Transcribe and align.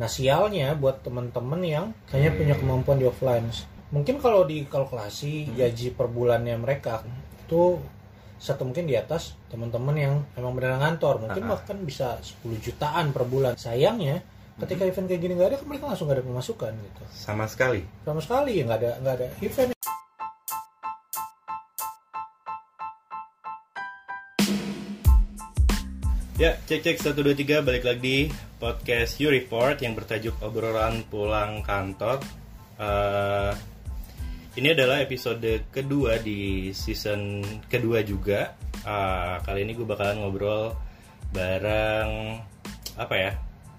Nah 0.00 0.08
sialnya 0.08 0.72
buat 0.72 1.04
temen-temen 1.04 1.60
yang 1.60 1.86
kayaknya 2.08 2.32
punya 2.36 2.54
kemampuan 2.56 2.96
di 2.96 3.06
offline. 3.08 3.48
Mungkin 3.92 4.24
kalau 4.24 4.48
dikalkulasi 4.48 5.52
gaji 5.52 5.92
per 5.92 6.08
bulannya 6.08 6.56
mereka 6.56 7.04
itu 7.44 7.76
satu 8.40 8.66
mungkin 8.66 8.88
di 8.88 8.96
atas 8.96 9.36
teman-teman 9.52 9.94
yang 9.94 10.14
emang 10.34 10.56
beneran 10.56 10.80
ngantor. 10.80 11.20
Mungkin 11.22 11.44
Ah. 11.46 11.54
bahkan 11.54 11.76
bisa 11.84 12.16
10 12.24 12.56
jutaan 12.58 13.12
per 13.12 13.28
bulan. 13.28 13.54
Sayangnya 13.54 14.24
ketika 14.58 14.88
event 14.88 15.06
kayak 15.08 15.20
gini 15.20 15.32
nggak 15.36 15.48
ada, 15.52 15.56
kan 15.60 15.66
mereka 15.68 15.84
langsung 15.92 16.06
nggak 16.08 16.18
ada 16.20 16.26
pemasukan 16.28 16.72
gitu. 16.76 17.02
sama 17.12 17.44
sekali 17.48 17.82
Sama 18.04 18.20
sekali 18.20 18.50
ya 18.60 18.62
nggak 18.68 18.80
ada 18.80 18.90
nggak 19.00 19.14
ada 19.20 19.26
event. 19.44 19.71
Ya, 26.42 26.58
cek 26.58 26.82
cek 26.82 27.14
123 27.14 27.62
balik 27.62 27.86
lagi 27.86 28.02
di 28.02 28.18
podcast 28.58 29.14
You 29.22 29.30
Report 29.30 29.78
yang 29.78 29.94
bertajuk 29.94 30.42
obrolan 30.42 31.06
pulang 31.06 31.62
kantor. 31.62 32.18
Eh, 32.82 33.54
ini 34.58 34.74
adalah 34.74 34.98
episode 34.98 35.70
kedua 35.70 36.18
di 36.18 36.74
season 36.74 37.46
kedua 37.70 38.02
juga. 38.02 38.58
Eh, 38.74 39.34
kali 39.38 39.62
ini 39.62 39.78
gue 39.78 39.86
bakalan 39.86 40.18
ngobrol 40.18 40.74
bareng 41.30 42.42
apa 42.98 43.14
ya? 43.14 43.32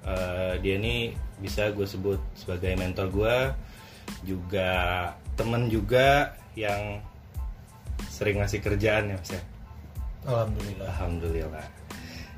Eh, 0.07 0.53
dia 0.63 0.79
ini 0.79 1.11
bisa 1.43 1.67
gue 1.67 1.83
sebut 1.83 2.23
sebagai 2.31 2.79
mentor 2.79 3.11
gue, 3.11 3.37
juga 4.23 4.71
temen 5.35 5.67
juga 5.67 6.31
yang 6.55 7.03
sering 8.07 8.39
ngasih 8.39 8.63
kerjaan 8.63 9.11
ya 9.11 9.19
mas 9.19 9.35
ya. 9.35 9.43
Alhamdulillah. 10.23 10.87
Alhamdulillah. 10.95 11.82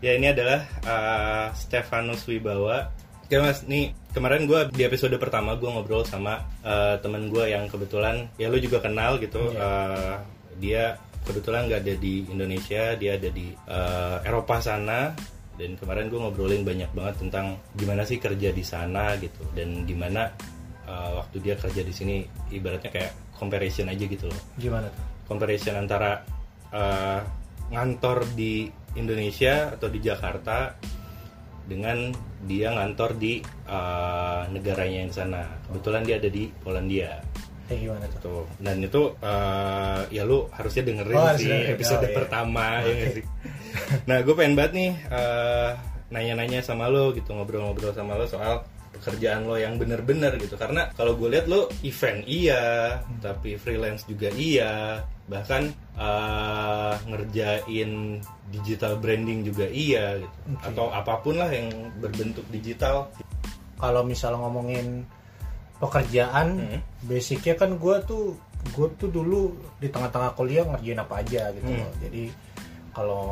Ya 0.05 0.13
ini 0.21 0.29
adalah 0.29 0.69
uh, 0.85 1.49
Stefanus 1.57 2.29
Wibawa. 2.29 2.93
Oke 3.25 3.41
mas, 3.41 3.65
nih 3.65 3.89
kemarin 4.13 4.45
gue 4.45 4.69
di 4.69 4.85
episode 4.85 5.17
pertama 5.17 5.57
gue 5.57 5.65
ngobrol 5.65 6.05
sama 6.05 6.45
uh, 6.61 7.01
temen 7.01 7.33
gue 7.33 7.49
yang 7.49 7.65
kebetulan 7.65 8.29
ya 8.37 8.53
lu 8.53 8.61
juga 8.61 8.85
kenal 8.85 9.17
gitu. 9.17 9.49
Iya. 9.49 9.57
Uh, 9.57 10.15
dia 10.61 10.83
kebetulan 11.25 11.65
nggak 11.65 11.81
ada 11.81 11.93
di 11.97 12.21
Indonesia, 12.29 12.93
dia 12.93 13.17
ada 13.17 13.33
di 13.33 13.49
uh, 13.65 14.21
Eropa 14.21 14.61
sana. 14.61 15.09
Dan 15.57 15.73
kemarin 15.73 16.13
gue 16.13 16.21
ngobrolin 16.21 16.61
banyak 16.61 16.93
banget 16.93 17.25
tentang 17.25 17.57
gimana 17.73 18.05
sih 18.05 18.21
kerja 18.21 18.53
di 18.53 18.61
sana 18.61 19.15
gitu 19.17 19.41
dan 19.55 19.87
gimana 19.87 20.27
uh, 20.83 21.23
waktu 21.23 21.39
dia 21.39 21.55
kerja 21.55 21.79
di 21.79 21.95
sini 21.95 22.15
ibaratnya 22.51 22.91
kayak 22.91 23.15
comparison 23.39 23.87
aja 23.87 24.03
gitu 24.03 24.27
loh 24.27 24.41
Gimana 24.59 24.91
tuh? 24.91 25.31
comparison 25.31 25.79
antara 25.79 26.27
uh, 26.75 27.23
ngantor 27.71 28.25
di 28.37 28.69
Indonesia 28.95 29.73
atau 29.75 29.87
di 29.91 29.99
Jakarta 29.99 30.75
dengan 31.65 32.13
dia 32.45 32.69
ngantor 32.71 33.17
di 33.17 33.41
uh, 33.65 34.45
negaranya 34.53 35.09
yang 35.09 35.13
sana. 35.13 35.43
Kebetulan 35.65 36.01
dia 36.05 36.15
ada 36.21 36.29
di 36.29 36.45
Polandia. 36.61 37.19
Kayak 37.65 37.79
gimana 37.81 38.05
tuh? 38.13 38.19
Tuh. 38.21 38.45
Dan 38.61 38.77
itu 38.85 39.01
uh, 39.17 40.01
ya 40.13 40.21
lu 40.21 40.45
harusnya 40.53 40.85
dengerin 40.85 41.17
Oh, 41.17 41.33
sih 41.33 41.49
dengerin. 41.49 41.73
episode 41.73 42.05
Oh, 42.05 42.09
iya. 42.09 42.15
pertama 42.15 42.65
ya 42.79 42.85
Oke. 42.85 42.93
nggak 42.93 43.11
sih. 43.17 43.25
Nah, 44.05 44.17
gue 44.21 44.33
pengen 44.37 44.53
banget 44.53 44.71
nih 44.77 44.91
uh, 45.09 45.69
nanya-nanya 46.13 46.61
sama 46.61 46.85
lo 46.87 47.09
gitu, 47.17 47.33
ngobrol-ngobrol 47.33 47.91
sama 47.97 48.13
lo 48.13 48.29
soal 48.29 48.61
pekerjaan 48.95 49.43
lo 49.43 49.55
yang 49.55 49.75
bener-bener 49.75 50.39
gitu 50.39 50.55
karena 50.55 50.87
kalau 50.95 51.19
gue 51.19 51.27
lihat 51.29 51.45
lo 51.45 51.67
event 51.83 52.23
iya 52.23 52.95
tapi 53.19 53.59
freelance 53.59 54.07
juga 54.07 54.31
iya 54.31 55.03
bahkan 55.27 55.67
uh, 55.97 56.95
ngerjain 57.05 58.21
digital 58.49 58.95
branding 58.95 59.43
juga 59.43 59.65
iya 59.67 60.21
gitu 60.21 60.37
Oke. 60.53 60.63
atau 60.71 60.85
apa 60.89 61.13
pun 61.19 61.35
lah 61.35 61.49
yang 61.49 61.67
berbentuk 61.99 62.45
digital 62.49 63.11
Kalau 63.75 64.07
misalnya 64.07 64.39
ngomongin 64.39 65.03
pekerjaan, 65.75 66.47
Hmm. 66.55 66.79
basicnya 67.03 67.59
kan 67.59 67.75
gue 67.75 67.95
tuh 68.07 68.39
gue 68.71 68.87
tuh 68.95 69.11
dulu 69.11 69.51
di 69.77 69.91
tengah-tengah 69.91 70.31
kuliah 70.33 70.63
ngerjain 70.63 70.95
apa 70.97 71.19
aja 71.19 71.51
gitu 71.51 71.67
Hmm. 71.67 71.83
loh. 71.83 71.91
Jadi 71.99 72.23
kalau 72.95 73.25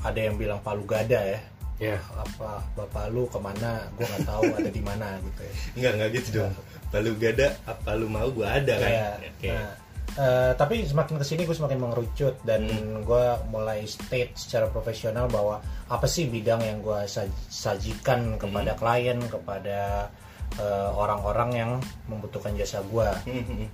ada 0.00 0.16
yang 0.18 0.34
bilang 0.34 0.58
palu 0.64 0.82
gada 0.82 1.20
ya, 1.20 1.38
ya 1.82 1.98
apa 2.14 2.62
bapak 2.78 3.10
lu 3.10 3.26
ke 3.26 3.42
mana? 3.42 3.90
Gue 3.98 4.06
nggak 4.06 4.22
tahu 4.22 4.42
ada 4.54 4.70
di 4.70 4.78
mana 4.78 5.18
gitu 5.18 5.40
ya. 5.48 5.52
Enggak, 5.74 5.92
enggak 5.98 6.10
gitu 6.14 6.28
dong. 6.38 6.52
Lalu 6.94 7.08
gak 7.18 7.32
ada, 7.34 7.48
apa 7.66 7.90
lu 7.98 8.06
mau 8.06 8.28
gue 8.30 8.46
ada 8.46 8.74
kan? 8.78 8.90
Iya. 8.92 9.08
Oke. 9.18 9.48
Nah, 9.50 9.70
eh, 10.12 10.52
tapi 10.54 10.74
semakin 10.84 11.14
ke 11.18 11.24
sini 11.24 11.42
gue 11.42 11.56
semakin 11.56 11.78
mengerucut 11.80 12.34
dan 12.44 12.62
Hmm. 12.68 13.00
gue 13.02 13.24
mulai 13.48 13.82
state 13.88 14.36
secara 14.36 14.68
profesional 14.68 15.26
bahwa 15.26 15.58
apa 15.88 16.06
sih 16.06 16.28
bidang 16.28 16.60
yang 16.62 16.78
gue 16.80 17.00
sajikan 17.48 18.36
kepada 18.38 18.72
Hmm. 18.72 18.80
klien, 18.80 19.18
kepada 19.26 20.06
eh, 20.52 20.90
orang-orang 20.92 21.50
yang 21.56 21.70
membutuhkan 22.06 22.52
jasa 22.52 22.84
gue. 22.84 23.08
Hmm, 23.24 23.64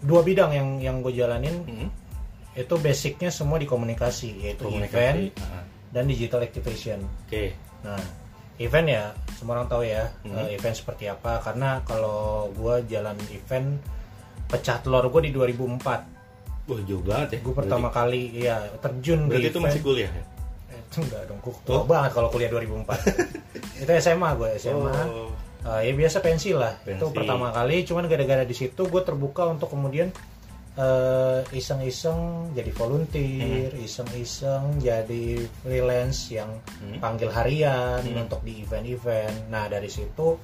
Dua 0.00 0.24
bidang 0.24 0.56
yang 0.56 0.68
yang 0.80 0.96
gue 1.00 1.12
jalanin 1.12 1.52
hmm. 1.64 1.88
itu 2.56 2.74
basicnya 2.80 3.28
semua 3.28 3.60
di 3.60 3.68
komunikasi, 3.68 4.40
yaitu 4.40 4.64
Komunikasi. 4.64 4.96
event 4.96 5.20
Ah, 5.44 5.64
dan 5.94 6.04
digital 6.04 6.42
activation. 6.42 6.98
Oke. 7.22 7.54
Nah, 7.80 8.02
event 8.56 8.86
ya 8.88 9.04
semua 9.32 9.56
orang 9.56 9.66
tahu 9.66 9.82
ya 9.82 10.10
Hmm. 10.22 10.34
eh, 10.40 10.54
event 10.54 10.72
seperti 10.72 11.06
apa 11.06 11.38
karena 11.38 11.78
kalau 11.82 12.50
gue 12.50 12.74
jalan 12.88 13.14
event 13.28 13.78
pecah 14.46 14.78
telur 14.78 15.06
gue 15.08 15.22
di 15.22 15.32
2004 15.32 16.10
Wah 16.64 16.80
jauh 16.80 17.02
banget 17.02 17.28
ya. 17.28 17.38
gue 17.40 17.54
pertama 17.54 17.88
kali 17.88 18.22
ya 18.32 18.56
terjun 18.78 19.26
Berarti 19.26 19.36
di 19.36 19.44
itu 19.44 19.52
event 19.52 19.66
masih 19.68 19.82
kuliah 19.82 20.08
ya? 20.08 20.24
Eh, 20.70 20.78
itu 20.80 20.96
enggak 20.98 21.22
dong 21.26 21.38
gue 21.40 21.52
tua 21.62 21.82
banget 21.84 22.10
kalau 22.12 22.28
kuliah 22.28 22.48
2004 22.48 22.94
itu 23.82 23.90
SMA 24.00 24.30
gue 24.34 24.48
SMA 24.56 24.94
Oh. 25.04 25.30
Eh, 25.66 25.80
ya 25.82 25.92
biasa 25.94 26.20
pensi 26.20 26.52
lah 26.52 26.76
itu 26.82 26.94
Pensi. 27.00 27.10
pertama 27.12 27.48
kali 27.50 27.82
cuman 27.82 28.04
gara-gara 28.04 28.44
di 28.44 28.52
situ 28.52 28.82
gue 28.82 29.02
terbuka 29.02 29.44
untuk 29.46 29.66
kemudian 29.66 30.12
iseng-iseng 31.50 32.50
jadi 32.50 32.70
volunteer 32.72 33.70
Hmm. 33.70 33.78
iseng-iseng 33.80 34.64
jadi 34.78 35.24
freelance 35.60 36.30
yang 36.30 36.50
Hmm. 36.82 36.98
panggil 36.98 37.30
harian 37.30 38.02
untuk 38.12 38.42
di 38.42 38.60
event-event 38.60 39.48
nah 39.48 39.66
dari 39.66 39.86
situ 39.86 40.34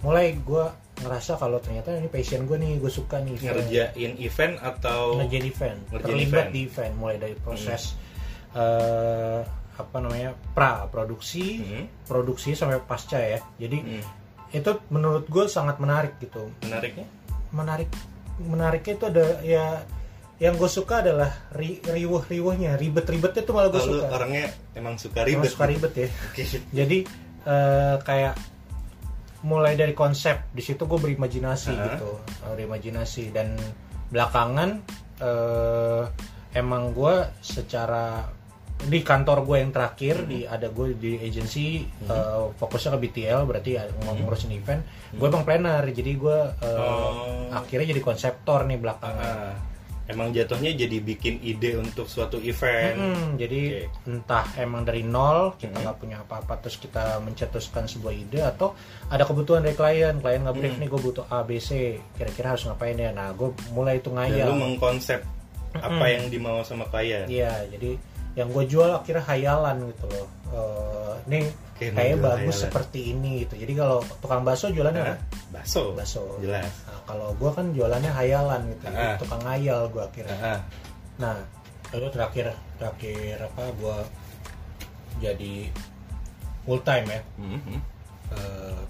mulai 0.00 0.34
gue 0.34 0.64
ngerasa 0.98 1.34
kalau 1.34 1.58
ternyata 1.58 1.94
ini 1.94 2.06
passion 2.06 2.44
gue 2.44 2.58
nih 2.58 2.78
gue 2.78 2.90
suka 2.90 3.18
nih 3.18 3.34
event. 3.34 3.54
Ngerjain 3.58 4.12
event 4.18 4.54
atau 4.60 5.18
ngerjain 5.18 5.46
event 5.46 5.78
Ngerjain 5.88 6.06
terlibat 6.06 6.30
event. 6.30 6.46
Hmm. 6.46 6.54
di 6.54 6.60
event 6.62 6.92
mulai 6.94 7.16
dari 7.18 7.34
proses 7.34 7.82
eh, 8.52 9.40
apa 9.72 9.96
namanya 9.98 10.36
pra 10.52 10.84
produksi 10.86 11.58
Hmm. 11.58 11.84
produksi 12.04 12.52
sampai 12.52 12.78
pasca 12.78 13.16
ya 13.16 13.40
jadi 13.56 13.78
Hmm. 13.80 14.02
itu 14.52 14.70
menurut 14.90 15.24
gue 15.26 15.44
sangat 15.48 15.80
menarik 15.80 16.20
gitu 16.20 16.52
menariknya? 16.60 17.06
menarik 17.50 17.88
menariknya 18.44 18.92
itu 18.98 19.04
ada 19.08 19.26
ya 19.42 19.66
yang 20.42 20.58
gue 20.58 20.66
suka 20.66 21.06
adalah 21.06 21.30
ri, 21.54 21.78
riuh 21.86 22.18
riuhnya 22.26 22.74
ribet 22.74 23.06
ribetnya 23.06 23.46
tuh 23.46 23.54
malah 23.54 23.70
gue 23.70 23.78
suka. 23.78 24.10
orangnya 24.10 24.50
emang 24.74 24.98
suka 24.98 25.22
Emang 25.22 25.46
ribet. 25.46 25.50
suka 25.54 25.64
ribet 25.70 25.92
ya. 25.94 26.08
Jadi 26.82 26.98
eh, 27.46 27.96
kayak 28.02 28.34
mulai 29.46 29.74
dari 29.78 29.94
konsep 29.94 30.50
di 30.50 30.62
situ 30.62 30.82
gue 30.86 30.98
berimajinasi 30.98 31.70
Aha. 31.74 31.84
gitu. 31.94 32.10
Eh, 32.46 32.52
berimajinasi. 32.58 33.30
Dan 33.30 33.54
belakangan 34.10 34.82
eh, 35.22 36.02
emang 36.58 36.90
gue 36.90 37.14
secara 37.38 38.26
di 38.82 38.98
kantor 39.00 39.42
gue 39.42 39.56
yang 39.58 39.70
terakhir 39.70 40.14
di 40.24 40.42
ada 40.42 40.66
gue 40.66 40.92
di 40.92 41.14
agency 41.16 41.80
eh, 42.02 42.44
fokusnya 42.52 42.90
ke 42.92 42.98
BTL 43.00 43.40
berarti 43.42 43.70
ya, 43.72 43.86
ng- 43.86 44.18
ngurusin 44.20 44.50
event. 44.50 44.82
Gue 45.12 45.26
emang 45.26 45.42
planner 45.42 45.86
jadi 45.88 46.12
gue 46.12 46.38
eh, 46.58 46.78
Oh. 46.78 47.46
akhirnya 47.52 47.90
jadi 47.90 48.00
konseptor 48.00 48.64
nih 48.64 48.76
belakangan. 48.76 49.22
Ah, 49.22 49.54
emang 50.04 50.28
jatuhnya 50.30 50.74
jadi 50.74 50.98
bikin 50.98 51.38
ide 51.40 51.76
untuk 51.76 52.04
suatu 52.04 52.36
event. 52.36 52.98
Mm-mm, 52.98 53.28
jadi 53.36 53.86
entah 54.04 54.44
emang 54.56 54.82
dari 54.82 55.00
nol 55.00 55.54
kita 55.54 55.78
nggak 55.78 55.96
punya 55.96 56.16
apa-apa 56.18 56.58
terus 56.58 56.76
kita 56.76 57.16
mencetuskan 57.18 57.86
sebuah 57.86 58.10
ide 58.12 58.42
atau 58.42 58.74
ada 59.06 59.22
kebutuhan 59.22 59.62
dari 59.62 59.72
klien 59.72 60.18
klien 60.18 60.42
nggak 60.42 60.56
brief 60.56 60.74
nih 60.76 60.88
gue 60.88 61.00
butuh 61.00 61.24
A 61.28 61.42
B 61.42 61.56
C 61.56 61.96
kira-kira 62.12 62.52
harus 62.52 62.64
ngapain 62.64 62.94
ya? 62.94 63.10
Nah 63.10 63.30
gue 63.30 63.54
mulai 63.70 63.96
itu 63.96 64.08
Dan 64.08 64.26
lu 64.26 64.26
ngayal. 64.26 64.48
mengkonsep 64.52 65.20
apa 65.72 66.04
yang 66.06 66.28
dimau 66.28 66.60
sama 66.60 66.84
klien. 66.84 67.24
iya 67.26 67.64
jadi 67.66 67.96
yang 68.32 68.48
gue 68.48 68.64
jual 68.64 68.90
akhirnya 68.92 69.22
hayalan 69.22 69.76
gitu 69.88 70.06
loh 70.08 70.28
Eh, 70.52 71.14
nih 71.26 71.44
Oke, 71.48 71.88
kayak 71.88 71.96
menjual 72.14 72.24
bagus 72.26 72.44
hayalan. 72.52 72.64
seperti 72.68 73.00
ini 73.10 73.30
gitu 73.40 73.54
jadi 73.56 73.72
kalau 73.74 73.98
tukang 74.18 74.42
bakso 74.42 74.68
jualannya 74.68 75.00
apa? 75.02 75.16
Bakso. 75.50 75.92
bakso 75.92 76.36
Jelas. 76.38 76.68
Nah, 76.84 77.00
kalau 77.02 77.32
gue 77.32 77.50
kan 77.50 77.72
jualannya 77.72 78.08
hayalan 78.10 78.60
gitu 78.68 78.84
Ah. 78.86 79.16
tukang 79.16 79.40
ngayal 79.40 79.88
gue 79.88 80.02
akhirnya 80.02 80.36
Ah, 80.38 80.60
Nah, 81.14 81.36
lalu 81.90 82.08
terakhir 82.10 82.46
terakhir 82.76 83.36
apa 83.42 83.62
gua 83.76 83.96
jadi 85.18 85.68
full 86.62 86.80
time 86.82 87.06
ya. 87.06 87.20
hmm, 87.36 87.60
hmm. 87.62 87.80
Eh, 88.32 88.80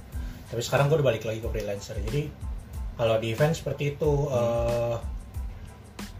tapi 0.47 0.61
sekarang 0.61 0.87
gue 0.87 0.99
udah 0.99 1.09
balik 1.09 1.23
lagi 1.23 1.39
ke 1.39 1.49
freelancer. 1.49 1.95
Jadi 1.97 2.27
kalau 2.95 3.17
di 3.17 3.31
event 3.31 3.53
seperti 3.53 3.93
itu, 3.93 4.13
eh 4.29 4.97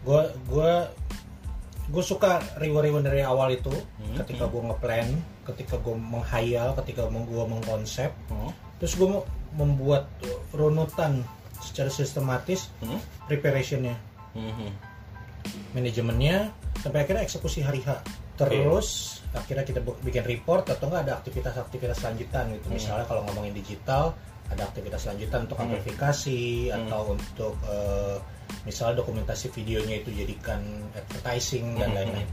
gue 0.01 0.21
gue 0.45 0.71
gue 1.83 1.99
suka 2.01 2.39
reward-reward 2.55 3.03
dari 3.03 3.21
awal 3.21 3.51
itu. 3.51 3.71
Hmm, 3.71 4.15
Ketika 4.23 4.47
gue 4.47 4.61
ngeplan, 4.61 5.07
ketika 5.43 5.75
gue 5.77 5.95
menghayal, 5.95 6.71
ketika 6.79 7.07
gue 7.07 7.43
mengkonsep, 7.43 8.11
Oh. 8.29 8.51
terus 8.77 8.95
gue 8.95 9.05
mau 9.05 9.23
membuat 9.53 10.07
runutan 10.49 11.21
secara 11.59 11.87
sistematis 11.87 12.67
Hmm? 12.79 12.99
preparationnya 13.25 13.95
Mhm. 14.33 14.67
manajemennya 15.71 16.51
sampai 16.79 17.05
akhirnya 17.05 17.23
eksekusi 17.23 17.61
hari 17.61 17.79
H 17.79 18.01
terus 18.33 19.21
akhirnya 19.31 19.61
kita 19.61 19.79
bikin 20.01 20.25
report 20.25 20.65
atau 20.67 20.89
enggak 20.89 21.05
ada 21.05 21.13
aktivitas-aktivitas 21.21 22.01
lanjutan 22.01 22.49
gitu 22.51 22.67
Hmm. 22.67 22.75
misalnya 22.75 23.05
kalau 23.05 23.21
ngomongin 23.23 23.53
digital 23.53 24.17
ada 24.49 24.65
aktivitas 24.65 25.05
lanjutan 25.05 25.45
untuk 25.45 25.55
Hmm. 25.55 25.69
amplifikasi 25.69 26.41
Hmm. 26.67 26.77
atau 26.83 27.01
untuk 27.13 27.53
eh, 27.63 28.17
misalnya 28.63 28.99
dokumentasi 28.99 29.51
videonya 29.51 29.99
itu 29.99 30.09
jadikan 30.11 30.59
advertising 30.93 31.75
dan 31.75 31.89
Hmm. 31.89 31.97
lain-lain 31.97 32.29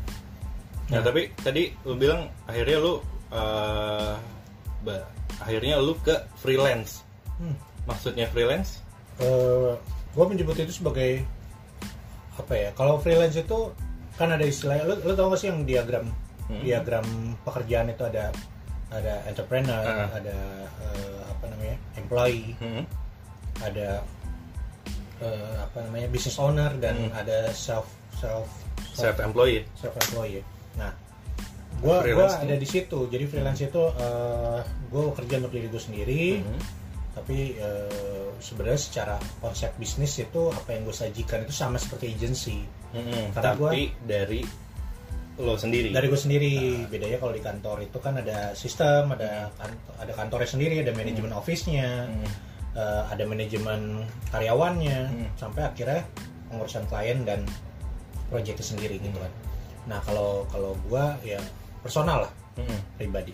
Nah, 0.90 0.98
tapi 1.00 1.30
tadi 1.38 1.70
lu 1.86 1.94
bilang 1.94 2.26
akhirnya 2.44 2.78
lu 2.78 2.98
eh, 3.30 4.14
ba- 4.82 5.06
akhirnya 5.38 5.78
lu 5.78 5.94
ke 5.96 6.10
freelance. 6.34 7.06
Hmm. 7.38 7.54
Maksudnya 7.86 8.26
freelance? 8.26 8.82
gue 10.10 10.24
menyebut 10.26 10.56
itu 10.56 10.74
sebagai 10.74 11.22
apa 12.34 12.52
ya 12.52 12.68
kalau 12.72 12.98
freelance 12.98 13.36
itu 13.36 13.70
kan 14.16 14.32
ada 14.32 14.42
istilahnya 14.42 14.82
lo, 14.82 14.94
lo 14.98 15.12
tau 15.12 15.30
gak 15.30 15.38
sih 15.38 15.48
yang 15.48 15.62
diagram 15.62 16.08
Hmm. 16.48 16.64
diagram 16.64 17.06
pekerjaan 17.46 17.86
itu 17.86 18.02
ada 18.02 18.34
ada 18.90 19.22
entrepreneur 19.22 19.84
Ah. 19.86 20.10
ada 20.10 20.34
eh, 20.82 21.18
apa 21.22 21.44
namanya 21.46 21.76
employee 21.94 22.58
Mhm. 22.58 22.82
ada 23.62 24.02
eh, 25.20 25.54
apa 25.58 25.78
namanya 25.82 26.08
business 26.08 26.36
owner 26.36 26.72
dan 26.74 26.96
Hmm. 26.98 27.12
ada 27.14 27.48
self 27.50 27.86
self 28.16 28.48
Self 28.90 29.16
employed. 29.18 29.64
self 29.74 29.94
employed 29.94 30.42
nah 30.74 30.92
gua 31.78 31.98
gua 31.98 32.02
Freelance 32.02 32.36
ada 32.38 32.54
di 32.54 32.66
situ 32.66 32.98
jadi 33.06 33.24
freelance 33.24 33.62
itu 33.62 33.82
eh, 33.90 34.60
gua 34.88 35.02
kerja 35.12 35.34
untuk 35.38 35.52
diri 35.52 35.66
gue 35.66 35.80
sendiri 35.80 36.24
Mhm. 36.38 36.60
tapi 37.12 37.38
eh, 37.54 38.28
sebenarnya 38.38 38.80
secara 38.80 39.16
konsep 39.38 39.72
bisnis 39.76 40.16
itu 40.16 40.48
apa 40.48 40.68
yang 40.70 40.82
gue 40.82 40.94
sajikan 40.94 41.42
itu 41.42 41.52
sama 41.52 41.76
seperti 41.76 42.08
agency. 42.10 42.64
Karena 43.30 43.52
Tapi 43.52 43.92
dari 44.00 44.40
lo 45.36 45.54
sendiri. 45.54 45.88
dari 45.88 46.06
gue 46.06 46.16
sendiri 46.18 46.52
bedanya 46.86 47.16
kalau 47.16 47.32
di 47.32 47.40
kantor 47.40 47.76
itu 47.82 47.96
kan 47.96 48.14
ada 48.14 48.52
sistem 48.54 49.12
ada 49.12 49.48
kan- 49.54 49.76
ada 49.98 50.12
kantornya 50.12 50.48
sendiri 50.48 50.80
ada 50.80 50.92
manajemen 50.92 51.32
office-nya 51.32 52.06
Mhm. 52.06 52.28
Eh, 52.76 53.02
ada 53.10 53.24
manajemen 53.26 54.04
karyawannya 54.30 54.98
Hmm. 55.10 55.28
sampai 55.34 55.62
akhirnya 55.66 56.02
pengurusan 56.50 56.84
klien 56.86 57.22
dan 57.26 57.42
proyeknya 58.30 58.62
sendiri 58.62 58.98
gitu 58.98 59.16
Hmm. 59.16 59.26
kan 59.26 59.32
nah 59.88 59.98
kalau 60.04 60.44
kalau 60.52 60.76
gue 60.86 61.04
ya 61.24 61.40
personal 61.80 62.28
lah 62.28 62.32
Mhm. 62.60 62.78
pribadi 63.00 63.32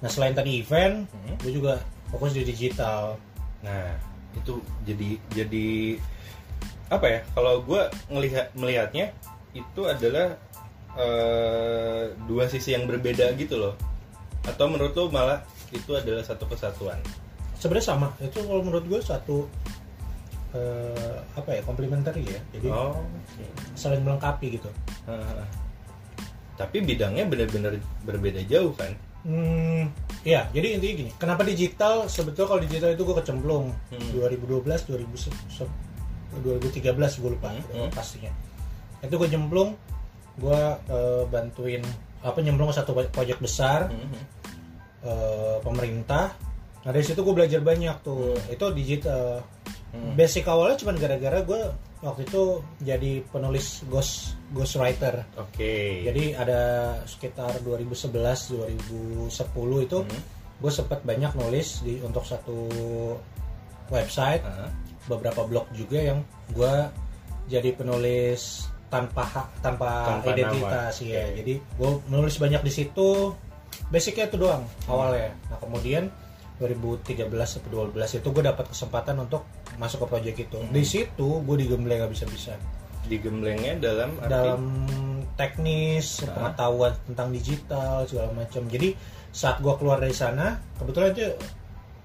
nah 0.00 0.08
selain 0.08 0.32
tadi 0.32 0.62
event 0.64 1.04
Hmm. 1.10 1.36
gue 1.42 1.52
juga 1.52 1.80
fokus 2.08 2.32
di 2.34 2.42
digital 2.44 3.16
Nah, 3.60 3.92
itu 4.32 4.56
jadi 4.88 5.20
jadi 5.36 6.00
apa 6.88 7.06
ya? 7.12 7.20
Kalau 7.36 7.60
gue 7.60 7.82
ngelihat 8.08 8.56
melihatnya 8.56 9.12
itu 9.52 9.84
adalah 9.84 10.32
eh, 10.96 12.16
dua 12.24 12.48
sisi 12.48 12.72
yang 12.72 12.88
berbeda 12.88 13.36
gitu 13.36 13.60
loh. 13.60 13.74
Atau 14.48 14.72
menurut 14.72 14.96
lo 14.96 15.12
malah 15.12 15.44
itu 15.70 15.92
adalah 15.92 16.24
satu 16.24 16.48
kesatuan? 16.48 16.98
Sebenarnya 17.60 17.86
sama 17.86 18.08
itu 18.18 18.40
kalau 18.40 18.64
menurut 18.64 18.82
gue 18.82 18.98
satu 18.98 19.44
eh, 20.50 21.16
apa 21.32 21.50
ya 21.52 21.62
komplementari 21.62 22.26
ya 22.26 22.40
jadi 22.50 22.68
Oh. 22.68 22.98
saling 23.74 24.00
melengkapi 24.00 24.56
gitu 24.56 24.66
Heeh. 25.06 25.44
Tapi 26.56 26.76
bidangnya 26.80 27.24
benar-benar 27.24 27.72
berbeda 28.04 28.44
jauh 28.44 28.76
kan? 28.76 28.92
Hmm, 29.24 29.88
ya, 30.20 30.44
jadi 30.52 30.76
intinya 30.76 30.94
gini. 30.94 31.10
Kenapa 31.16 31.40
digital? 31.40 32.04
Sebetulnya 32.04 32.52
kalau 32.52 32.60
digital 32.60 32.92
itu 32.92 33.00
gue 33.00 33.16
kecemplung 33.16 33.72
Hmm. 33.88 34.08
2012, 34.12 34.84
2000, 34.84 35.64
2013 36.36 37.16
gue 37.16 37.30
lupa 37.32 37.48
Hmm, 37.48 37.56
gitu, 37.58 37.72
hmm. 37.74 37.88
pastinya. 37.90 38.28
Itu 39.00 39.16
gue 39.16 39.28
jemplung, 39.28 39.72
gue 40.36 40.60
eh, 40.86 41.22
bantuin 41.26 41.80
apa 42.20 42.44
nyemplung 42.44 42.68
ke 42.68 42.76
satu 42.76 42.92
proyek 43.08 43.40
besar 43.40 43.88
Mhm. 43.88 44.20
eh, 45.00 45.56
pemerintah. 45.64 46.36
Nah 46.80 46.90
dari 46.90 47.04
situ 47.04 47.20
gue 47.20 47.34
belajar 47.34 47.60
banyak 47.60 47.96
tuh. 48.00 48.36
Itu 48.48 48.72
digital. 48.72 49.44
Hmm. 49.90 50.14
Basic 50.14 50.46
awalnya 50.46 50.78
cuma 50.78 50.94
gara-gara 50.94 51.42
gue 51.42 51.60
waktu 52.00 52.22
itu 52.24 52.42
jadi 52.80 53.20
penulis 53.28 53.82
ghost 53.86 54.38
ghostwriter. 54.50 55.26
Oke. 55.36 56.06
Jadi 56.06 56.32
ada 56.32 56.60
sekitar 57.04 57.58
2011 57.60 58.48
2010 58.48 59.28
itu 59.82 59.98
Mhm. 60.00 60.20
gue 60.60 60.72
sempat 60.72 61.02
banyak 61.02 61.32
nulis 61.36 61.82
di 61.82 61.98
untuk 62.00 62.22
satu 62.22 62.68
website 63.88 64.40
Heeh. 64.40 64.70
beberapa 65.06 65.42
blog 65.44 65.66
juga 65.72 65.98
yang 65.98 66.22
gue 66.50 66.74
jadi 67.48 67.74
penulis 67.74 68.70
tanpa 68.86 69.22
hak 69.22 69.48
tanpa, 69.60 70.18
Tanpa 70.18 70.30
identitas 70.34 70.94
nama. 70.98 71.10
ya. 71.10 71.22
Oke. 71.24 71.34
Jadi 71.36 71.52
gue 71.58 71.90
menulis 72.08 72.36
banyak 72.38 72.62
di 72.62 72.72
situ. 72.72 73.34
Basicnya 73.90 74.26
itu 74.26 74.38
doang 74.38 74.62
awalnya. 74.86 75.34
Nah 75.50 75.58
kemudian 75.58 76.10
2013 76.60 77.24
atau 77.32 77.88
2012 77.90 78.20
itu 78.20 78.28
gue 78.30 78.44
dapat 78.44 78.66
kesempatan 78.68 79.16
untuk 79.18 79.48
masuk 79.80 80.04
ke 80.04 80.06
proyek 80.06 80.36
itu. 80.44 80.60
Hmm. 80.60 80.70
Di 80.70 80.84
situ 80.84 81.28
gue 81.40 81.56
digembleng 81.56 82.04
gak 82.04 82.12
bisa-bisa 82.12 82.52
Digemblengnya 83.00 83.80
dalam 83.80 84.12
arti 84.20 84.28
dalam 84.28 84.62
teknis 85.34 86.20
Ah. 86.20 86.36
pengetahuan 86.36 86.92
tentang 87.08 87.32
digital 87.32 88.04
segala 88.04 88.28
macam 88.36 88.68
jadi 88.68 88.92
saat 89.32 89.62
gua 89.64 89.80
keluar 89.80 89.96
dari 89.96 90.12
sana 90.12 90.60
kebetulan 90.76 91.16
itu 91.16 91.32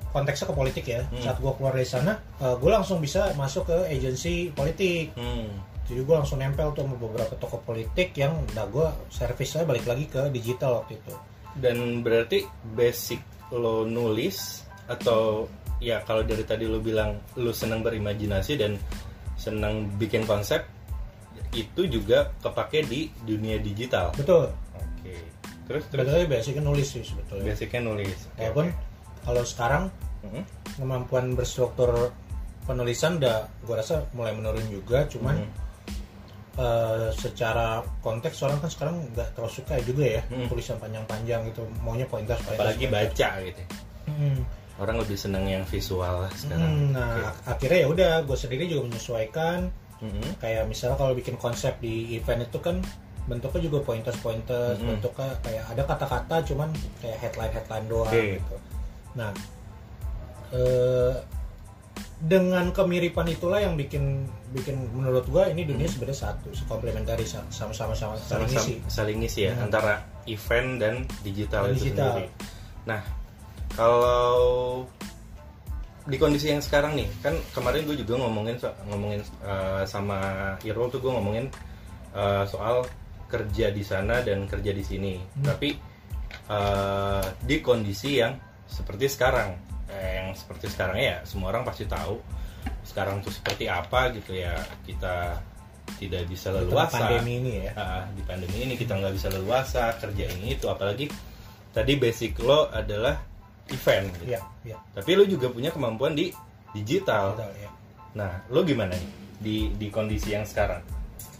konteksnya 0.09 0.47
ke 0.47 0.55
politik 0.55 0.85
ya 0.87 1.03
Hmm. 1.03 1.19
saat 1.19 1.37
gua 1.43 1.51
keluar 1.53 1.75
dari 1.75 1.83
sana 1.83 2.15
gue 2.39 2.71
langsung 2.71 3.03
bisa 3.03 3.35
masuk 3.35 3.67
ke 3.67 3.77
agensi 3.91 4.55
politik 4.55 5.11
Hmm. 5.19 5.51
jadi 5.83 5.99
gue 5.99 6.15
langsung 6.15 6.39
nempel 6.39 6.71
tuh 6.71 6.87
sama 6.87 6.95
beberapa 6.95 7.35
tokoh 7.35 7.59
politik 7.61 8.15
yang 8.15 8.31
nah 8.55 8.63
gue 8.65 8.87
servisnya 9.11 9.67
balik 9.67 9.83
lagi 9.83 10.07
ke 10.07 10.31
digital 10.31 10.79
waktu 10.79 10.95
itu 10.95 11.13
Dan 11.55 12.03
berarti 12.03 12.43
basic 12.71 13.19
lo 13.53 13.85
nulis 13.85 14.65
atau 14.89 15.45
ya 15.81 16.01
kalau 16.05 16.23
dari 16.23 16.41
tadi 16.45 16.65
lo 16.65 16.79
bilang 16.81 17.17
lo 17.37 17.51
senang 17.51 17.83
berimajinasi 17.85 18.53
dan 18.57 18.77
senang 19.35 19.91
bikin 19.99 20.23
konsep 20.25 20.63
itu 21.51 21.87
juga 21.87 22.31
kepake 22.43 22.83
di 22.87 23.07
dunia 23.23 23.59
digital. 23.59 24.11
betul 24.15 24.51
Oke. 24.75 25.15
Terus 25.65 25.83
terus 25.89 26.05
sebetulnya 26.07 26.27
basicnya 26.29 26.63
nulis 26.63 26.87
sih 26.89 27.03
sebetulnya 27.03 27.53
basicnya 27.55 27.81
nulis. 27.83 28.17
Oke, 28.27 28.39
walaupun 28.41 28.65
oke. 28.69 28.81
kalau 29.25 29.43
sekarang 29.45 29.83
Mhm. 30.25 30.41
kemampuan 30.81 31.25
berstruktur 31.37 32.11
penulisan 32.65 33.21
udah 33.21 33.45
gue 33.61 33.75
rasa 33.77 34.09
mulai 34.17 34.33
menurun 34.33 34.65
juga 34.73 35.05
cuman 35.05 35.37
Mhm. 35.37 35.64
Eh, 36.55 37.09
secara 37.13 37.83
konteks 37.99 38.37
orang 38.43 38.57
kan 38.59 38.69
sekarang 38.71 38.95
nggak 39.11 39.35
terlalu 39.35 39.53
suka 39.53 39.75
juga 39.83 40.03
ya 40.07 40.21
Hmm. 40.31 40.47
tulisan 40.47 40.79
panjang-panjang 40.79 41.51
gitu 41.51 41.61
maunya 41.83 42.07
pointer 42.07 42.35
pointer 42.39 42.55
apalagi 42.55 42.85
pointer. 42.87 43.11
baca 43.11 43.29
gitu. 43.43 43.61
Hmm. 44.07 44.39
Orang 44.75 44.95
lebih 44.99 45.15
senang 45.15 45.47
yang 45.47 45.63
visual 45.63 46.27
lah 46.27 46.31
sekarang. 46.35 46.67
Hmm, 46.67 46.91
nah 46.91 47.31
akhirnya 47.47 47.79
ya 47.83 47.87
udah 47.87 48.11
gue 48.23 48.37
sendiri 48.37 48.67
juga 48.67 48.87
menyesuaikan. 48.91 49.71
Mhm. 49.95 50.43
kayak 50.43 50.67
misalnya 50.67 50.99
kalau 50.99 51.15
bikin 51.15 51.39
konsep 51.39 51.71
di 51.79 52.19
event 52.19 52.43
itu 52.43 52.59
kan 52.59 52.83
bentuknya 53.31 53.71
juga 53.71 53.79
pointers 53.79 54.19
pointers 54.19 54.75
Mhm. 54.75 54.87
bentuknya 54.91 55.31
kayak 55.39 55.63
ada 55.71 55.81
kata-kata 55.87 56.35
cuman 56.51 56.67
kayak 56.99 57.15
headline 57.23 57.53
headline 57.55 57.87
doang 57.87 58.11
Oke. 58.11 58.35
gitu 58.35 58.55
nah 59.15 59.31
eh, 60.51 61.13
dengan 62.15 62.71
kemiripan 62.71 63.27
itulah 63.27 63.59
yang 63.59 63.75
bikin 63.75 64.23
bikin 64.55 64.87
menurut 64.95 65.27
gua 65.27 65.51
ini 65.51 65.67
dunia 65.67 65.83
sebenarnya 65.83 66.31
satu 66.31 66.47
komplementari 66.65 67.27
sama-sama 67.27 67.91
sama 67.91 68.15
saling 68.15 68.47
isi 68.55 68.73
saling 68.87 69.17
ngisi 69.19 69.51
ya 69.51 69.53
Hmm. 69.55 69.67
antara 69.67 69.99
event 70.25 70.69
dan 70.79 70.93
digital 71.21 71.67
Dan 71.67 71.75
itu 71.75 71.91
digital. 71.91 72.11
sendiri. 72.15 72.27
Nah, 72.87 73.01
kalau 73.75 74.33
di 76.05 76.15
kondisi 76.21 76.53
yang 76.53 76.61
sekarang 76.61 76.93
nih, 76.95 77.09
kan 77.19 77.33
kemarin 77.51 77.83
gue 77.83 77.97
juga 77.97 78.15
ngomongin 78.21 78.55
ngomongin 78.89 79.21
uh, 79.41 79.83
sama 79.83 80.53
Irul 80.61 80.87
tuh 80.93 81.01
gue 81.01 81.11
ngomongin 81.11 81.45
uh, 82.13 82.45
soal 82.45 82.85
kerja 83.25 83.73
di 83.73 83.81
sana 83.81 84.21
dan 84.21 84.45
kerja 84.45 84.71
di 84.71 84.81
sini. 84.85 85.17
Hmm. 85.17 85.45
Tapi 85.51 85.69
uh, 86.47 87.25
di 87.41 87.57
kondisi 87.59 88.21
yang 88.21 88.37
seperti 88.69 89.09
sekarang, 89.09 89.57
eh, 89.87 90.11
yang 90.19 90.33
seperti 90.33 90.67
sekarang 90.67 90.97
ya 90.97 91.21
semua 91.23 91.49
orang 91.49 91.63
pasti 91.63 91.85
tahu 91.85 92.17
sekarang 92.81 93.21
tuh 93.21 93.29
seperti 93.29 93.65
apa 93.65 94.09
gitu 94.11 94.33
ya 94.33 94.53
kita 94.83 95.37
tidak 95.97 96.25
bisa 96.25 96.49
Di 96.49 96.65
leluasa 96.65 96.97
pandemi 96.97 97.33
ini 97.39 97.51
ya 97.61 97.71
Ah, 97.77 98.03
di 98.09 98.21
pandemi 98.21 98.57
ini 98.61 98.73
kita 98.73 98.97
nggak 98.97 99.13
bisa 99.13 99.27
leluasa 99.29 99.93
kerja 99.97 100.25
ini 100.33 100.53
itu 100.53 100.65
apalagi 100.65 101.05
tadi 101.69 101.93
basic 101.95 102.39
lo 102.39 102.69
adalah 102.69 103.19
event 103.67 104.09
gitu. 104.15 104.33
Iya, 104.33 104.41
iya. 104.63 104.77
tapi 104.93 105.13
lo 105.13 105.25
juga 105.25 105.49
punya 105.49 105.69
kemampuan 105.69 106.13
di 106.13 106.29
digital 106.71 107.33
Betul, 107.33 107.51
ya. 107.57 107.69
nah 108.13 108.31
lo 108.49 108.61
gimana 108.61 108.93
nih 108.93 109.11
di 109.35 109.55
di 109.75 109.87
kondisi 109.89 110.33
yang 110.33 110.45
sekarang 110.45 110.81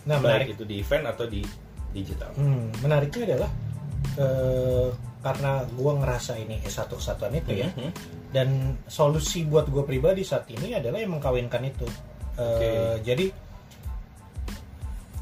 Nah, 0.06 0.22
menarik. 0.22 0.54
baik 0.54 0.62
itu 0.62 0.64
di 0.64 0.76
event 0.80 1.06
atau 1.10 1.26
di 1.26 1.42
digital 1.90 2.30
Hmm, 2.38 2.70
menariknya 2.80 3.34
adalah 3.34 3.52
eh, 4.16 4.88
karena 5.26 5.66
gua 5.74 5.98
ngerasa 5.98 6.38
ini 6.38 6.62
eh, 6.62 6.70
satu 6.70 7.02
kesatuan 7.02 7.34
itu 7.34 7.66
ya. 7.66 7.74
Mhm. 7.74 7.92
dan 8.30 8.50
solusi 8.86 9.48
buat 9.48 9.66
gue 9.66 9.82
pribadi 9.82 10.22
saat 10.22 10.46
ini 10.52 10.76
adalah 10.76 11.02
yang 11.02 11.18
mengkawinkan 11.18 11.66
itu 11.66 11.88
Eh, 12.36 12.44
Oke. 12.44 12.70
jadi 13.02 13.26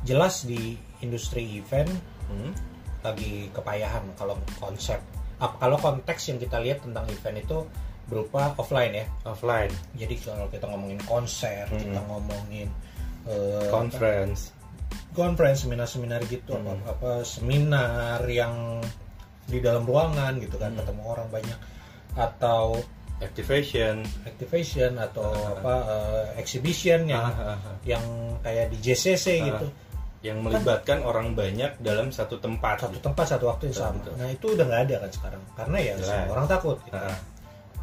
jelas 0.03 0.43
di 0.43 0.75
industri 0.99 1.61
event 1.61 1.89
Hmm. 2.23 2.51
lagi 3.03 3.51
kepayahan 3.51 4.01
kalau 4.15 4.33
konsep 4.57 4.97
ap- 5.37 5.59
kalau 5.59 5.75
konteks 5.77 6.31
yang 6.31 6.39
kita 6.39 6.57
lihat 6.57 6.81
tentang 6.81 7.05
event 7.05 7.37
itu 7.37 7.57
berupa 8.03 8.51
offline 8.57 8.95
ya 8.95 9.05
Offline, 9.23 9.69
jadi 9.93 10.15
kalau 10.19 10.47
kita 10.49 10.65
ngomongin 10.67 10.99
konser 11.05 11.63
Mm-mm. 11.69 11.83
kita 11.83 11.99
ngomongin 12.03 12.67
eh, 13.23 13.69
conference. 13.69 14.51
conference 15.13 15.61
seminar-seminar 15.61 16.25
gitu 16.25 16.57
apa 16.57 16.73
Hmm. 16.73 16.83
apa 16.89 17.11
seminar 17.21 18.19
yang 18.25 18.81
di 19.45 19.59
dalam 19.59 19.83
ruangan 19.83 20.39
gitu 20.39 20.55
kan 20.55 20.71
Hmm. 20.71 20.79
ketemu 20.83 21.01
orang 21.05 21.27
banyak 21.29 21.59
atau 22.13 22.79
activation 23.19 24.03
activation 24.25 24.97
atau 24.97 25.31
apa 25.31 25.73
eh, 25.87 26.25
exhibition 26.41 27.07
yang 27.07 27.23
ah, 27.31 27.55
ah. 27.55 27.75
yang 27.83 28.03
kayak 28.41 28.69
di 28.73 28.77
JCC 28.81 29.27
Ah. 29.39 29.45
gitu 29.53 29.67
yang 30.23 30.39
melibatkan 30.39 31.03
orang 31.03 31.35
banyak 31.35 31.75
dalam 31.83 32.07
satu 32.07 32.39
tempat 32.39 32.87
satu 32.87 32.95
tempat 32.99 33.25
satu 33.27 33.51
waktu 33.51 33.71
yang 33.71 33.77
sama 33.77 33.99
betul. 33.99 34.13
nah 34.15 34.29
itu 34.31 34.45
udah 34.55 34.65
nggak 34.65 34.81
ada 34.87 34.95
kan 35.03 35.11
sekarang 35.11 35.41
karena 35.53 35.77
ya 35.79 35.93
Jelas. 35.99 36.07
semua 36.07 36.31
orang 36.31 36.47
takut 36.47 36.77
gitu. 36.87 36.95
Ah, 36.95 37.17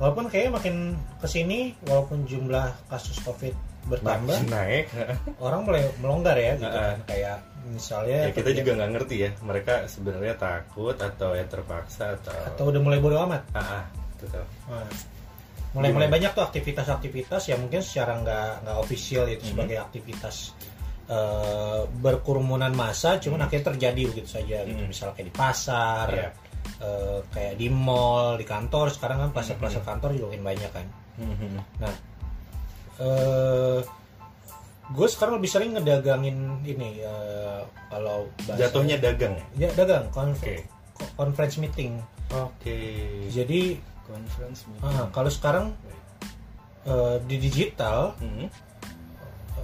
walaupun 0.00 0.24
kayaknya 0.32 0.52
makin 0.56 0.74
ke 1.20 1.26
sini 1.28 1.58
walaupun 1.84 2.18
jumlah 2.24 2.68
kasus 2.88 3.20
covid 3.20 3.52
bertambah 3.88 4.36
naik 4.50 4.84
orang 5.44 5.60
mulai 5.64 5.82
melonggar 6.02 6.36
ya 6.36 6.52
gitu 6.58 6.68
kan 6.68 6.96
kayak 7.08 7.36
misalnya 7.70 8.18
ya 8.28 8.32
kita 8.32 8.50
juga 8.56 8.70
nggak 8.76 8.90
ngerti 8.96 9.16
ya 9.24 9.30
mereka 9.44 9.84
sebenarnya 9.88 10.34
takut 10.36 10.96
atau 10.96 11.36
ya 11.36 11.44
terpaksa 11.48 12.16
atau, 12.20 12.34
atau 12.48 12.64
udah 12.72 12.80
mulai 12.80 12.98
bodo 13.00 13.16
amat 13.24 13.42
ah, 13.56 13.60
ah, 13.80 13.84
betul. 14.20 14.44
Nah, 14.68 14.88
mulai-mulai 15.70 16.10
banyak 16.10 16.34
tuh 16.34 16.42
aktivitas-aktivitas 16.42 17.46
yang 17.46 17.62
mungkin 17.62 17.78
secara 17.78 18.18
nggak 18.18 18.66
nggak 18.66 18.76
official 18.80 19.24
itu 19.30 19.44
Mhm. 19.46 19.50
sebagai 19.54 19.76
aktivitas 19.78 20.36
eh, 21.10 21.82
berkerumunan 21.90 22.70
massa, 22.70 23.18
cuman 23.18 23.42
akhirnya 23.42 23.74
terjadi 23.74 24.02
begitu 24.14 24.30
saja 24.30 24.62
gitu. 24.62 24.78
Mhm. 24.78 24.94
Misalnya 24.94 25.14
kayak 25.18 25.26
di 25.26 25.34
pasar, 25.34 26.06
Iya. 26.06 26.30
eh, 26.78 27.18
kayak 27.34 27.54
di 27.58 27.66
mall, 27.66 28.38
di 28.38 28.46
kantor. 28.46 28.94
Sekarang 28.94 29.18
kan 29.18 29.30
plaza-plaza 29.34 29.82
kantor 29.82 30.14
juga 30.14 30.26
makin 30.30 30.44
banyak 30.54 30.70
kan. 30.70 30.86
Mhm. 31.18 31.82
Nah, 31.82 31.90
eh 33.00 33.80
gue 34.90 35.06
sekarang 35.06 35.38
lebih 35.38 35.48
sering 35.48 35.70
ngedagangin 35.72 36.36
ini 36.62 37.00
eh, 37.00 37.60
kalau 37.88 38.26
bahasa- 38.40 38.58
jatuhnya 38.60 38.98
dagang 38.98 39.38
ya 39.54 39.64
ya 39.64 39.68
dagang 39.74 40.10
konf- 40.10 40.38
Oke. 40.38 40.66
conference 41.14 41.56
meeting. 41.56 41.96
oke 42.28 42.78
Jadi 43.28 43.78
conference 44.04 44.66
ah, 44.80 45.06
kalau 45.08 45.28
sekarang 45.28 45.72
eh, 46.82 47.16
di 47.24 47.36
digital 47.38 48.14
Mhm. 48.18 48.46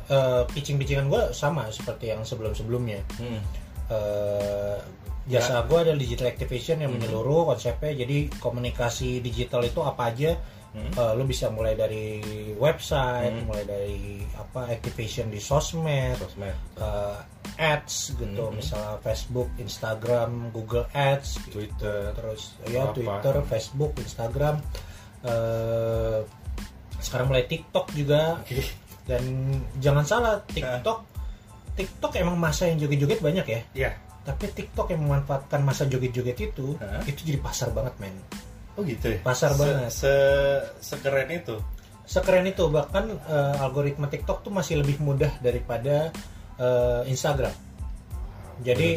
eh, 0.07 0.43
pitching-pitchingan 0.49 1.07
gue 1.07 1.23
sama 1.33 1.67
seperti 1.69 2.09
yang 2.09 2.23
sebelum-sebelumnya. 2.23 3.03
Mhm. 3.19 3.41
Eh, 3.87 4.79
jasa 5.27 5.63
gue 5.65 5.75
adalah 5.77 5.97
digital 5.97 6.29
activation 6.29 6.79
yang 6.79 6.93
menyeluruh 6.93 7.51
konsepnya. 7.51 7.91
Jadi 7.97 8.31
komunikasi 8.37 9.19
digital 9.19 9.61
itu 9.61 9.81
apa 9.81 10.09
aja? 10.09 10.39
Hmm. 10.77 10.93
Eh, 10.93 11.13
lu 11.17 11.25
bisa 11.25 11.49
mulai 11.49 11.73
dari 11.73 12.21
website, 12.53 13.33
Hmm. 13.33 13.49
mulai 13.49 13.65
dari 13.65 14.21
apa 14.37 14.69
activation 14.69 15.33
di 15.33 15.41
sosmed, 15.41 16.21
sosmed 16.21 16.53
eh, 16.77 17.17
ads 17.57 18.13
gitu, 18.15 18.53
Hmm. 18.53 18.61
misalnya 18.61 19.01
Facebook, 19.01 19.49
Instagram, 19.57 20.53
Google 20.53 20.85
Ads, 20.93 21.41
gitu. 21.49 21.65
Twitter 21.65 22.13
terus 22.13 22.61
ya 22.69 22.85
Apa? 22.85 22.93
Twitter, 22.93 23.35
Facebook, 23.49 23.93
Instagram, 23.97 24.61
eh, 25.25 26.21
sekarang 27.01 27.27
mulai 27.29 27.45
TikTok 27.45 27.93
juga 27.93 28.41
dan 29.09 29.23
jangan 29.79 30.05
salah 30.05 30.35
TikTok 30.45 30.99
TikTok 31.77 32.13
emang 32.17 32.37
masa 32.37 32.67
yang 32.67 32.81
joget-joget 32.81 33.21
banyak 33.21 33.47
ya 33.47 33.61
ya 33.73 33.91
tapi 34.27 34.51
TikTok 34.51 34.91
yang 34.91 35.07
memanfaatkan 35.07 35.63
masa 35.63 35.87
joget-joget 35.87 36.51
itu 36.51 36.75
Hah? 36.83 36.99
itu 37.07 37.21
jadi 37.23 37.39
pasar 37.39 37.71
banget 37.71 37.95
men 38.03 38.17
oh 38.77 38.83
gitu 38.83 39.07
ya? 39.13 39.19
Pasar 39.21 39.53
Se- 39.53 39.59
banget. 39.59 39.91
se 39.91 40.15
sekeren 40.81 41.29
itu? 41.31 41.57
Sekeren 42.07 42.47
itu 42.47 42.65
bahkan 42.69 43.11
eh, 43.11 43.55
algoritma 43.59 44.07
TikTok 44.07 44.41
tuh 44.41 44.53
masih 44.53 44.79
lebih 44.79 45.01
mudah 45.01 45.33
daripada 45.41 46.15
eh, 46.57 47.03
Instagram. 47.07 47.53
Jadi 48.63 48.97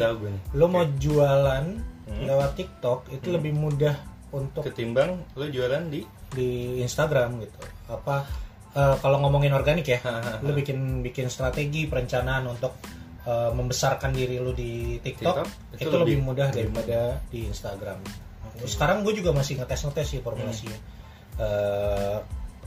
lo 0.54 0.66
mau 0.66 0.84
jualan 0.86 1.66
Hmm. 2.10 2.26
lewat 2.26 2.58
TikTok 2.58 3.06
itu 3.14 3.30
lebih 3.30 3.54
mudah 3.54 3.94
untuk 4.34 4.66
ketimbang 4.66 5.14
lu 5.38 5.46
jualan 5.46 5.78
di? 5.86 6.02
Di 6.26 6.82
Instagram 6.82 7.38
gitu. 7.38 7.60
Apa 7.86 8.26
eh, 8.74 8.96
kalau 8.98 9.22
ngomongin 9.22 9.54
organik 9.54 9.86
ya 9.86 10.02
lu 10.42 10.50
bikin 10.50 11.06
bikin 11.06 11.30
strategi 11.30 11.86
perencanaan 11.86 12.50
untuk 12.50 12.82
eh, 13.22 13.50
membesarkan 13.54 14.10
diri 14.10 14.42
lu 14.42 14.50
di 14.50 14.98
TikTok, 14.98 15.36
TikTok, 15.38 15.46
itu, 15.70 15.86
itu 15.86 15.96
lebih, 16.02 16.02
lebih- 16.02 16.18
mudah. 16.26 16.48
daripada 16.50 16.98
di 17.30 17.46
Instagram 17.46 17.98
sekarang 18.64 19.02
gue 19.02 19.14
juga 19.14 19.30
masih 19.30 19.56
ngetes 19.56 19.80
ngetes 19.84 20.06
sih 20.08 20.20
formulasinya 20.20 20.78
Eh, 21.40 22.18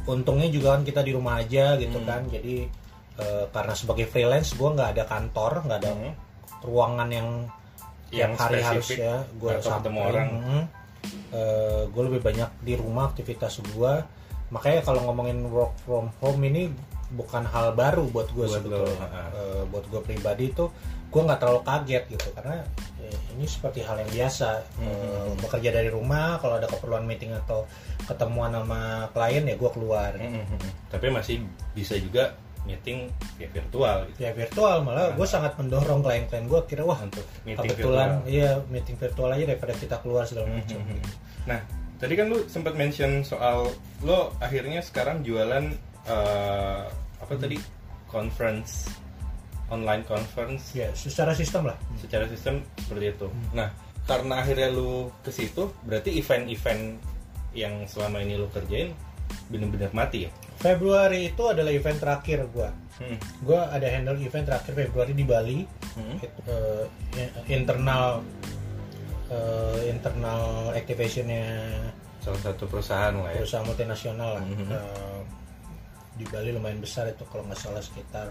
untungnya 0.04 0.50
juga 0.50 0.74
kan 0.74 0.82
kita 0.82 1.00
di 1.00 1.14
rumah 1.14 1.38
aja 1.38 1.78
gitu 1.78 2.02
Hmm. 2.02 2.08
kan 2.08 2.22
jadi 2.26 2.66
eh, 3.14 3.46
karena 3.54 3.74
sebagai 3.78 4.10
freelance 4.10 4.58
gue 4.58 4.66
nggak 4.66 4.90
ada 4.98 5.04
kantor 5.06 5.62
nggak 5.64 5.80
ada 5.80 5.92
Hmm. 5.94 6.14
ruangan 6.66 7.10
yang 7.10 7.30
Yang 8.10 8.34
hari 8.38 8.62
harus 8.62 8.88
ya 8.90 9.22
gue 9.38 9.52
ketemu 9.54 10.00
orang. 10.02 10.30
gue 11.90 12.04
lebih 12.08 12.22
banyak 12.22 12.50
di 12.62 12.74
rumah 12.74 13.10
aktivitas 13.10 13.58
gue 13.60 13.94
makanya 14.50 14.82
kalau 14.82 15.02
ngomongin 15.06 15.46
work 15.50 15.74
from 15.82 16.10
home 16.18 16.42
ini 16.42 16.70
bukan 17.10 17.46
hal 17.46 17.74
baru 17.74 18.06
buat 18.10 18.30
gue 18.30 18.46
sebetulnya. 18.50 18.98
Eh, 19.34 19.62
buat 19.70 19.86
gue 19.86 20.02
pribadi 20.02 20.50
itu 20.50 20.66
gue 21.14 21.22
nggak 21.22 21.40
terlalu 21.40 21.62
kaget 21.62 22.04
gitu 22.10 22.28
karena 22.34 22.66
eh, 23.00 23.18
ini 23.32 23.46
seperti 23.46 23.86
hal 23.86 24.02
yang 24.02 24.12
biasa 24.12 24.50
Hmm, 24.76 24.90
Eh, 24.90 25.32
bekerja 25.38 25.70
dari 25.70 25.88
rumah 25.88 26.42
kalau 26.42 26.58
ada 26.58 26.66
keperluan 26.66 27.06
meeting 27.06 27.30
atau 27.38 27.70
ketemuan 28.04 28.50
sama 28.52 28.82
klien 29.10 29.46
ya 29.46 29.54
gue 29.54 29.70
keluar 29.70 30.12
Mhm. 30.18 30.90
tapi 30.90 31.08
masih 31.08 31.46
bisa 31.72 31.94
juga 31.96 32.34
meeting 32.64 33.12
via 33.36 33.50
virtual 33.50 34.08
gitu 34.08 34.20
ya 34.24 34.32
virtual 34.32 34.82
malah 34.82 35.12
gue 35.12 35.28
sangat 35.28 35.54
mendorong 35.56 36.00
klien-klien 36.00 36.48
gue 36.48 36.62
kira 36.66 36.82
wah 36.82 36.96
untuk 36.98 37.22
meeting 37.44 37.70
kebetulan 37.70 38.10
virtual. 38.18 38.32
iya 38.32 38.50
meeting 38.68 38.96
virtual 38.96 39.30
aja 39.30 39.46
daripada 39.46 39.74
kita 39.76 39.96
keluar 40.00 40.24
segala 40.24 40.48
macam 40.50 40.80
Mhm. 40.80 40.90
gitu. 40.90 41.10
Nah, 41.44 41.60
tadi 42.00 42.14
kan 42.16 42.26
lu 42.28 42.40
sempat 42.48 42.74
mention 42.74 43.20
soal 43.22 43.68
lo 44.02 44.32
akhirnya 44.40 44.80
sekarang 44.80 45.22
jualan 45.22 45.76
eh, 46.04 46.84
apa 47.20 47.34
tadi 47.38 47.56
conference 48.08 48.88
online 49.68 50.04
conference 50.04 50.72
ya 50.72 50.90
secara 50.92 51.32
sistem 51.32 51.72
lah 51.72 51.78
secara 51.96 52.26
sistem 52.26 52.60
seperti 52.78 53.06
itu. 53.12 53.28
Nah, 53.52 53.72
karena 54.04 54.40
akhirnya 54.40 54.68
lu 54.68 55.08
ke 55.20 55.30
situ, 55.30 55.72
berarti 55.82 56.12
event-event 56.14 57.00
yang 57.54 57.86
selama 57.86 58.20
ini 58.20 58.36
lu 58.36 58.50
kerjain 58.50 58.92
bener-bener 59.48 59.88
mati 59.92 60.28
ya? 60.28 60.32
Februari 60.56 61.30
itu 61.30 61.44
adalah 61.46 61.70
event 61.70 61.98
terakhir 61.98 62.46
gua 62.50 62.70
Hmm. 62.94 63.18
gua 63.42 63.74
ada 63.74 63.90
handle 63.90 64.14
event 64.18 64.46
terakhir 64.46 64.78
Februari 64.78 65.14
di 65.14 65.24
Bali 65.24 65.66
Hmm. 65.94 66.18
Itu, 66.18 66.42
eh, 67.16 67.30
internal 67.48 68.22
eh, 69.30 69.90
internal 69.90 70.70
activationnya 70.72 71.46
Salah 72.20 72.40
satu 72.42 72.64
perusahaan 72.66 73.12
lah 73.14 73.30
ya. 73.30 73.42
perusahaan 73.42 73.66
multinasional 73.66 74.30
lah 74.38 74.44
Mhm. 74.44 74.68
Eh, 74.70 75.20
di 76.14 76.26
Bali 76.26 76.50
lumayan 76.52 76.78
besar 76.78 77.10
itu 77.10 77.26
kalau 77.26 77.44
nggak 77.44 77.58
salah 77.58 77.82
sekitar 77.82 78.30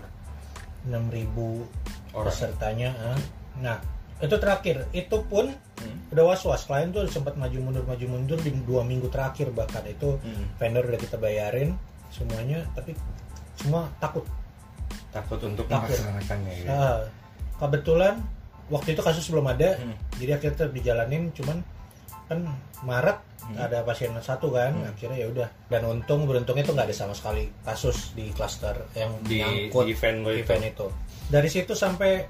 6.000 0.84 1.28
Orang. 2.12 2.26
pesertanya 2.26 2.90
ah. 2.96 3.20
nah 3.56 3.76
itu 4.18 4.36
terakhir 4.36 4.86
itu 4.92 5.18
pun 5.24 5.50
Hmm. 5.74 5.98
udah 6.14 6.24
was 6.24 6.46
was 6.46 6.62
klien 6.62 6.88
tuh 6.88 7.02
sempat 7.06 7.34
maju 7.34 7.58
mundur 7.58 7.82
maju 7.82 8.06
mundur 8.08 8.38
di 8.38 8.54
dua 8.62 8.82
minggu 8.82 9.10
terakhir 9.10 9.50
bahkan 9.50 9.82
itu 9.82 10.14
Hmm. 10.16 10.46
vendor 10.56 10.86
udah 10.86 10.94
kita 10.96 11.16
bayarin 11.16 11.74
semuanya 12.08 12.62
tapi 12.72 12.94
semua 13.56 13.90
takut 13.98 14.22
Takut 15.10 15.42
untuk 15.42 15.66
Takut. 15.66 15.90
melaksanakannya 15.90 16.52
gitu. 16.54 16.70
Ah, 16.70 17.02
kebetulan 17.58 18.14
waktu 18.68 18.94
itu 18.94 19.02
kasus 19.02 19.26
belum 19.26 19.44
ada 19.44 19.74
Hmm. 19.74 19.96
jadi 20.16 20.38
akhirnya 20.38 20.54
tetap 20.56 20.72
dijalanin 20.72 21.22
cuman 21.32 21.58
kan 22.32 22.40
Maret 22.82 23.18
Hmm. 23.42 23.58
ada 23.58 23.82
pasien 23.82 24.14
satu 24.16 24.50
kan 24.50 24.70
Hmm. 24.70 24.86
akhirnya 24.88 25.18
ya 25.18 25.28
udah 25.28 25.48
dan 25.66 25.82
untung 25.84 26.24
beruntungnya 26.24 26.62
itu 26.62 26.70
nggak 26.70 26.86
ada 26.86 26.94
sama 26.96 27.10
sekali 27.10 27.50
kasus 27.60 28.14
di 28.14 28.30
klaster 28.30 28.86
yang 28.94 29.10
Di- 29.20 29.42
nyangkut 29.42 29.82
di 29.82 29.92
event 29.92 30.18
itu. 30.22 30.30
event 30.40 30.62
itu 30.64 30.86
dari 31.26 31.48
situ 31.48 31.74
sampai 31.74 32.22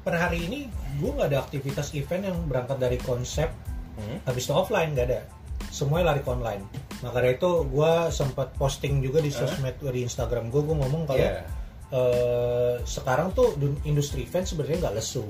per 0.00 0.16
hari 0.16 0.40
ini 0.42 0.64
gue 0.96 1.10
nggak 1.10 1.28
ada 1.28 1.40
aktivitas 1.40 1.92
event 1.92 2.24
yang 2.24 2.38
berangkat 2.44 2.76
dari 2.78 2.96
konsep 2.98 3.52
Hmm. 3.94 4.24
habis 4.24 4.42
itu 4.42 4.52
offline 4.52 4.90
nggak 4.90 5.06
ada 5.06 5.20
semuanya 5.68 6.10
lari 6.10 6.20
ke 6.20 6.30
online 6.30 6.64
nah 6.98 7.12
karena 7.12 7.30
itu 7.30 7.50
gue 7.62 7.92
sempat 8.08 8.48
posting 8.54 8.98
juga 8.98 9.20
di 9.20 9.28
sosmed 9.28 9.76
di 9.78 10.00
Instagram 10.00 10.48
gue 10.48 10.64
gue 10.64 10.76
ngomong 10.76 11.04
kalau 11.04 11.20
Iya. 11.20 11.44
eh, 11.90 12.74
sekarang 12.82 13.30
tuh 13.30 13.52
industri 13.82 14.24
event 14.24 14.42
sebenarnya 14.42 14.80
nggak 14.80 14.96
lesu 14.96 15.28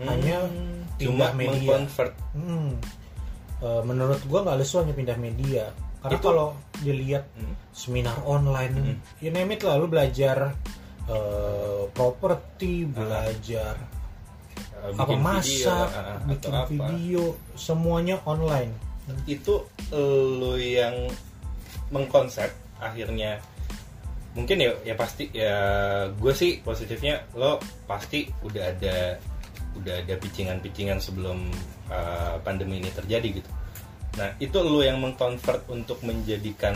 hanya 0.00 0.42
cuma 0.98 1.30
media 1.32 1.54
mengconvert 1.70 2.12
Hmm. 2.34 2.74
Eh, 3.62 3.82
menurut 3.82 4.18
gua 4.26 4.42
nggak 4.42 4.58
lesu 4.58 4.82
hanya 4.82 4.90
pindah 4.90 5.14
media 5.16 5.70
karena 6.02 6.18
kalau 6.18 6.48
dilihat 6.82 7.22
Hmm. 7.32 7.54
seminar 7.70 8.18
online 8.26 8.74
Hmm. 8.74 8.96
you 9.22 9.30
name 9.30 9.54
it 9.54 9.62
lah 9.62 9.78
lu 9.78 9.86
belajar 9.86 10.50
eh, 11.04 11.82
properti 11.90 12.82
belajar 12.84 13.78
Eh, 14.82 14.90
apa 14.92 15.06
bikin 15.06 15.18
video, 15.18 15.26
masak 15.30 15.88
ah, 15.88 16.02
ah, 16.02 16.18
bikin 16.26 16.50
apa. 16.52 16.66
video 16.66 17.22
semuanya 17.54 18.18
online 18.24 18.74
itu 19.24 19.62
lo 20.34 20.54
yang 20.54 21.06
mengkonsep 21.88 22.50
akhirnya 22.78 23.38
mungkin 24.32 24.58
ya 24.58 24.74
ya 24.82 24.94
pasti 24.96 25.30
ya 25.30 25.54
gue 26.10 26.32
sih 26.32 26.58
positifnya 26.58 27.22
lo 27.32 27.62
pasti 27.84 28.26
udah 28.42 28.64
ada 28.64 29.22
udah 29.74 29.94
ada 30.02 30.14
picingan-picingan 30.18 30.98
sebelum 30.98 31.46
uh, 31.92 32.40
pandemi 32.40 32.80
ini 32.80 32.88
terjadi 32.88 33.44
gitu. 33.44 33.50
Nah 34.16 34.32
itu 34.40 34.56
lo 34.64 34.80
yang 34.80 35.04
mengkonvert 35.04 35.68
untuk 35.68 36.00
menjadikan 36.00 36.74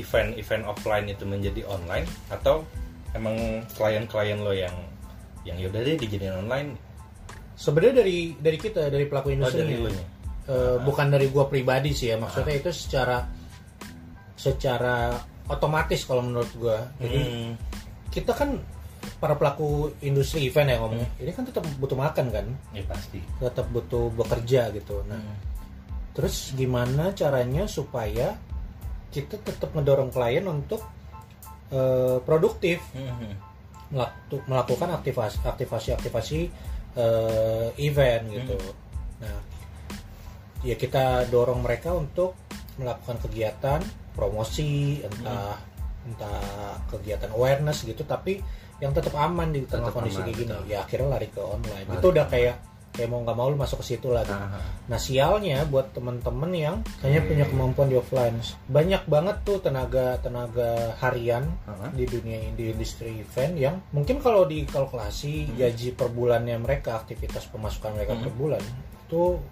event-event 0.00 0.64
offline 0.64 1.06
itu 1.12 1.28
menjadi 1.28 1.68
online 1.68 2.08
atau 2.32 2.64
emang 3.12 3.62
klien-klien 3.76 4.40
lo 4.40 4.56
yang 4.56 4.72
yang 5.44 5.60
yaudah 5.60 5.84
deh 5.84 6.00
dijadiin 6.00 6.40
online? 6.40 6.80
Sebenarnya 7.54 8.00
dari 8.00 8.32
dari 8.40 8.56
kita 8.56 8.88
dari 8.88 9.04
pelaku 9.04 9.28
oh 9.30 9.34
industri 9.36 9.60
dari 9.60 9.76
lo 9.76 9.92
nya 9.92 10.06
Eh, 10.44 10.76
bukan 10.84 11.08
dari 11.08 11.32
gua 11.32 11.48
pribadi 11.48 11.96
sih 11.96 12.12
ya 12.12 12.20
maksudnya 12.20 12.52
itu 12.52 12.68
secara 12.68 13.24
secara 14.36 15.16
otomatis 15.48 16.04
kalau 16.04 16.20
menurut 16.20 16.52
gua. 16.60 16.84
Jadi 17.00 17.20
Hmm. 17.24 17.52
kita 18.12 18.36
kan 18.36 18.60
para 19.24 19.40
pelaku 19.40 19.96
industri 20.04 20.52
event 20.52 20.68
ya 20.68 20.76
ngomongnya. 20.76 21.08
Ini 21.16 21.32
kan 21.32 21.48
tetap 21.48 21.64
butuh 21.80 21.96
makan 21.96 22.28
kan? 22.28 22.46
Ya 22.76 22.84
pasti. 22.84 23.24
Tetap 23.40 23.72
butuh 23.72 24.12
bekerja 24.12 24.68
gitu. 24.76 25.00
Nah 25.08 25.24
terus 26.12 26.52
gimana 26.52 27.10
caranya 27.16 27.64
supaya 27.64 28.36
kita 29.08 29.40
tetap 29.40 29.72
ngedorong 29.72 30.12
klien 30.12 30.44
untuk 30.44 30.84
eh, 31.72 32.20
produktif? 32.20 32.84
Hmm. 32.92 33.32
melak- 33.88 34.44
melakukan 34.44 34.90
aktivasi 34.92 35.40
aktivasi 35.40 35.88
aktivasi 35.96 36.38
eh, 37.00 37.68
event 37.80 38.28
gitu. 38.28 38.60
Nah 39.24 39.40
ya 40.68 40.76
kita 40.76 41.32
dorong 41.32 41.64
mereka 41.64 41.96
untuk 41.96 42.36
melakukan 42.76 43.24
kegiatan 43.24 43.80
promosi 44.12 45.00
entah 45.00 45.56
entah 46.04 46.76
kegiatan 46.92 47.32
awareness 47.32 47.88
gitu. 47.88 48.04
Tapi 48.04 48.63
yang 48.78 48.90
tetap 48.90 49.14
aman 49.14 49.48
di 49.48 49.62
tengah 49.62 49.86
Tetap 49.86 49.94
kondisi 49.94 50.18
aman, 50.18 50.26
kayak 50.26 50.36
gini 50.36 50.50
betul. 50.50 50.64
ya 50.66 50.78
akhirnya 50.80 51.08
lari 51.08 51.28
ke 51.28 51.40
online 51.40 51.84
Lari 51.84 51.96
itu 51.96 52.06
udah 52.08 52.26
kayak 52.26 52.56
kayak 52.90 53.10
mau 53.10 53.20
nggak 53.20 53.34
mau 53.34 53.48
lu 53.48 53.56
masuk 53.56 53.82
ke 53.82 53.86
situ 53.88 54.08
lagi 54.08 54.30
Ah, 54.30 54.54
ah. 54.54 54.62
Nah 54.86 54.98
sialnya 54.98 55.62
buat 55.64 55.90
temen-temen 55.90 56.50
yang 56.52 56.76
kayaknya 56.98 57.20
Hmm. 57.20 57.28
punya 57.28 57.44
kemampuan 57.44 57.88
di 57.88 57.96
offline 57.96 58.38
banyak 58.64 59.02
banget 59.04 59.36
tuh 59.42 59.58
tenaga 59.58 60.14
tenaga 60.18 60.70
harian 60.98 61.42
Ah, 61.64 61.74
ah. 61.76 61.90
di 61.90 62.04
dunia 62.04 62.38
di 62.50 62.70
industri 62.70 63.18
event 63.18 63.54
yang 63.56 63.74
mungkin 63.90 64.18
kalau 64.18 64.46
dikalkulasi 64.46 65.34
Hmm. 65.44 65.54
gaji 65.56 65.88
per 65.90 66.06
bulannya 66.08 66.54
mereka 66.56 66.94
aktivitas 66.96 67.46
pemasukan 67.48 67.94
mereka 67.94 68.14
per 68.16 68.30
bulan 68.30 68.62
itu 69.04 69.42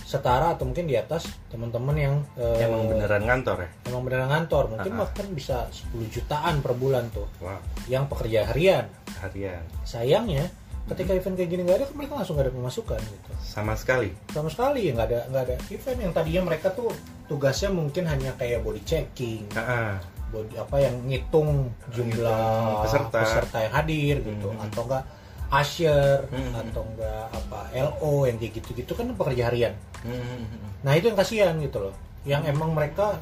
setara 0.00 0.52
atau 0.52 0.64
mungkin 0.64 0.84
di 0.84 0.94
atas 0.94 1.28
teman-teman 1.46 1.92
yang 1.92 2.14
eh, 2.34 2.64
emang 2.64 2.88
beneran 2.88 3.22
ngantor 3.22 3.56
ya? 3.60 3.68
Emang 3.86 4.02
beneran 4.02 4.28
ngantor. 4.28 4.64
Mungkin 4.70 4.92
Ah, 4.92 4.96
ah. 4.96 5.00
bahkan 5.04 5.26
bisa 5.30 5.56
10 5.68 6.08
jutaan 6.08 6.58
per 6.58 6.72
bulan 6.72 7.08
tuh. 7.10 7.28
Wow. 7.38 7.60
Yang 7.86 8.04
pekerja 8.08 8.38
harian. 8.46 8.84
Harian. 9.18 9.62
Sayangnya 9.82 10.48
ketika 10.88 11.12
event 11.12 11.36
kayak 11.36 11.50
gini 11.50 11.62
nggak 11.62 11.76
ada 11.76 11.84
kan 11.84 11.94
mereka 11.94 12.12
langsung 12.16 12.34
nggak 12.34 12.46
ada 12.48 12.54
pemasukan 12.54 13.00
gitu. 13.02 13.30
Sama 13.38 13.72
sekali? 13.76 14.08
Sama 14.28 14.48
sekali 14.48 14.88
nggak 14.88 15.06
ada 15.06 15.20
nggak 15.28 15.42
ada 15.44 15.56
event 15.68 15.98
yang 16.00 16.12
tadinya 16.12 16.42
mereka 16.46 16.72
tuh 16.72 16.88
tugasnya 17.26 17.68
mungkin 17.68 18.08
hanya 18.08 18.32
kayak 18.34 18.64
body 18.64 18.80
checking 18.82 19.44
Ah, 19.52 20.00
body 20.28 20.56
apa 20.56 20.76
yang 20.80 20.96
ngitung 21.04 21.68
jumlah 21.92 22.80
Ngitung 22.80 23.12
peserta. 23.12 23.58
yang 23.60 23.74
hadir 23.74 24.16
gitu 24.22 24.48
Hmm. 24.48 24.64
atau 24.64 24.82
enggak 24.88 25.04
usher 25.50 26.24
Hmm. 26.28 26.52
atau 26.54 26.84
enggak 26.84 27.24
apa 27.28 27.60
LO 27.72 28.24
yang 28.24 28.36
kayak 28.36 28.52
gitu-gitu 28.56 28.92
kan 28.92 29.08
pekerja 29.12 29.48
harian 29.48 29.74
Hmm. 30.00 30.44
nah 30.80 30.92
itu 30.92 31.08
yang 31.08 31.16
kasihan 31.16 31.54
gitu 31.58 31.78
loh 31.80 31.94
yang 32.22 32.44
emang 32.44 32.70
mereka 32.70 33.16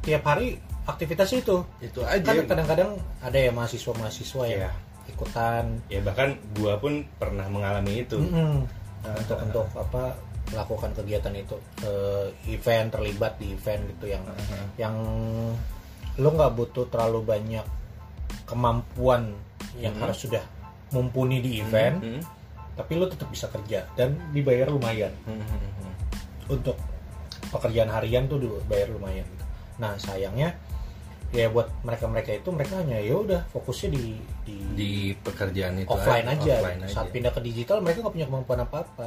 tiap 0.00 0.22
hari 0.24 0.56
aktivitas 0.84 1.34
itu 1.34 1.66
itu 1.78 1.98
kan 1.98 2.14
aja 2.14 2.46
kadang-kadang 2.46 2.94
ada 3.18 3.34
ya 3.36 3.50
mahasiswa-mahasiswa 3.50 4.42
yang 4.46 4.62
Iya. 4.62 4.72
ikutan 5.08 5.64
ya 5.86 5.98
bahkan 6.00 6.34
gua 6.52 6.78
pun 6.78 7.02
pernah 7.16 7.46
mengalami 7.46 8.00
itu 8.00 8.16
Mm-mm. 8.16 8.62
Ah, 9.02 9.14
untuk 9.14 9.34
ah, 9.34 9.44
untuk 9.44 9.66
apa 9.74 10.02
melakukan 10.46 10.90
kegiatan 10.94 11.34
itu 11.34 11.54
eh, 11.82 12.26
event 12.48 12.90
terlibat 12.90 13.34
di 13.36 13.50
event 13.52 13.82
gitu 13.88 14.06
yang 14.08 14.22
Ah, 14.24 14.66
yang 14.76 14.94
lo 16.16 16.28
nggak 16.28 16.54
butuh 16.54 16.86
terlalu 16.86 17.20
banyak 17.24 17.66
kemampuan 18.44 19.34
yang 19.76 19.92
Hmm. 19.92 20.06
harus 20.06 20.22
sudah 20.22 20.40
mumpuni 20.88 21.38
di 21.38 21.58
event 21.58 21.98
Hmm. 21.98 22.22
tapi 22.74 22.92
lo 22.94 23.06
tetap 23.06 23.26
bisa 23.26 23.48
kerja 23.48 23.88
dan 23.94 24.14
dibayar 24.30 24.68
lumayan 24.68 25.10
Hmm, 25.24 25.36
hmm, 25.36 25.60
hmm. 25.72 25.94
untuk 26.50 26.76
pekerjaan 27.46 27.88
harian 27.88 28.26
tuh 28.26 28.36
dibayar 28.36 28.88
lumayan 28.88 29.24
gitu. 29.24 29.44
nah 29.76 29.94
sayangnya 29.96 30.54
ya 31.30 31.50
buat 31.50 31.66
mereka 31.82 32.06
mereka 32.06 32.30
itu 32.32 32.48
mereka 32.48 32.78
hanya 32.78 32.96
ya 32.96 33.14
udah 33.14 33.40
fokusnya 33.50 33.88
di 33.92 34.04
di, 34.42 34.56
di 34.72 34.90
pekerjaan 35.16 35.74
itu 35.76 35.90
offline 35.90 36.22
aja, 36.24 36.54
offline 36.54 36.80
gitu. 36.80 36.92
saat 36.92 37.08
pindah 37.10 37.32
ke 37.32 37.40
digital 37.42 37.78
mereka 37.80 37.98
nggak 38.00 38.14
punya 38.14 38.26
kemampuan 38.26 38.60
apa 38.62 38.76
apa 38.82 39.06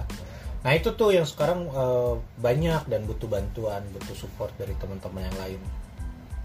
nah 0.59 0.75
itu 0.75 0.91
tuh 0.91 1.15
yang 1.15 1.23
sekarang 1.23 1.63
eh, 1.65 2.13
banyak 2.37 2.83
dan 2.85 3.07
butuh 3.07 3.25
bantuan 3.25 3.79
butuh 3.89 4.15
support 4.17 4.51
dari 4.55 4.75
teman-teman 4.75 5.23
yang 5.25 5.37
lain 5.37 5.61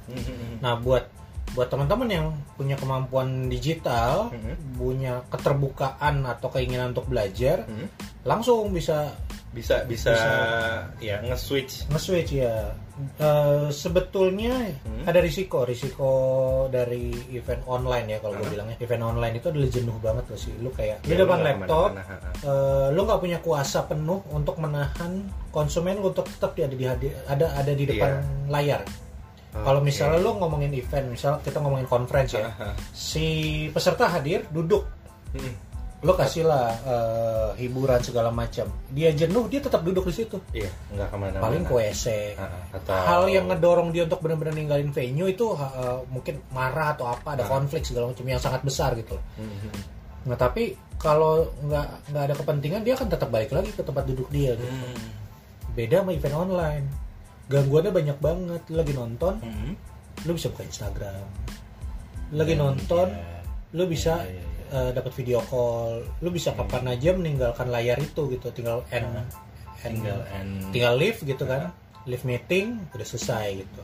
Hmm, 0.05 0.14
hmm, 0.14 0.37
hmm. 0.37 0.57
nah 0.61 0.77
buat 0.77 1.09
buat 1.52 1.68
teman-teman 1.68 2.09
yang 2.09 2.26
punya 2.57 2.74
kemampuan 2.74 3.46
digital 3.46 4.33
Mhm. 4.33 4.54
punya 4.74 5.12
keterbukaan 5.28 6.24
atau 6.24 6.48
keinginan 6.48 6.90
untuk 6.90 7.07
belajar 7.07 7.68
Hmm. 7.68 7.87
langsung 8.24 8.72
bisa 8.72 9.12
bisa 9.54 9.87
bisa, 9.87 10.11
Bisa. 10.11 10.33
ya 10.98 11.22
nge-switch 11.22 11.87
nge-switch 11.87 12.33
ya 12.35 12.74
Eh, 13.18 13.66
sebetulnya 13.74 14.54
Hmm. 14.87 15.02
ada 15.02 15.18
risiko 15.18 15.66
risiko 15.66 16.11
dari 16.70 17.11
event 17.35 17.66
online 17.66 18.07
ya 18.07 18.18
kalau 18.22 18.38
gue 18.38 18.46
Hmm. 18.46 18.54
bilangnya 18.54 18.76
event 18.78 19.02
online 19.04 19.35
itu 19.35 19.50
adalah 19.50 19.66
jenuh 19.66 19.98
banget 19.98 20.24
loh 20.30 20.38
sih 20.38 20.54
lu 20.62 20.70
kayak 20.70 21.02
di 21.02 21.11
Ya, 21.11 21.26
depan 21.26 21.38
lu 21.38 21.42
nggak 21.42 21.59
laptop 21.59 21.90
ke 21.90 21.98
mana-mana, 21.98 22.02
ha, 22.07 22.16
ha. 22.22 22.30
eh, 22.46 22.87
lu 22.94 23.00
nggak 23.02 23.18
punya 23.18 23.38
kuasa 23.42 23.78
penuh 23.83 24.22
untuk 24.30 24.57
menahan 24.62 25.12
konsumen 25.50 25.98
lu 25.98 26.14
untuk 26.14 26.22
tetap 26.30 26.54
ada 26.54 26.70
di 26.70 26.87
ada 27.26 27.46
ada 27.50 27.72
di 27.74 27.83
depan 27.85 28.11
Iya. 28.14 28.22
layar 28.46 28.80
kalau 29.55 29.79
Oke. 29.79 29.87
misalnya 29.87 30.19
lu 30.19 30.35
ngomongin 30.35 30.73
event 30.73 31.07
misal 31.09 31.38
kita 31.38 31.59
ngomongin 31.59 31.87
conference 31.87 32.35
ya 32.35 32.51
si 32.90 33.27
peserta 33.71 34.11
hadir 34.11 34.43
duduk 34.49 34.83
Hmm. 35.31 35.51
lo 36.01 36.14
kasih 36.14 36.43
lah 36.43 36.71
eh, 36.85 37.49
hiburan 37.59 37.99
segala 37.99 38.31
macam 38.31 38.67
dia 38.88 39.11
jenuh 39.11 39.47
dia 39.47 39.59
tetap 39.59 39.83
duduk 39.83 40.07
di 40.07 40.14
situ 40.14 40.38
iya 40.53 40.71
nggak 40.90 41.09
ke 41.09 41.17
mana-mana 41.17 41.43
paling 41.43 41.62
ke 41.62 41.73
WC 41.73 42.05
Ha, 42.35 42.45
ha. 42.45 42.59
atau 42.71 42.95
hal 42.95 43.23
yang 43.27 43.47
ngedorong 43.49 43.90
dia 43.90 44.05
untuk 44.05 44.21
benar-benar 44.21 44.53
ninggalin 44.53 44.90
venue 44.90 45.27
itu 45.27 45.47
eh, 45.53 45.99
mungkin 46.07 46.38
marah 46.51 46.95
atau 46.95 47.09
apa 47.09 47.35
ada 47.35 47.43
Ah. 47.43 47.51
konflik 47.51 47.83
segala 47.83 48.11
macam 48.11 48.23
yang 48.25 48.38
sangat 48.38 48.62
besar 48.62 48.95
gitu 48.95 49.19
hmm, 49.35 49.75
nah 50.25 50.37
tapi 50.37 50.75
kalau 50.95 51.51
nggak 51.61 51.88
nggak 52.11 52.25
ada 52.27 52.35
kepentingan 52.37 52.83
dia 52.83 52.95
akan 52.95 53.09
tetap 53.11 53.29
balik 53.29 53.51
lagi 53.51 53.71
ke 53.71 53.83
tempat 53.83 54.07
duduk 54.07 54.31
dia 54.31 54.55
gitu. 54.55 54.71
hmm. 54.71 55.75
beda 55.75 56.03
sama 56.03 56.11
event 56.12 56.37
online 56.38 56.87
gangguannya 57.46 57.92
banyak 57.92 58.18
banget. 58.18 58.62
Lu 58.70 58.76
lagi 58.80 58.92
nonton 58.92 59.35
Hmm. 59.40 59.72
lu 60.24 60.33
bisa 60.33 60.48
buka 60.48 60.64
Instagram. 60.64 61.26
Lu 62.33 62.37
lagi 62.40 62.54
Dan, 62.57 62.62
nonton 62.64 63.09
ya. 63.11 63.40
lu 63.74 63.85
bisa 63.85 64.22
Iya, 64.22 64.30
iya, 64.30 64.42
iya. 64.42 64.80
eh, 64.88 64.90
dapat 64.94 65.12
video 65.14 65.38
call. 65.44 66.07
Lu 66.22 66.28
bisa 66.30 66.54
kapan 66.54 66.88
aja 66.88 67.11
meninggalkan 67.12 67.68
layar 67.68 67.98
itu 67.98 68.30
gitu. 68.30 68.48
Tinggal 68.50 68.80
end, 68.88 69.04
Ah. 69.04 69.26
end- 69.85 70.00
tinggal 70.00 70.18
tinggal 70.72 70.94
live 70.96 71.18
gitu 71.20 71.44
kan. 71.44 71.70
Live 72.04 72.24
meeting 72.24 72.85
udah 72.92 73.07
selesai 73.07 73.64
gitu. 73.64 73.83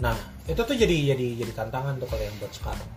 Nah 0.00 0.16
itu 0.44 0.58
tuh 0.58 0.74
jadi 0.74 1.14
jadi 1.14 1.44
jadi 1.44 1.52
tantangan 1.54 1.96
tuh 2.00 2.08
kalau 2.08 2.22
yang 2.24 2.36
buat 2.40 2.52
sekarang. 2.52 2.90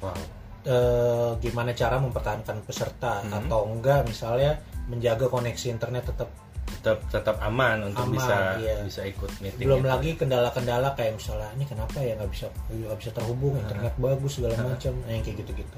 Wow. 0.00 0.18
Eh, 0.66 1.30
gimana 1.40 1.70
cara 1.72 1.96
mempertahankan 2.02 2.66
peserta 2.66 3.22
Hmm. 3.22 3.38
atau 3.38 3.70
enggak 3.70 4.02
misalnya 4.02 4.58
menjaga 4.90 5.30
koneksi 5.30 5.66
internet 5.70 6.10
tetap 6.10 6.26
tetap 6.66 6.98
tetap 7.08 7.36
aman 7.40 7.78
untuk 7.84 8.02
Aman, 8.04 8.14
bisa 8.14 8.36
iya. 8.58 8.74
bisa 8.80 9.02
ikut 9.02 9.30
meeting 9.38 9.64
belum 9.64 9.80
itu. 9.80 9.88
lagi 9.88 10.10
kendala-kendala 10.14 10.88
kayak 10.92 11.14
misalnya 11.14 11.46
ini 11.52 11.64
kenapa 11.64 11.98
ya 11.98 12.14
nggak 12.14 12.28
bisa 12.28 12.46
nggak 12.68 12.98
bisa 12.98 13.10
terhubung 13.10 13.54
internet 13.56 13.94
bagus 13.96 14.32
segala 14.34 14.54
macam 14.58 14.92
nah, 15.00 15.10
yang 15.10 15.22
kayak 15.22 15.36
gitu-gitu 15.40 15.76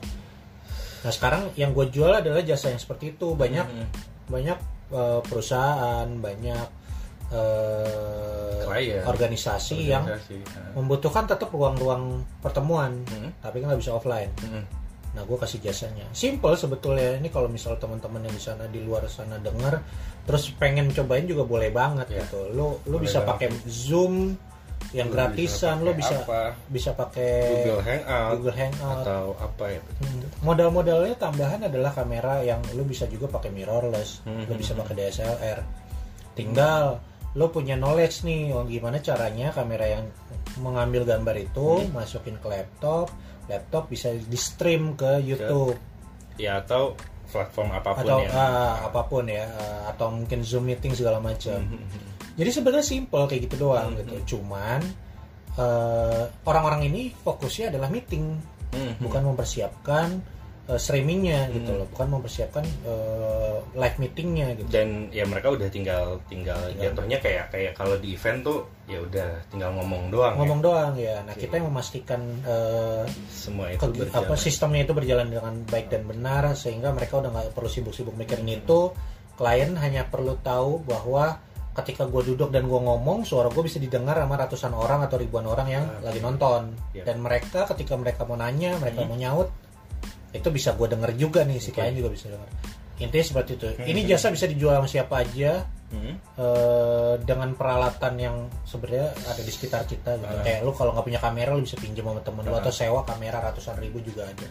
nah 0.99 1.11
sekarang 1.11 1.43
yang 1.55 1.71
gue 1.71 1.87
jual 1.89 2.11
adalah 2.11 2.41
jasa 2.41 2.69
yang 2.69 2.79
seperti 2.79 3.13
itu 3.13 3.33
banyak 3.33 3.63
Hmm. 3.63 3.87
banyak 4.27 4.59
eh, 4.91 5.21
perusahaan 5.23 6.09
banyak 6.09 6.67
eh, 7.31 8.61
Klien. 8.63 9.05
organisasi 9.05 9.77
yang 9.87 10.05
Organisasi, 10.05 10.37
ha. 10.51 10.61
membutuhkan 10.75 11.25
tetap 11.25 11.49
ruang-ruang 11.49 12.25
pertemuan 12.39 12.93
Hmm. 13.05 13.31
tapi 13.39 13.61
kan 13.61 13.73
nggak 13.73 13.81
bisa 13.81 13.93
offline 13.93 14.33
Hmm. 14.41 14.65
Nah 15.11 15.23
gue 15.23 15.35
kasih 15.35 15.59
jasanya 15.61 16.05
simple 16.11 16.53
sebetulnya 16.53 17.17
ini 17.17 17.29
kalau 17.29 17.47
misal 17.47 17.75
teman-teman 17.75 18.23
yang 18.23 18.31
di 18.31 18.41
sana 18.41 18.65
di 18.67 18.79
luar 18.79 19.05
sana 19.07 19.37
dengar 19.37 19.81
terus 20.23 20.53
pengen 20.53 20.91
cobain 20.91 21.25
juga 21.25 21.43
boleh 21.43 21.71
banget 21.71 22.07
Ya. 22.09 22.23
gitu 22.23 22.49
lo 22.51 22.79
lo 22.85 22.97
Boleh 22.97 23.03
bisa 23.03 23.23
pakai 23.23 23.49
zoom 23.65 24.37
yang 24.91 25.09
gratisan 25.09 25.81
bisa 25.81 25.85
lo 25.85 25.93
bisa 25.93 26.15
apa? 26.19 26.41
bisa 26.67 26.91
pakai 26.93 27.33
Google 27.67 27.83
Hangout 27.83 28.31
Google 28.37 28.57
Hangout 28.57 29.03
atau 29.03 29.25
apa 29.37 29.65
ya 29.69 29.81
Hmm. 29.99 30.23
modal-modalnya 30.41 31.15
tambahan 31.15 31.61
adalah 31.63 31.91
kamera 31.91 32.41
yang 32.41 32.63
lo 32.73 32.85
bisa 32.85 33.05
juga 33.07 33.27
pakai 33.29 33.51
mirrorless 33.51 34.23
Hmm, 34.23 34.45
lo 34.45 34.55
bisa 34.55 34.73
hmm, 34.73 34.81
pakai 34.81 34.95
DSLR 34.95 35.59
tinggal 36.35 37.01
lo 37.35 37.49
punya 37.49 37.75
knowledge 37.75 38.25
nih 38.25 38.51
oh, 38.51 38.65
gimana 38.65 38.99
caranya 38.99 39.53
kamera 39.53 39.85
yang 39.91 40.05
mengambil 40.57 41.05
gambar 41.05 41.37
itu 41.39 41.85
Hmm. 41.85 41.93
masukin 41.93 42.37
ke 42.37 42.47
laptop 42.47 43.11
laptop 43.49 43.89
bisa 43.91 44.13
di 44.13 44.39
stream 44.39 44.95
ke 44.95 45.25
YouTube. 45.25 45.75
Ya 46.39 46.63
atau 46.63 46.95
platform 47.29 47.77
apa 47.77 47.91
pun 47.93 48.05
atau 48.09 48.19
yang 48.25 48.33
ah, 48.33 48.89
apa 48.89 49.01
pun 49.05 49.25
ya 49.29 49.45
ah, 49.45 49.93
atau 49.93 50.09
mungkin 50.13 50.41
zoom 50.45 50.69
meeting 50.69 50.97
segala 50.97 51.21
macam. 51.21 51.61
Hmm, 51.61 51.85
jadi 52.41 52.51
sebenarnya 52.55 52.87
simple 52.87 53.25
kayak 53.29 53.49
gitu 53.51 53.69
doang 53.69 53.93
Hmm, 53.93 54.01
gitu. 54.01 54.37
cuman 54.37 54.81
eh, 55.59 56.23
orang-orang 56.47 56.89
ini 56.89 57.13
fokusnya 57.13 57.75
adalah 57.75 57.89
meeting. 57.93 58.39
Hmm, 58.69 58.93
hmm. 58.93 59.01
bukan 59.01 59.23
mempersiapkan 59.33 60.21
eh, 60.69 60.77
streamingnya 60.77 61.49
gitu 61.51 61.73
Hmm. 61.73 61.81
loh 61.81 61.87
bukan 61.89 62.09
mempersiapkan 62.13 62.65
eh, 62.85 63.57
live 63.73 63.97
meetingnya 63.99 64.49
gitu 64.55 64.69
dan 64.69 65.09
ya 65.09 65.25
mereka 65.25 65.49
udah 65.51 65.69
tinggal 65.69 66.21
tinggal 66.29 66.61
jatuhnya 66.75 67.19
kayak 67.19 67.49
kayak 67.49 67.73
kalau 67.73 67.97
di 67.97 68.13
event 68.13 68.45
tuh 68.45 68.59
ya 68.85 69.01
udah 69.01 69.29
tinggal 69.49 69.73
ngomong 69.75 70.09
doang 70.09 70.35
ya. 70.35 70.39
ngomong 70.39 70.61
doang 70.61 70.93
ya 70.95 71.17
nah 71.25 71.33
Oke. 71.33 71.41
kita 71.43 71.57
yang 71.57 71.67
memastikan 71.69 72.21
eh, 72.45 73.05
semua 73.29 73.67
itu 73.69 73.81
berjalan 73.81 74.13
apa 74.15 74.35
sistemnya 74.37 74.81
itu 74.85 74.93
berjalan 74.93 75.29
dengan 75.29 75.55
baik 75.65 75.89
dan 75.89 76.03
benar 76.05 76.53
sehingga 76.53 76.93
mereka 76.93 77.19
udah 77.19 77.31
nggak 77.31 77.53
perlu 77.53 77.69
sibuk-sibuk 77.69 78.13
mikirin 78.13 78.45
Hmm. 78.45 78.59
itu 78.61 78.81
klien 79.35 79.73
hanya 79.75 80.03
perlu 80.05 80.37
tahu 80.39 80.83
bahwa 80.83 81.39
ketika 81.73 82.05
gue 82.05 82.35
duduk 82.35 82.51
dan 82.51 82.67
gue 82.67 82.75
ngomong 82.75 83.23
suara 83.23 83.47
gue 83.49 83.63
bisa 83.63 83.79
didengar 83.79 84.19
sama 84.19 84.35
ratusan 84.35 84.75
orang 84.75 85.07
atau 85.07 85.15
ribuan 85.15 85.47
orang 85.47 85.69
yang 85.71 85.85
Oke. 85.87 86.03
lagi 86.03 86.19
nonton 86.19 86.75
Ya. 86.91 87.07
dan 87.07 87.23
mereka 87.23 87.71
ketika 87.71 87.95
mereka 87.95 88.27
mau 88.27 88.35
nanya 88.35 88.75
mereka 88.77 89.07
Hmm. 89.07 89.15
mau 89.15 89.17
nyaut 89.17 89.49
itu 90.31 90.49
bisa 90.49 90.73
gue 90.73 90.87
denger 90.87 91.11
juga 91.15 91.41
nih 91.43 91.57
si 91.57 91.71
Oke. 91.71 91.81
klien 91.81 91.95
juga 91.95 92.11
bisa 92.11 92.29
denger 92.29 92.49
intinya 92.99 93.25
seperti 93.25 93.51
itu 93.55 93.67
Hmm. 93.71 93.87
ini 93.87 94.01
jasa 94.05 94.29
bisa 94.29 94.45
dijual 94.45 94.75
sama 94.75 94.89
siapa 94.89 95.15
aja 95.19 95.65
Hmm. 95.89 96.21
eh, 96.37 97.15
dengan 97.23 97.55
peralatan 97.55 98.15
yang 98.17 98.37
sebenarnya 98.63 99.09
ada 99.25 99.39
di 99.39 99.49
sekitar 99.49 99.83
kita 99.85 100.15
gitu. 100.15 100.29
Ah. 100.29 100.45
Kayak 100.45 100.61
lu 100.61 100.73
kalau 100.73 100.93
nggak 100.93 101.01
punya 101.03 101.17
kamera 101.19 101.51
lu 101.51 101.65
bisa 101.65 101.77
pinjam 101.77 102.05
sama 102.05 102.21
temen 102.21 102.45
lu 102.45 102.53
Ah. 102.53 102.61
atau 102.61 102.69
sewa 102.69 103.01
kamera 103.03 103.41
ratusan 103.41 103.73
ribu 103.79 103.97
juga 103.99 104.27
ada. 104.27 104.45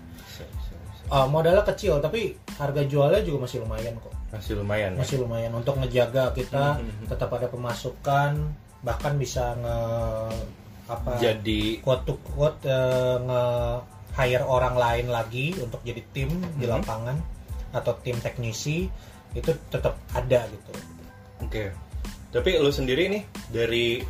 Eh, 1.08 1.28
modalnya 1.28 1.62
kecil 1.64 2.02
tapi 2.02 2.34
harga 2.52 2.82
jualnya 2.84 3.22
juga 3.22 3.46
masih 3.46 3.62
lumayan 3.62 3.94
kok. 3.98 4.12
masih 4.28 4.54
lumayan 4.56 4.92
ya 4.92 5.00
Masih 5.00 5.18
lumayan 5.20 5.52
untuk 5.54 5.78
ngejaga 5.78 6.34
kita 6.34 6.66
Hmm, 6.74 6.84
hmm, 6.84 6.96
hmm. 6.98 7.08
tetap 7.08 7.30
ada 7.32 7.48
pemasukan 7.48 8.32
bahkan 8.80 9.14
bisa 9.16 9.56
nge 9.56 9.80
apa 10.86 11.10
jadi 11.18 11.62
quote 11.80 12.04
to 12.04 12.14
quote 12.26 12.60
eh, 12.62 13.16
nge 13.20 13.44
hire 14.18 14.44
orang 14.44 14.76
lain 14.76 15.08
lagi 15.14 15.54
untuk 15.62 15.80
jadi 15.86 16.02
tim 16.12 16.30
di 16.58 16.66
Hmm. 16.66 16.82
lapangan 16.82 17.18
atau 17.72 17.94
tim 18.02 18.18
teknisi 18.18 18.90
itu 19.38 19.52
tetap 19.70 20.02
ada 20.18 20.50
gitu. 20.50 20.72
Oke. 21.46 21.70
Tapi 22.34 22.50
lu 22.58 22.74
sendiri 22.74 23.08
nih 23.08 23.24
dari 23.54 24.02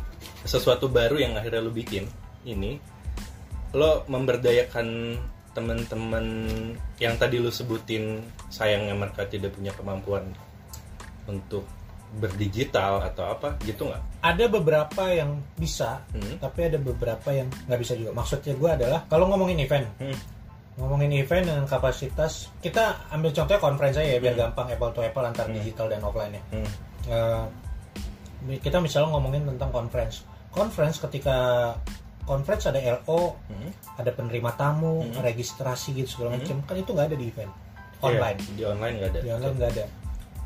sesuatu 0.42 0.88
baru 0.88 1.20
yang 1.20 1.36
akhirnya 1.36 1.62
lu 1.62 1.70
bikin 1.70 2.08
ini, 2.48 2.80
lo 3.76 4.08
memberdayakan 4.08 5.18
teman-teman 5.52 6.26
yang 7.02 7.14
tadi 7.18 7.42
lu 7.42 7.52
sebutin 7.52 8.22
sayangnya 8.48 8.94
mereka 8.94 9.26
tidak 9.26 9.52
punya 9.54 9.74
kemampuan 9.74 10.24
untuk 11.28 11.66
berdigital 12.10 13.04
atau 13.04 13.30
apa 13.30 13.60
gitu 13.62 13.84
nggak? 13.84 14.02
ada 14.20 14.44
beberapa 14.46 15.02
yang 15.08 15.30
bisa 15.54 16.00
Hmm. 16.10 16.36
tapi 16.38 16.66
ada 16.66 16.76
beberapa 16.76 17.28
yang 17.30 17.46
nggak 17.66 17.78
bisa 17.78 17.92
juga 17.94 18.10
maksudnya 18.12 18.54
gue 18.54 18.70
adalah 18.72 19.00
kalau 19.06 19.28
ngomongin 19.28 19.60
event 19.60 19.84
Hmm. 19.96 20.16
ngomongin 20.76 21.10
event 21.16 21.44
dengan 21.44 21.64
kapasitas 21.64 22.48
kita 22.58 22.96
ambil 23.10 23.30
contohnya 23.30 23.58
conference 23.58 23.96
aja 23.96 24.08
ya 24.08 24.18
biar 24.18 24.32
Hmm. 24.32 24.42
gampang 24.46 24.66
apple 24.70 24.90
to 24.90 25.00
apple 25.00 25.22
antara 25.22 25.46
Hmm. 25.46 25.56
digital 25.56 25.86
dan 25.86 26.00
offline 26.00 26.32
ya 26.32 26.42
Hmm. 26.50 26.68
Eh, 27.08 27.44
kita 28.58 28.78
misalnya 28.78 29.10
ngomongin 29.10 29.44
tentang 29.46 29.68
conference 29.68 30.22
conference 30.48 30.96
ketika 30.98 31.36
conference 32.24 32.64
ada 32.64 32.80
LO 32.80 33.36
Hmm. 33.46 33.70
ada 33.96 34.10
penerima 34.10 34.54
tamu 34.54 35.02
Hmm. 35.02 35.18
registrasi 35.18 35.92
gitu 35.94 36.08
segala 36.14 36.34
Hmm. 36.34 36.40
macam 36.40 36.56
kan 36.64 36.76
itu 36.76 36.90
nggak 36.90 37.08
ada 37.08 37.16
di 37.16 37.26
event 37.26 37.52
online 37.98 38.38
Iya, 38.38 38.54
di 38.54 38.62
online 38.64 38.94
nggak 38.96 39.10
ada. 39.10 39.20
di 39.20 39.28
online 39.28 39.56
nggak 39.56 39.70
ada 39.72 39.84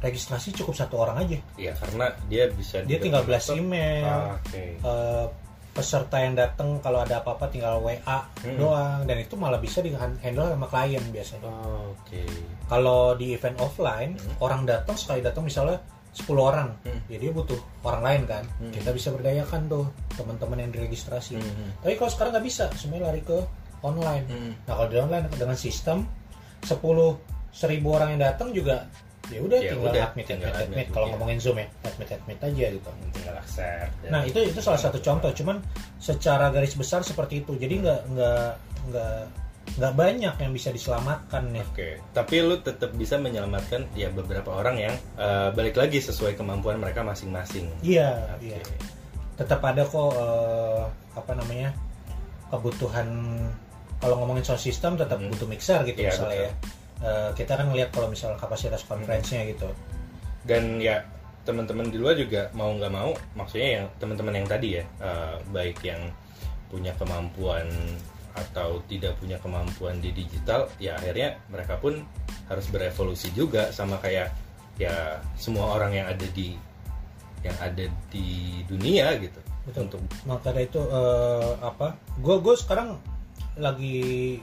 registrasi 0.02 0.50
cukup 0.52 0.74
satu 0.74 0.98
orang 0.98 1.22
aja 1.22 1.38
Iya 1.54 1.72
karena 1.78 2.10
dia 2.26 2.50
bisa 2.50 2.82
dia 2.82 2.98
tinggal 2.98 3.22
belas 3.22 3.46
email 3.48 4.02
Ah, 4.04 4.34
Oke. 4.36 4.76
eh, 4.76 5.26
peserta 5.72 6.20
yang 6.20 6.36
datang 6.36 6.84
kalau 6.84 7.00
ada 7.00 7.24
apa-apa 7.24 7.48
tinggal 7.48 7.80
WA 7.80 7.96
Hmm. 8.44 8.58
doang 8.60 9.08
dan 9.08 9.16
itu 9.16 9.40
malah 9.40 9.56
bisa 9.56 9.80
di 9.80 9.88
handle 9.96 10.52
sama 10.52 10.68
klien 10.68 11.00
biasanya. 11.08 11.48
Oh, 11.48 11.96
Oke. 11.96 12.20
Kalau 12.68 13.16
di 13.16 13.32
event 13.32 13.56
offline 13.56 14.12
Hmm. 14.20 14.36
orang 14.44 14.68
datang 14.68 15.00
sekali 15.00 15.24
datang 15.24 15.48
misalnya 15.48 15.80
10 16.12 16.44
orang, 16.44 16.76
Hmm. 16.84 17.00
ya 17.08 17.16
dia 17.16 17.32
butuh 17.32 17.56
orang 17.88 18.04
lain 18.04 18.22
kan. 18.28 18.44
Hmm. 18.60 18.68
Kita 18.68 18.92
bisa 18.92 19.16
berdayakan 19.16 19.64
tuh 19.64 19.88
teman-teman 20.12 20.60
yang 20.60 20.70
diregistrasi. 20.76 21.40
Hmm. 21.40 21.72
Tapi 21.80 21.96
kalau 21.96 22.10
sekarang 22.12 22.36
nggak 22.36 22.46
bisa, 22.52 22.64
semuanya 22.76 23.08
lari 23.08 23.24
ke 23.24 23.40
online. 23.80 24.28
Hmm. 24.28 24.52
Nah 24.68 24.72
kalau 24.76 24.88
di 24.92 24.98
online 25.00 25.24
dengan 25.32 25.56
sistem 25.56 26.04
10 26.60 27.16
seribu 27.48 27.96
orang 27.96 28.12
yang 28.12 28.22
datang 28.28 28.52
juga 28.52 28.92
ya 29.32 29.40
udah 29.40 29.58
Ya 29.58 29.70
tinggal 29.72 29.90
udah, 29.90 30.02
admit 30.06 30.24
tinggal 30.24 30.48
admit, 30.48 30.60
admit. 30.60 30.76
admit, 30.76 30.86
kalau 30.90 31.06
iya. 31.06 31.12
ngomongin 31.12 31.38
zoom 31.38 31.56
ya 31.56 31.66
admit 31.82 32.08
admit 32.08 32.38
aja 32.38 32.64
gitu. 32.70 32.90
Tinggal 33.10 33.36
accept. 33.36 33.90
dan- 33.98 34.10
Nah 34.10 34.22
itu 34.22 34.38
itu 34.42 34.60
salah 34.60 34.78
satu 34.78 34.98
contoh, 34.98 35.30
cuman 35.32 35.56
secara 35.98 36.46
garis 36.48 36.74
besar 36.74 37.00
seperti 37.00 37.40
itu. 37.40 37.52
Jadi 37.54 37.74
nggak 37.80 38.00
nggak 38.08 38.48
nggak 38.88 39.16
nggak 39.72 39.94
banyak 39.94 40.34
yang 40.36 40.52
bisa 40.52 40.68
diselamatkan 40.68 41.42
nih. 41.48 41.64
Oke, 41.64 41.88
tapi 42.12 42.34
lu 42.38 42.58
tetap 42.58 42.92
bisa 42.92 43.16
menyelamatkan 43.16 43.88
ya 43.92 44.10
beberapa 44.10 44.52
orang 44.52 44.76
yang 44.76 44.94
eh, 45.16 45.48
balik 45.50 45.74
lagi 45.74 45.96
sesuai 45.98 46.34
kemampuan 46.34 46.76
mereka 46.76 47.00
masing-masing. 47.00 47.70
Iya 47.80 48.36
Oke. 48.36 48.52
iya. 48.52 48.58
Tetap 49.32 49.60
ada 49.60 49.82
kok 49.82 50.12
eh, 50.12 50.82
apa 51.14 51.32
namanya 51.32 51.72
kebutuhan 52.48 53.08
kalau 53.96 54.18
ngomongin 54.18 54.42
sound 54.42 54.60
system 54.60 54.98
tetap 54.98 55.16
Hmm. 55.16 55.30
butuh 55.30 55.46
mixer 55.46 55.78
gitu 55.84 56.02
Iya, 56.02 56.10
misalnya 56.10 56.34
betul. 56.34 56.44
ya. 56.44 56.52
Eh, 57.02 57.30
kita 57.34 57.58
kan 57.58 57.66
ngelihat 57.66 57.90
kalau 57.90 58.06
misalnya 58.06 58.38
kapasitas 58.38 58.86
conference-nya 58.86 59.42
gitu. 59.50 59.66
Dan 60.46 60.78
ya 60.78 61.02
teman-teman 61.42 61.90
di 61.90 61.98
luar 61.98 62.14
juga 62.14 62.46
mau 62.54 62.70
nggak 62.70 62.92
mau, 62.94 63.10
maksudnya 63.34 63.82
yang 63.82 63.86
teman-teman 63.98 64.38
yang 64.38 64.46
tadi 64.46 64.78
ya, 64.78 64.84
eh, 65.02 65.36
baik 65.50 65.82
yang 65.82 65.98
punya 66.70 66.94
kemampuan 66.94 67.66
atau 68.32 68.80
tidak 68.86 69.18
punya 69.18 69.36
kemampuan 69.42 69.98
di 69.98 70.14
digital, 70.14 70.70
ya 70.78 70.94
akhirnya 70.96 71.36
mereka 71.50 71.76
pun 71.82 72.06
harus 72.46 72.66
berevolusi 72.70 73.34
juga 73.34 73.74
sama 73.74 73.98
kayak 73.98 74.30
ya 74.78 75.20
semua 75.36 75.74
orang 75.74 75.92
yang 75.92 76.06
ada 76.06 76.26
di 76.32 76.54
yang 77.42 77.58
ada 77.58 77.90
di 78.14 78.62
dunia 78.70 79.18
gitu. 79.18 79.42
Betul. 79.66 79.90
Untuk 79.90 80.00
Maka 80.22 80.54
dari 80.54 80.70
itu 80.70 80.78
eh, 80.78 81.52
apa? 81.58 81.98
Gue 82.22 82.38
gue 82.38 82.54
sekarang 82.54 82.94
lagi 83.58 84.38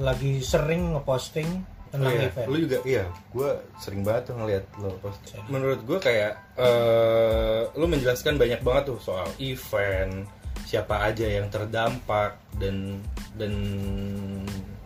lagi 0.00 0.40
sering 0.40 0.96
ngeposting 0.96 1.48
tentang 1.92 2.08
Oh 2.08 2.16
iya, 2.16 2.28
event. 2.32 2.46
Lu 2.48 2.56
juga 2.56 2.78
iya, 2.88 3.04
gue 3.36 3.50
sering 3.76 4.00
banget 4.00 4.32
tuh 4.32 4.34
ngeliat 4.40 4.64
lo 4.80 4.96
post. 5.04 5.20
Jadi. 5.28 5.44
Menurut 5.52 5.80
gue 5.84 5.98
kayak 6.00 6.32
eh 6.56 7.60
lu 7.76 7.84
menjelaskan 7.84 8.40
banyak 8.40 8.64
banget 8.64 8.88
tuh 8.88 8.98
soal 8.98 9.28
event, 9.36 10.24
siapa 10.64 11.04
aja 11.04 11.28
yang 11.28 11.52
terdampak 11.52 12.40
dan 12.56 12.96
dan 13.36 13.52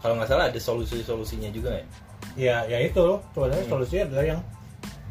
kalau 0.02 0.18
nggak 0.18 0.26
salah 0.26 0.50
ada 0.50 0.58
solusi-solusinya 0.58 1.50
juga 1.54 1.78
ya. 1.78 1.84
Ya, 2.36 2.56
ya 2.66 2.78
itu 2.90 3.06
sebenarnya 3.32 3.64
Hmm. 3.64 3.72
solusinya 3.78 4.02
adalah 4.10 4.24
yang 4.26 4.40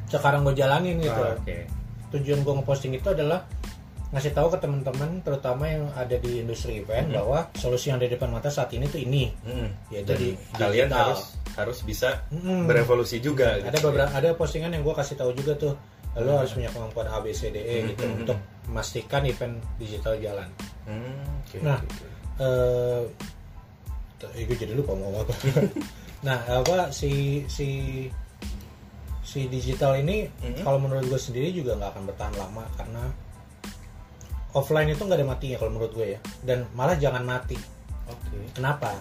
sekarang 0.05 0.41
gue 0.43 0.55
jalanin 0.55 0.95
gitu. 0.99 1.21
Ah, 1.23 1.33
Oke. 1.39 1.57
Tujuan 2.13 2.39
gue 2.43 2.53
ngeposting 2.59 2.93
itu 2.93 3.07
adalah 3.09 3.47
ngasih 4.15 4.31
tahu 4.31 4.47
ke 4.47 4.57
teman-teman 4.57 5.19
terutama 5.19 5.63
yang 5.65 5.91
ada 5.91 6.15
di 6.15 6.39
industri 6.39 6.79
event 6.79 7.11
Hmm. 7.11 7.17
bahwa 7.17 7.39
solusi 7.53 7.91
yang 7.91 7.99
ada 7.99 8.07
di 8.07 8.15
depan 8.15 8.31
mata 8.31 8.47
saat 8.47 8.71
ini 8.71 8.87
tuh 8.87 8.97
ini. 8.97 9.27
Mm. 9.43 9.67
Yaitu 9.91 10.07
Dan 10.07 10.17
di 10.17 10.29
kalian 10.55 10.87
digital. 10.87 10.99
harus 11.03 11.21
harus 11.53 11.79
bisa 11.81 12.09
Mm-mm. 12.29 12.63
berevolusi 12.63 13.19
juga. 13.19 13.55
ada 13.57 13.69
gitu. 13.69 13.85
beberapa 13.85 14.09
ada 14.09 14.31
postingan 14.33 14.71
yang 14.71 14.81
gue 14.81 14.91
kasih 14.93 15.15
tahu 15.15 15.31
juga 15.31 15.53
tuh 15.55 15.73
lo 16.15 16.31
Hmm. 16.31 16.39
harus 16.39 16.51
punya 16.51 16.69
kemampuan 16.69 17.07
A 17.07 17.19
B 17.19 17.29
C 17.29 17.47
D 17.49 17.59
E 17.59 17.75
gitu 17.89 18.03
Hmm. 18.03 18.23
untuk 18.23 18.37
memastikan 18.65 19.21
event 19.23 19.59
digital 19.75 20.15
jalan. 20.17 20.47
Hmm, 20.83 21.43
oke, 21.43 21.57
Nah. 21.59 21.79
eh 22.37 23.03
eh, 24.31 24.43
gue 24.43 24.57
jadi 24.57 24.73
lupa 24.73 24.91
mau 24.91 25.11
ngomong 25.11 25.21
apa. 25.21 25.33
nah, 26.27 26.39
apa 26.41 26.89
si 26.89 27.11
si 27.45 27.67
si 29.21 29.47
digital 29.47 29.97
ini 29.97 30.29
Mhm. 30.31 30.63
kalau 30.63 30.77
menurut 30.77 31.03
gue 31.05 31.19
sendiri 31.19 31.51
juga 31.51 31.75
nggak 31.75 31.91
akan 31.91 32.03
bertahan 32.07 32.35
lama 32.35 32.63
karena 32.75 33.03
offline 34.55 34.89
itu 34.89 35.03
nggak 35.03 35.19
ada 35.19 35.27
matinya 35.27 35.57
kalau 35.59 35.71
menurut 35.75 35.91
gue 35.91 36.07
ya 36.15 36.19
dan 36.47 36.63
malah 36.73 36.95
jangan 36.95 37.21
mati. 37.27 37.59
Oke. 38.07 38.39
Kenapa? 38.55 38.95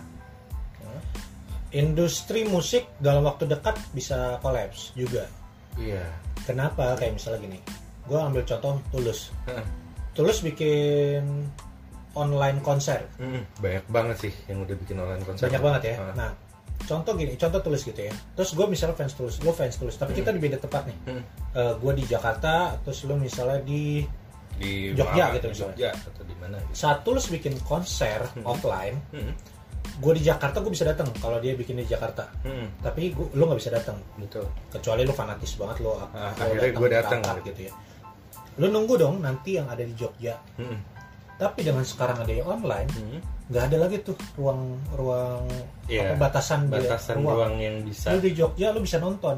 Industri 1.75 2.47
musik 2.47 2.87
dalam 3.03 3.27
waktu 3.27 3.51
dekat 3.51 3.75
bisa 3.91 4.39
kolaps 4.43 4.95
juga. 4.95 5.27
Iya. 5.75 6.07
Kenapa? 6.47 6.95
Kayak 6.95 7.19
misalnya 7.19 7.41
gini, 7.43 7.59
gue 8.07 8.15
ambil 8.15 8.47
contoh 8.47 8.79
Tulus. 8.95 9.35
Tulus 10.15 10.39
bikin 10.47 11.51
online 12.15 12.63
konser 12.63 13.11
Mm, 13.19 13.43
banyak 13.59 13.85
banget 13.91 14.17
sih 14.23 14.33
yang 14.47 14.63
udah 14.63 14.77
bikin 14.79 15.03
online 15.03 15.27
konser. 15.27 15.51
banyak 15.51 15.63
banget 15.63 15.83
ya. 15.83 15.95
Ah. 15.99 16.15
Nah, 16.15 16.31
contoh 16.87 17.19
gini, 17.19 17.35
contoh 17.35 17.59
Tulus 17.59 17.83
gitu 17.83 18.07
ya. 18.07 18.15
Terus 18.39 18.55
gue 18.55 18.67
misalnya 18.71 18.95
fans 18.95 19.19
Tulus, 19.19 19.43
lo 19.43 19.51
fans 19.51 19.75
Tulus, 19.75 19.99
tapi 19.99 20.15
kita 20.15 20.31
di 20.31 20.39
beda 20.39 20.63
tempat 20.63 20.87
nih. 20.87 20.99
Mm. 21.11 21.23
gue 21.83 21.93
di 21.99 22.05
Jakarta, 22.07 22.79
terus 22.87 23.03
lo 23.03 23.19
misalnya 23.19 23.59
di 23.67 24.07
di 24.55 24.95
Jogja 24.95 25.29
Malang, 25.29 25.35
gitu 25.37 25.47
misalnya. 25.51 25.75
Jogja 25.75 25.91
atau 25.93 26.25
di 26.25 26.35
mana 26.39 26.57
gitu. 26.63 26.73
saat 26.75 26.99
Tulus 27.03 27.27
bikin 27.27 27.55
konser 27.63 28.21
offline, 28.47 28.97
Mm, 29.11 29.33
gue 29.95 30.13
di 30.19 30.23
Jakarta 30.23 30.59
gue 30.59 30.73
bisa 30.75 30.87
datang 30.87 31.07
kalau 31.19 31.39
dia 31.39 31.55
bikin 31.55 31.79
di 31.79 31.87
Jakarta. 31.87 32.27
mm, 32.43 32.83
Tapi 32.83 33.11
gua, 33.15 33.27
lo 33.35 33.43
nggak 33.51 33.61
bisa 33.63 33.71
datang, 33.71 33.99
betul. 34.19 34.47
kecuali 34.71 35.03
lo 35.03 35.15
fanatis 35.15 35.55
banget 35.55 35.77
lo. 35.83 35.99
Ah, 36.15 36.31
akhirnya 36.35 36.71
gua 36.75 36.89
datang 36.91 37.21
gitu. 37.23 37.41
gitu 37.51 37.61
ya. 37.71 37.73
Lo 38.59 38.67
nunggu 38.71 38.95
dong 38.95 39.19
nanti 39.19 39.59
yang 39.59 39.67
ada 39.67 39.83
di 39.83 39.95
Jogja. 39.95 40.39
Mm, 40.59 40.79
Tapi 41.35 41.67
dengan 41.67 41.83
sekarang 41.83 42.23
ada 42.23 42.31
yang 42.31 42.47
online, 42.47 42.87
mm. 42.95 43.19
nggak 43.51 43.65
ada 43.67 43.77
lagi 43.83 43.97
tuh 44.07 44.15
ruang 44.39 44.79
ruang 44.95 45.43
Iya, 45.91 46.15
apa, 46.15 46.31
batasan 46.31 46.71
Batasan 46.71 47.27
ruang 47.27 47.59
yang 47.59 47.83
bisa. 47.83 48.15
Lu 48.15 48.23
di 48.23 48.31
Jogja 48.33 48.71
lu 48.71 48.79
bisa 48.87 49.03
nonton. 49.03 49.37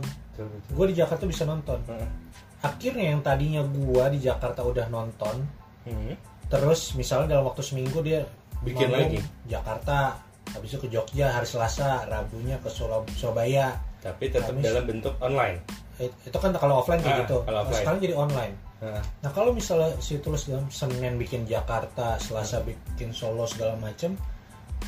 Gue 0.69 0.87
di 0.93 0.95
Jakarta 1.01 1.25
bisa 1.25 1.49
nonton. 1.49 1.81
Mm, 1.89 2.26
Akhirnya 2.61 3.13
yang 3.13 3.21
tadinya 3.21 3.61
gua 3.63 4.09
di 4.09 4.19
Jakarta 4.19 4.61
udah 4.61 4.87
nonton, 4.87 5.45
mm. 5.85 6.15
terus 6.49 6.95
misalnya 6.95 7.37
dalam 7.37 7.47
waktu 7.47 7.61
seminggu 7.61 8.01
dia 8.01 8.25
Bikin 8.57 8.89
lagi. 8.89 9.21
Jakarta, 9.45 10.17
habis 10.49 10.73
itu 10.73 10.81
ke 10.81 10.89
Jogja 10.89 11.29
hari 11.31 11.45
Selasa, 11.45 12.03
Rabunya 12.05 12.57
ke 12.59 12.73
Surabaya. 13.13 13.77
Tapi 14.01 14.33
tetap 14.33 14.51
Kamis. 14.51 14.65
dalam 14.65 14.85
bentuk 14.85 15.13
online. 15.19 15.61
It- 15.97 16.17
Itu 16.25 16.37
kan 16.37 16.51
kalau 16.53 16.81
offline 16.81 16.99
kayak 16.99 17.15
Ah, 17.15 17.23
gitu. 17.23 17.37
kalau 17.43 17.53
Nah, 17.53 17.63
offline. 17.63 17.79
sekarang 17.79 17.99
jadi 18.01 18.15
online. 18.15 18.55
Ah, 18.77 19.01
Nah 19.21 19.31
kalau 19.31 19.53
misalnya 19.53 19.93
si 19.99 20.17
Tulus 20.19 20.49
dalam 20.49 20.69
Senin 20.69 21.17
bikin 21.17 21.45
Jakarta, 21.45 22.17
Selasa 22.17 22.61
bikin 22.61 23.13
Solo 23.13 23.45
segala 23.45 23.77
macem, 23.77 24.17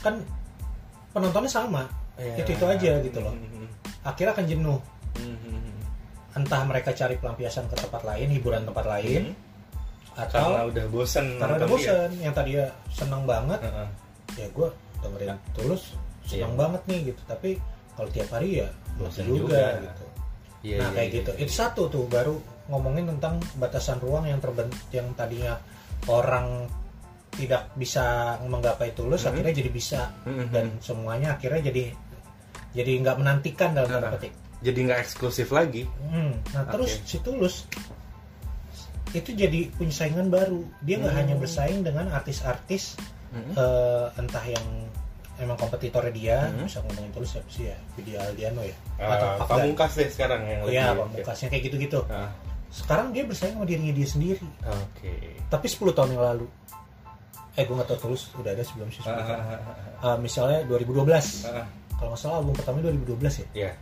kan 0.00 0.20
penontonnya 1.10 1.48
sama. 1.48 1.84
iya. 2.14 2.36
Itu 2.36 2.50
itu 2.50 2.64
aja 2.64 2.92
gitu 3.00 3.18
loh. 3.18 3.32
Mm, 3.32 3.68
Akhirnya 4.02 4.32
akan 4.32 4.46
jenuh. 4.46 4.78
Entah 6.38 6.62
mereka 6.62 6.94
cari 6.94 7.18
pelampiasan 7.18 7.66
ke 7.66 7.74
tempat 7.74 8.02
lain, 8.02 8.30
hiburan 8.30 8.62
tempat 8.62 8.86
lain, 8.86 9.34
mm. 9.34 10.16
atau 10.16 10.46
Karena 10.54 10.64
udah 10.70 10.84
bosen 10.88 11.26
karena 11.36 11.54
udah 11.58 11.66
dia. 11.66 11.74
bosen. 11.74 12.08
Yang 12.22 12.34
tadi 12.34 12.50
ya 12.54 12.66
seneng 12.88 13.22
banget, 13.24 13.60
Ah, 13.60 13.82
ah. 13.82 13.88
ya 14.34 14.46
gue 14.48 14.68
dengerin 14.98 15.34
Tulus 15.52 15.82
seneng 16.22 16.54
Iya. 16.54 16.60
banget 16.60 16.82
nih 16.86 17.00
gitu. 17.10 17.20
Tapi 17.26 17.50
kalau 17.92 18.08
tiap 18.08 18.28
hari 18.30 18.62
ya 18.62 18.68
bosen 18.94 19.26
juga, 19.26 19.42
juga. 19.42 19.82
gitu. 19.82 20.04
Iya, 20.58 20.76
nah 20.78 20.88
iya, 20.88 20.94
kayak 20.94 21.08
iya, 21.08 21.16
gitu. 21.18 21.30
iya. 21.32 21.42
Itu 21.42 21.52
satu 21.54 21.82
tuh 21.86 22.04
baru 22.06 22.34
ngomongin 22.68 23.06
tentang 23.16 23.34
batasan 23.56 23.98
ruang 23.98 24.24
yang 24.24 24.38
terben 24.38 24.66
yang 24.90 25.06
tadinya 25.14 25.56
orang 26.06 26.66
tidak 27.32 27.70
bisa 27.74 28.34
menggapai 28.42 28.90
tulus 28.92 29.22
Mhm. 29.22 29.28
akhirnya 29.30 29.54
jadi 29.54 29.70
bisa 29.70 30.00
Mhm. 30.26 30.46
dan 30.50 30.66
semuanya 30.78 31.34
akhirnya 31.34 31.70
jadi 31.70 31.84
jadi 32.68 32.92
nggak 33.00 33.16
menantikan 33.16 33.70
dalam 33.72 33.88
tanda 33.88 34.12
petik. 34.12 34.34
Jadi 34.58 34.78
nggak 34.84 35.00
eksklusif 35.00 35.48
lagi. 35.50 35.86
Hmm, 36.02 36.34
Nah 36.50 36.64
terus 36.66 36.98
Oke. 36.98 37.06
si 37.06 37.16
tulus 37.20 37.54
itu 39.10 39.30
jadi 39.32 39.72
punya 39.72 39.90
saingan 39.90 40.28
baru. 40.28 40.60
Dia 40.80 41.00
nggak 41.00 41.12
Hmm. 41.12 41.20
hanya 41.24 41.34
bersaing 41.36 41.80
dengan 41.80 42.10
artis-artis 42.10 42.98
Mm, 43.28 43.52
eh, 43.54 44.06
entah 44.16 44.40
yang 44.42 44.66
emang 45.36 45.52
kompetitornya 45.54 46.10
dia, 46.10 46.38
Mhm. 46.48 46.64
bisa 46.64 46.80
ngomongin 46.80 47.12
tulus 47.12 47.30
siapa 47.30 47.44
sih 47.46 47.68
ya, 47.68 47.76
Vidya 47.92 48.24
Aldiano 48.24 48.64
ya, 48.64 48.72
Ah, 48.96 49.36
Afgan. 49.36 49.68
pamungkas 49.68 49.92
deh 49.94 50.08
sekarang 50.08 50.40
yang 50.42 50.60
Iya, 50.64 50.84
lagi- 50.88 51.00
pamungkasnya 51.04 51.48
kayak 51.48 51.62
gitu-gitu. 51.62 52.00
Ah, 52.08 52.32
Sekarang 52.68 53.12
dia 53.12 53.24
bersaing 53.24 53.52
sama 53.52 53.64
dirinya 53.64 53.92
dia 53.92 54.04
sendiri. 54.04 54.44
Oke. 54.60 55.12
Tapi 55.46 55.66
10 55.66 55.92
tahun 55.92 56.10
yang 56.10 56.24
lalu. 56.26 56.46
Eh, 57.54 57.64
gue 57.64 57.74
gak 57.74 57.84
tau 57.86 58.00
tulus 58.02 58.28
udah 58.34 58.48
ada 58.48 58.60
sebelum 58.60 58.88
sih. 58.88 59.00
Ah, 59.02 59.12
ah, 59.12 59.40
ah, 60.00 60.06
Eh, 60.06 60.16
misalnya 60.18 60.64
2012. 60.64 61.44
ah. 61.44 61.64
Kalau 61.94 62.12
nggak 62.12 62.20
salah 62.22 62.36
album 62.38 62.52
pertamanya 62.54 62.84
2012 62.86 63.34
ya. 63.34 63.46
Iya, 63.54 63.72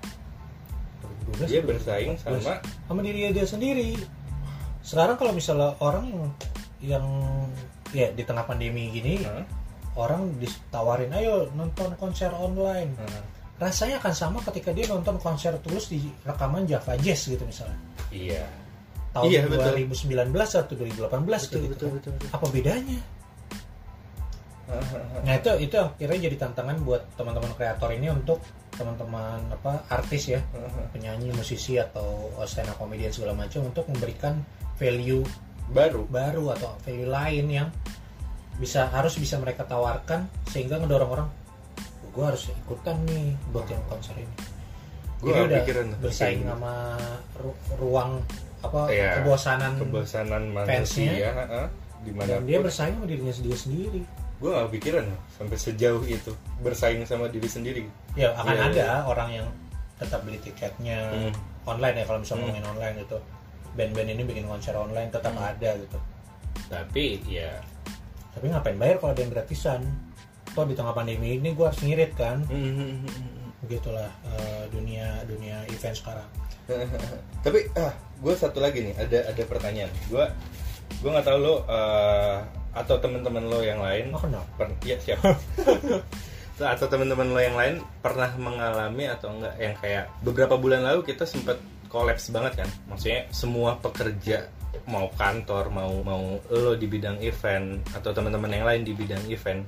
2012. 1.35 1.51
dia 1.51 1.61
bersaing 1.63 2.09
2014. 2.23 2.43
sama 2.43 2.55
sama 2.87 3.01
dirinya 3.03 3.31
dia 3.35 3.47
sendiri. 3.47 3.91
Sekarang 4.87 5.19
kalau 5.19 5.33
misalnya 5.35 5.75
orang 5.83 6.07
yang 6.11 6.27
yang 6.79 7.07
ya 7.91 8.11
di 8.15 8.23
tengah 8.23 8.47
pandemi 8.47 8.91
gini 8.93 9.23
Ah, 9.25 9.43
orang 9.99 10.37
ditawarin 10.39 11.11
ayo 11.17 11.49
nonton 11.57 11.95
konser 11.97 12.29
online 12.35 12.93
ah. 13.01 13.23
rasanya 13.57 13.97
akan 13.99 14.13
sama 14.13 14.39
ketika 14.53 14.71
dia 14.77 14.85
nonton 14.87 15.17
konser 15.17 15.57
tulus 15.65 15.89
di 15.89 16.05
rekaman 16.23 16.69
Java 16.69 16.95
Jazz 17.01 17.25
gitu 17.27 17.41
misalnya 17.49 17.79
Iya. 18.13 18.45
tahun 19.17 19.25
Iya, 19.33 19.41
betul. 19.49 19.89
2019 19.89 20.29
atau 20.37 20.75
2018 20.77 21.09
Betul, 21.09 21.61
gitu 21.65 21.67
betul, 21.73 21.89
betul, 21.97 22.13
betul. 22.21 22.29
apa 22.37 22.47
bedanya. 22.53 22.99
Nah 25.23 25.35
itu 25.35 25.51
itu 25.63 25.77
akhirnya 25.79 26.19
jadi 26.27 26.37
tantangan 26.43 26.77
buat 26.83 27.03
teman-teman 27.15 27.55
kreator 27.55 27.91
ini 27.95 28.11
untuk 28.11 28.43
teman-teman 28.75 29.39
apa 29.55 29.87
artis 29.89 30.35
ya 30.35 30.41
penyanyi 30.93 31.31
musisi 31.31 31.79
atau 31.79 32.29
stand 32.45 32.69
up 32.69 32.77
comedian 32.77 33.15
segala 33.15 33.33
macam 33.33 33.63
untuk 33.65 33.87
memberikan 33.87 34.43
value 34.77 35.23
Baru. 35.67 36.07
baru 36.07 36.55
atau 36.55 36.79
value 36.83 37.11
lain 37.11 37.47
yang 37.51 37.69
bisa 38.57 38.87
harus 38.89 39.19
bisa 39.19 39.37
mereka 39.37 39.67
tawarkan 39.67 40.27
sehingga 40.49 40.79
ngedorong 40.79 41.11
orang 41.11 41.29
gue 42.15 42.25
harus 42.25 42.49
ikutan 42.49 42.97
nih 43.05 43.35
buat 43.53 43.67
yang 43.69 43.83
konser 43.87 44.17
ini 44.17 44.35
nggak 45.17 45.43
udah 45.49 45.59
pikiran 45.61 45.87
bersaing 46.01 46.43
sama 46.45 46.97
ru- 47.37 47.61
ruang 47.77 48.21
apa 48.65 48.89
Iya, 48.89 49.21
kebosanan 49.21 49.73
Kebosanan 49.81 50.43
fansnya. 50.65 51.13
di 52.05 52.11
mana 52.13 52.29
dan 52.39 52.43
dia 52.47 52.59
bersaing 52.61 52.95
sama 52.97 53.07
dirinya 53.09 53.35
sendiri 53.35 53.57
sendiri 53.59 54.03
gue 54.37 54.51
gak 54.53 54.69
pikiran 54.69 55.05
loh, 55.09 55.21
sampai 55.33 55.57
sejauh 55.57 56.05
itu 56.05 56.29
bersaing 56.61 57.01
sama 57.05 57.27
diri 57.27 57.49
sendiri. 57.49 57.83
Ya 58.13 58.37
akan 58.37 58.53
Iya, 58.53 58.65
ada 58.69 58.77
iya. 58.77 58.97
orang 59.03 59.29
yang 59.33 59.47
tetap 59.97 60.21
beli 60.23 60.37
tiketnya 60.39 61.09
Hmm. 61.09 61.33
online 61.65 62.01
ya 62.01 62.05
kalau 62.05 62.21
misalnya 62.21 62.45
Hmm. 62.45 62.53
ngomongin 62.53 62.67
online 62.69 62.95
gitu. 63.01 63.19
Band-band 63.77 64.09
ini 64.13 64.23
bikin 64.25 64.45
konser 64.45 64.77
online 64.77 65.09
tetap 65.09 65.33
Hmm. 65.33 65.45
ada 65.47 65.71
gitu. 65.77 65.99
Tapi 66.69 67.05
ya. 67.25 67.53
Tapi 68.33 68.53
ngapain 68.53 68.77
bayar 68.77 69.01
kalau 69.01 69.17
ada 69.17 69.23
yang 69.23 69.33
gratisan? 69.33 69.81
Toh 70.53 70.65
di 70.65 70.77
tengah 70.77 70.93
pandemi 70.93 71.37
ini 71.37 71.53
gue 71.53 71.65
harus 71.65 71.81
ngirit 71.81 72.13
kan? 72.17 72.45
Begitulah 73.65 74.09
eh, 74.29 74.65
dunia 74.69 75.25
dunia 75.25 75.65
event 75.67 75.97
sekarang. 75.97 76.29
Tapi 77.45 77.73
ah 77.77 77.93
gue 78.21 78.35
satu 78.35 78.61
lagi 78.61 78.85
nih 78.85 78.95
ada 78.97 79.33
ada 79.33 79.43
pertanyaan. 79.49 79.93
Gue 80.09 80.25
gue 81.01 81.09
nggak 81.09 81.25
tahu 81.25 81.39
lo 81.41 81.55
eh, 81.65 82.37
atau 82.77 83.01
teman-teman 83.01 83.49
lo 83.49 83.65
yang 83.65 83.81
lain? 83.81 84.13
Oh 84.13 84.21
kenal 84.21 84.45
per- 84.61 84.77
ya 84.85 85.01
siap. 85.01 85.25
Atau 86.57 86.89
teman-teman 86.89 87.33
lo 87.33 87.41
yang 87.41 87.57
lain 87.57 87.75
pernah 88.01 88.33
mengalami 88.37 89.09
atau 89.09 89.33
enggak? 89.33 89.57
Yang 89.61 89.75
kayak 89.81 90.05
beberapa 90.25 90.57
bulan 90.57 90.85
lalu 90.85 91.05
kita 91.05 91.25
sempat 91.25 91.57
kolaps 91.89 92.29
banget 92.33 92.65
kan? 92.65 92.69
Maksudnya 92.89 93.29
semua 93.33 93.77
pekerja 93.81 94.49
mau 94.85 95.09
kantor 95.17 95.73
mau 95.73 95.93
mau 96.05 96.37
lo 96.53 96.77
di 96.77 96.85
bidang 96.85 97.19
event 97.25 97.81
atau 97.97 98.13
teman-teman 98.13 98.53
yang 98.53 98.65
lain 98.69 98.83
di 98.85 98.93
bidang 98.93 99.25
event 99.33 99.65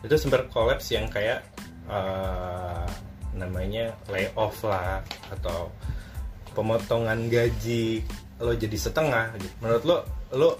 itu 0.00 0.16
sempat 0.16 0.48
kolaps 0.48 0.90
yang 0.96 1.06
kayak 1.12 1.44
eh, 1.86 2.84
namanya 3.36 3.92
layoff 4.08 4.64
lah 4.64 5.04
atau 5.28 5.68
pemotongan 6.56 7.28
gaji 7.28 8.00
lo 8.40 8.52
jadi 8.56 8.76
setengah. 8.76 9.36
Gitu. 9.36 9.54
menurut 9.60 9.82
lo 9.84 9.96
lo 10.36 10.50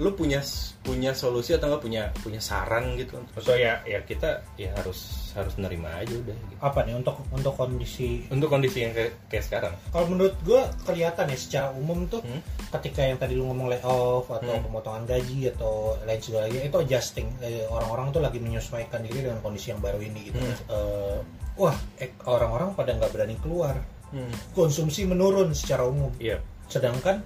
lo 0.00 0.10
punya 0.12 0.40
punya 0.80 1.12
solusi 1.12 1.52
atau 1.52 1.68
nggak 1.68 1.84
punya 1.84 2.02
punya 2.18 2.40
saran 2.40 2.96
gitu 2.96 3.20
maksudnya 3.36 3.60
ya 3.60 3.74
ya 3.84 4.00
kita 4.00 4.40
ya 4.56 4.72
harus 4.74 5.28
harus 5.30 5.54
nerima 5.54 5.92
aja 5.94 6.10
udah 6.10 6.32
gitu. 6.34 6.56
apa 6.58 6.80
nih 6.82 6.96
untuk 6.96 7.20
untuk 7.30 7.52
kondisi 7.54 8.24
untuk 8.32 8.48
kondisi 8.48 8.82
yang 8.82 8.96
kayak, 8.96 9.12
kayak 9.28 9.44
sekarang 9.44 9.74
kalau 9.92 10.08
menurut 10.08 10.34
gue 10.40 10.56
kelihatan 10.82 11.28
ya 11.28 11.36
secara 11.36 11.68
umum 11.70 12.08
tuh 12.08 12.24
Hmm? 12.24 12.40
ketika 12.72 13.02
yang 13.02 13.18
tadi 13.18 13.36
lu 13.36 13.44
ngomong 13.46 13.68
layoff 13.68 14.24
atau 14.26 14.50
Hmm. 14.50 14.64
pemotongan 14.64 15.04
gaji 15.04 15.52
atau 15.52 15.94
lain 16.02 16.18
sebagainya 16.18 16.66
itu 16.66 16.78
adjusting 16.80 17.28
Eh, 17.40 17.68
orang-orang 17.68 18.10
tuh 18.10 18.20
lagi 18.20 18.38
menyesuaikan 18.38 19.04
diri 19.04 19.20
dengan 19.22 19.38
kondisi 19.38 19.70
yang 19.70 19.78
baru 19.78 20.00
ini 20.00 20.32
gitu 20.32 20.40
Hmm. 20.40 20.56
Eh, 20.66 21.18
wah 21.54 21.76
eh, 22.00 22.08
orang-orang 22.24 22.72
pada 22.72 22.96
nggak 22.96 23.12
berani 23.12 23.36
keluar 23.38 23.76
Hmm. 24.10 24.32
konsumsi 24.52 25.04
menurun 25.04 25.52
secara 25.52 25.84
umum 25.84 26.10
iya 26.16 26.40
sedangkan 26.66 27.20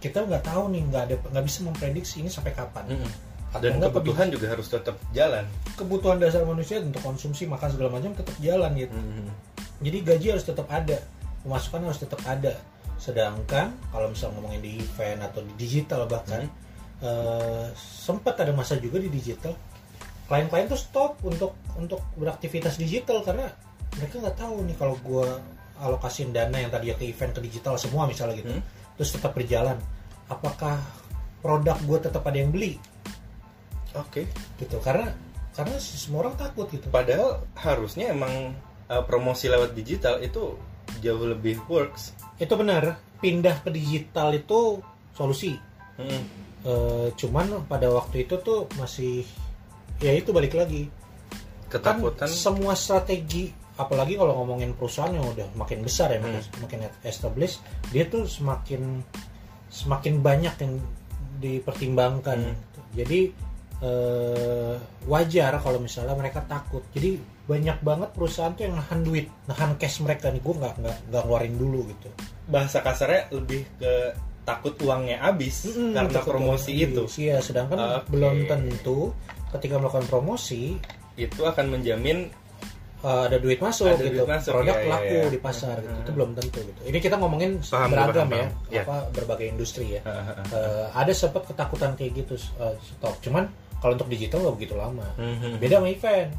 kita 0.00 0.24
nggak 0.24 0.44
tahu 0.48 0.72
nih 0.72 0.82
nggak 0.88 1.02
ada 1.06 1.14
nggak 1.30 1.44
bisa 1.44 1.58
memprediksi 1.62 2.24
ini 2.24 2.32
sampai 2.32 2.56
kapan 2.56 2.88
Mm-mm. 2.88 3.12
Atau 3.50 3.66
dan 3.66 3.82
kebutuhan 3.82 4.30
juga 4.30 4.46
harus 4.48 4.66
tetap 4.70 4.96
jalan 5.12 5.44
kebutuhan 5.76 6.16
dasar 6.22 6.46
manusia 6.46 6.80
untuk 6.80 7.02
konsumsi 7.04 7.44
makan 7.50 7.68
segala 7.70 7.90
macam 7.92 8.16
tetap 8.16 8.34
jalan 8.40 8.72
gitu 8.74 8.96
Mm-mm. 8.96 9.28
jadi 9.84 9.98
gaji 10.00 10.26
harus 10.38 10.44
tetap 10.48 10.66
ada 10.72 10.98
pemasukan 11.44 11.80
harus 11.84 12.00
tetap 12.00 12.20
ada 12.24 12.54
sedangkan 13.00 13.72
kalau 13.92 14.12
misal 14.12 14.28
ngomongin 14.36 14.60
di 14.60 14.76
event 14.76 15.24
atau 15.24 15.40
di 15.40 15.52
digital 15.56 16.04
bahkan 16.04 16.48
eh, 17.00 17.66
sempat 17.76 18.36
ada 18.40 18.52
masa 18.52 18.76
juga 18.76 19.00
di 19.00 19.08
digital 19.08 19.56
klien-klien 20.28 20.70
tuh 20.70 20.78
stop 20.78 21.18
untuk 21.26 21.58
untuk 21.74 21.98
beraktivitas 22.14 22.78
digital 22.78 23.24
karena 23.26 23.50
mereka 23.98 24.22
nggak 24.22 24.36
tahu 24.38 24.62
nih 24.62 24.76
kalau 24.78 24.94
gue 25.02 25.26
alokasiin 25.80 26.30
dana 26.30 26.54
yang 26.54 26.70
tadi 26.70 26.92
ke 26.94 27.08
event 27.08 27.32
ke 27.34 27.40
digital 27.42 27.74
semua 27.74 28.06
misalnya 28.06 28.38
gitu 28.38 28.52
Hmm. 28.54 28.62
Terus 29.00 29.16
tetap 29.16 29.32
berjalan 29.32 29.80
apakah 30.28 30.76
produk 31.40 31.80
gue 31.88 31.98
tetap 32.04 32.20
ada 32.28 32.36
yang 32.36 32.52
beli 32.52 32.76
Oke. 33.96 34.28
gitu 34.60 34.76
karena 34.84 35.08
karena 35.56 35.80
semua 35.80 36.28
orang 36.28 36.36
takut 36.36 36.68
gitu 36.68 36.92
Padahal 36.92 37.40
harusnya 37.56 38.12
emang 38.12 38.52
uh, 38.92 39.02
promosi 39.08 39.48
lewat 39.48 39.72
digital 39.72 40.20
itu 40.20 40.52
jauh 41.00 41.24
lebih 41.24 41.56
works. 41.64 42.12
itu 42.36 42.52
benar 42.60 43.00
pindah 43.24 43.64
ke 43.64 43.72
digital 43.72 44.36
itu 44.36 44.84
solusi 45.16 45.56
Mm. 46.00 46.24
Eh, 46.64 47.08
cuman 47.12 47.64
pada 47.68 47.92
waktu 47.92 48.24
itu 48.24 48.40
tuh 48.40 48.64
masih 48.80 49.20
ya 50.00 50.16
itu 50.16 50.32
balik 50.32 50.56
lagi 50.56 50.88
kan 51.68 52.00
Ketakutan. 52.00 52.28
semua 52.28 52.72
strategi 52.72 53.52
apalagi 53.80 54.14
kalau 54.14 54.36
ngomongin 54.36 54.76
perusahaan 54.76 55.08
yang 55.08 55.24
udah 55.24 55.48
makin 55.54 55.80
besar 55.80 56.12
ya 56.12 56.20
makin, 56.20 56.38
Hmm. 56.38 56.60
makin 56.60 56.80
established 57.02 57.58
dia 57.88 58.04
tuh 58.04 58.28
semakin 58.28 59.00
semakin 59.66 60.20
banyak 60.20 60.54
yang 60.58 60.72
dipertimbangkan 61.40 62.38
Hmm. 62.52 62.56
jadi 62.92 63.32
eh, 63.80 64.74
wajar 65.08 65.56
kalau 65.56 65.80
misalnya 65.80 66.12
mereka 66.12 66.44
takut 66.44 66.84
jadi 66.92 67.16
banyak 67.48 67.80
banget 67.80 68.12
perusahaan 68.12 68.52
tuh 68.52 68.68
yang 68.68 68.76
nahan 68.76 69.00
duit 69.00 69.26
nahan 69.48 69.72
cash 69.74 70.04
mereka 70.04 70.28
nih 70.28 70.38
gue 70.38 70.52
nggak 70.52 70.74
nggak 70.76 70.96
nggak 71.08 71.22
ngeluarin 71.24 71.56
dulu 71.56 71.88
gitu 71.88 72.08
Bahasa 72.44 72.84
kasarnya 72.84 73.32
lebih 73.32 73.64
ke 73.80 74.12
takut 74.42 74.76
uangnya 74.82 75.22
habis 75.22 75.64
Mm-mm, 75.64 75.96
karena 75.96 76.10
takut 76.12 76.34
promosi 76.34 76.72
itu. 76.76 77.02
iya 77.16 77.40
sedangkan 77.40 78.04
Oke. 78.04 78.12
belum 78.12 78.36
tentu 78.46 79.16
ketika 79.50 79.80
melakukan 79.80 80.06
promosi 80.06 80.76
Itu 81.16 81.44
akan 81.44 81.72
menjamin 81.72 82.28
uh, 83.02 83.22
ada 83.26 83.36
duit 83.36 83.56
masuk 83.56 83.86
Ada 83.86 84.02
gitu 84.02 84.22
duit 84.22 84.30
masuk, 84.30 84.52
produk 84.52 84.74
iya, 84.74 84.82
iya, 84.82 84.90
laku 84.90 85.14
iya. 85.16 85.28
di 85.28 85.38
pasar 85.38 85.76
gitu 85.76 85.90
Hmm. 85.90 86.02
itu 86.02 86.10
belum 86.12 86.30
tentu 86.34 86.58
gitu 86.62 86.80
ini 86.84 86.98
kita 86.98 87.16
ngomongin 87.16 87.50
Paham, 87.60 87.88
beragam 87.88 88.14
paham, 88.24 88.30
ya 88.30 88.38
paham. 88.40 88.70
Iya. 88.70 88.82
apa 88.82 88.96
berbagai 89.10 89.46
industri 89.48 89.86
ya 89.94 90.00
Uh, 90.50 90.86
ada 90.92 91.12
sempat 91.12 91.42
ketakutan 91.44 91.92
kayak 91.94 92.12
gitu 92.16 92.34
uh, 92.56 92.74
stok 92.78 93.16
cuman 93.20 93.44
kalau 93.78 93.94
untuk 93.94 94.08
digital 94.08 94.40
nggak 94.40 94.56
begitu 94.56 94.74
lama 94.74 95.06
Mhm. 95.16 95.58
beda 95.58 95.78
sama 95.78 95.88
event 95.88 96.30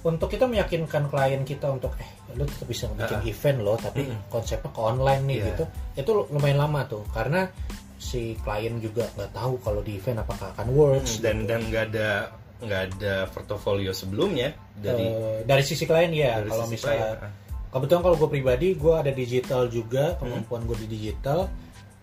untuk 0.00 0.28
kita 0.28 0.44
meyakinkan 0.46 1.04
klien 1.06 1.42
kita 1.42 1.66
untuk 1.68 1.92
eh 1.96 2.08
lu 2.32 2.44
tetap 2.44 2.64
bisa 2.64 2.86
bikin 2.90 3.18
Ah. 3.18 3.26
event 3.26 3.58
loh 3.60 3.76
tapi 3.76 4.06
Mm-mm. 4.06 4.18
konsepnya 4.28 4.70
ke 4.70 4.80
online 4.80 5.22
nih 5.24 5.36
Iya. 5.36 5.46
gitu 5.50 5.64
itu 5.96 6.10
lumayan 6.30 6.58
lama 6.58 6.80
tuh 6.84 7.02
karena 7.10 7.50
si 7.96 8.32
klien 8.38 8.78
juga 8.78 9.04
nggak 9.12 9.28
tahu 9.30 9.60
kalau 9.60 9.80
di 9.80 9.94
event 9.94 10.20
apakah 10.20 10.48
akan 10.50 10.66
works 10.72 11.20
dan 11.20 11.44
dan 11.44 11.68
nggak 11.68 11.92
ada 11.92 12.32
nggak 12.60 12.82
ada 12.90 13.14
portofolio 13.26 13.90
sebelumnya 13.90 14.52
dari 14.74 15.04
Eh, 15.04 15.38
dari 15.42 15.62
sisi 15.62 15.84
klien 15.84 16.08
ya. 16.08 16.38
Dari 16.38 16.48
kalau 16.48 16.66
misalnya 16.66 17.16
klien. 17.16 17.32
kebetulan 17.70 18.02
kalau 18.02 18.16
gue 18.16 18.30
pribadi 18.30 18.68
gue 18.74 18.94
ada 18.94 19.10
digital 19.10 19.66
juga 19.66 20.14
Hmm. 20.14 20.18
kemampuan 20.20 20.62
gue 20.64 20.76
di 20.80 20.88
digital. 20.90 21.48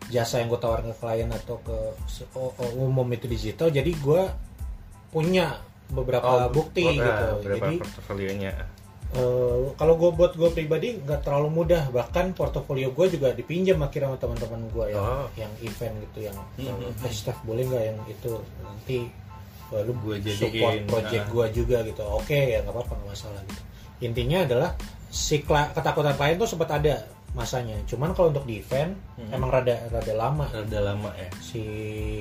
Jasa 0.07 0.39
yang 0.39 0.47
gue 0.47 0.57
tawarkan 0.57 0.89
ke 0.89 0.97
klien 0.97 1.27
atau 1.27 1.59
ke 1.59 1.77
umum 2.75 3.05
itu 3.09 3.25
digital. 3.25 3.67
Jadi 3.67 3.91
gue 3.93 4.21
punya 5.09 5.59
beberapa 5.87 6.47
Oh, 6.47 6.49
bukti 6.49 6.83
oh, 6.83 6.93
gitu. 6.93 7.25
jadi 7.49 7.71
portofolionya. 7.77 8.53
eh, 9.09 9.55
kalau 9.73 9.95
gue 9.95 10.11
buat 10.11 10.33
gue 10.33 10.49
pribadi 10.49 10.99
nggak 10.99 11.23
terlalu 11.23 11.47
mudah. 11.53 11.87
Bahkan 11.89 12.33
portofolio 12.33 12.91
gue 12.91 13.07
juga 13.09 13.31
dipinjam 13.31 13.79
akhirnya 13.79 14.11
sama 14.11 14.17
teman-teman 14.17 14.61
gue 14.67 14.85
yang 14.91 14.99
Oh. 15.01 15.27
yang 15.33 15.51
event 15.61 15.95
gitu 16.03 16.19
yang 16.23 16.35
Hmm, 16.55 16.83
eh 16.83 17.13
staff 17.13 17.39
boleh 17.41 17.63
nggak 17.63 17.83
yang 17.85 17.99
itu? 18.05 18.33
Nanti 18.59 18.97
eh, 19.69 19.81
lu 19.83 19.93
Gua 19.97 20.15
support 20.23 20.73
jadiin, 20.73 20.87
project 20.87 21.23
ah. 21.23 21.29
gue 21.29 21.45
juga 21.53 21.77
gitu 21.83 22.03
oke 22.03 22.33
ya 22.33 22.59
nggak 22.61 22.73
apa-apa 22.73 22.93
nggak 22.93 23.09
masalah 23.09 23.41
gitu 23.45 23.61
intinya 23.97 24.39
adalah 24.43 24.69
si 25.07 25.41
ketakutan 25.41 26.13
klien 26.13 26.35
tuh 26.35 26.45
sempat 26.45 26.69
ada 26.73 26.95
masanya 27.33 27.75
cuman 27.85 28.11
kalau 28.11 28.29
untuk 28.29 28.45
di 28.45 28.59
event 28.59 28.93
Hmm. 29.17 29.33
emang 29.33 29.49
rada 29.49 29.75
rada 29.89 30.13
lama 30.13 30.45
rada 30.47 30.79
lama 30.79 31.09
ya 31.13 31.27
si 31.41 31.61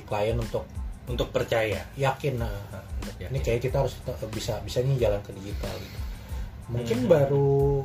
klien 0.05 0.35
untuk 0.35 0.65
untuk 1.07 1.31
percaya 1.31 1.87
yakin 1.95 2.41
nah 2.41 2.51
Nah, 2.73 2.83
untuk 2.99 3.15
ya. 3.17 3.29
ini 3.31 3.39
kayak 3.39 3.61
kita 3.63 3.79
harus 3.79 3.95
bisa 4.33 4.59
bisa 4.61 4.81
nih 4.81 4.97
jalan 4.99 5.21
ke 5.23 5.31
digital 5.35 5.71
gitu 5.77 5.99
mungkin 6.67 6.99
Hmm. 7.05 7.09
baru 7.09 7.85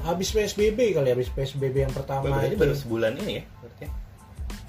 habis 0.00 0.32
psbb 0.32 0.96
kali 0.96 1.06
ya, 1.06 1.14
habis 1.14 1.28
psbb 1.28 1.76
yang 1.78 1.92
pertama 1.92 2.24
berarti 2.26 2.56
itu. 2.56 2.58
baru 2.58 2.74
sebulan 2.74 3.12
ini 3.20 3.32
ya 3.36 3.44
berarti 3.60 3.84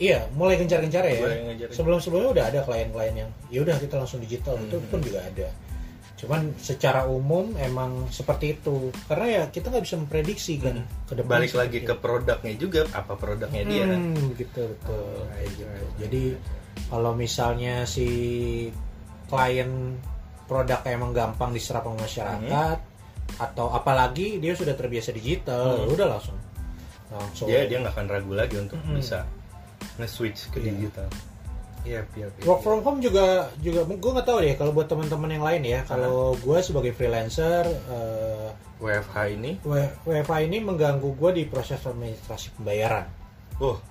iya 0.01 0.25
mulai 0.33 0.57
gencar-gencar 0.57 1.05
ya 1.05 1.13
Mulai 1.15 1.37
gencar-gencar. 1.47 1.69
sebelum 1.71 1.99
sebelumnya 1.99 2.29
udah 2.33 2.45
ada 2.49 2.59
klien-klien 2.61 3.13
yang 3.15 3.29
ya 3.47 3.59
udah 3.61 3.77
kita 3.77 3.95
langsung 3.95 4.17
digital 4.17 4.57
itu 4.57 4.75
Hmm. 4.75 4.89
pun 4.89 4.99
juga 4.99 5.21
ada 5.21 5.47
cuman 6.17 6.53
secara 6.55 7.01
umum 7.03 7.49
emang 7.55 8.05
seperti 8.07 8.53
itu 8.55 8.93
karena 9.05 9.25
ya 9.27 9.43
kita 9.47 9.69
nggak 9.69 9.81
bisa 9.81 9.97
memprediksi 9.97 10.53
kan 10.57 10.77
ke 11.03 11.13
depan 11.15 11.33
balik 11.35 11.49
lagi 11.51 11.77
seperti 11.77 11.87
ke 11.87 11.95
produknya 11.97 12.53
juga 12.55 12.81
apa 12.91 13.13
produknya 13.15 13.63
dia 13.63 13.83
kan 13.87 14.01
Hmm, 14.07 14.27
gitu 14.35 14.61
betul 14.69 15.05
Oh, 15.17 15.25
right, 15.27 15.49
gitu. 15.51 15.65
right, 15.65 15.93
Jadi 15.97 16.23
kalau 16.87 17.11
misalnya 17.13 17.85
si 17.85 18.07
klien 19.25 19.97
produk 20.45 20.83
emang 20.85 21.09
gampang 21.11 21.49
diserap 21.51 21.85
sama 21.85 21.97
masyarakat 21.99 22.77
atau 23.39 23.71
apalagi 23.71 24.37
dia 24.37 24.53
sudah 24.53 24.75
terbiasa 24.75 25.09
digital, 25.11 25.79
Hmm. 25.79 25.89
udah 25.89 26.07
langsung 26.07 26.37
langsung 27.09 27.47
dia 27.47 27.65
dia 27.65 27.79
nggak 27.79 27.91
akan 27.91 28.07
ragu 28.07 28.33
lagi 28.33 28.55
untuk 28.57 28.77
Mm-mm. 28.77 28.95
bisa 28.95 29.25
nge-switch 29.99 30.51
ke 30.51 30.59
Iya. 30.59 30.67
digital 30.71 31.09
iya 31.81 32.05
iya 32.13 32.29
iya. 32.29 32.45
work 32.45 32.61
from 32.61 32.85
home 32.85 33.01
juga 33.01 33.49
juga 33.57 33.81
gue 33.89 34.11
nggak 34.13 34.27
tahu 34.27 34.37
deh 34.45 34.53
kalau 34.53 34.71
buat 34.71 34.85
teman-teman 34.85 35.29
yang 35.33 35.45
lain 35.45 35.61
ya 35.65 35.79
kalau 35.89 36.37
gue 36.37 36.57
sebagai 36.61 36.93
freelancer 36.93 37.65
eh, 37.65 38.49
WFH 38.77 39.15
ini 39.33 39.51
WFH 40.05 40.33
ini 40.45 40.57
mengganggu 40.61 41.09
gue 41.17 41.31
di 41.41 41.43
proses 41.49 41.81
administrasi 41.81 42.53
pembayaran 42.57 43.09
oh 43.57 43.81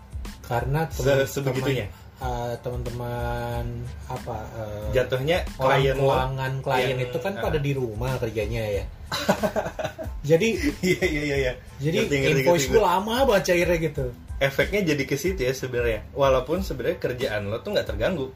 karena 0.47 0.87
sebegitunya? 1.27 1.91
eh, 2.23 2.55
teman-teman 2.63 3.65
apa 4.07 4.39
eh, 4.55 4.87
jatuhnya 4.95 5.43
klien 5.59 5.99
lo 5.99 6.15
keuangan 6.15 6.53
klien 6.63 6.95
yang- 6.95 7.11
itu 7.11 7.19
kan 7.19 7.35
ah. 7.39 7.43
pada 7.43 7.59
di 7.59 7.73
rumah 7.75 8.15
kerjanya 8.23 8.63
ya 8.71 8.85
jadi 10.31 10.49
iya 10.79 11.03
iya 11.11 11.23
iya 11.27 11.37
iya. 11.43 11.53
jadi 11.83 11.99
invoice 12.39 12.71
gue 12.71 12.79
lama 12.79 13.27
banget 13.27 13.51
cairnya 13.51 13.79
gitu 13.83 14.07
efeknya 14.41 14.81
jadi 14.87 15.03
ke 15.05 15.15
situ 15.15 15.37
ya 15.39 15.53
sebenarnya 15.53 16.09
walaupun 16.11 16.61
sebenarnya 16.61 16.99
kerjaan 16.99 17.47
lo 17.47 17.61
tuh 17.61 17.71
nggak 17.71 17.87
terganggu 17.87 18.33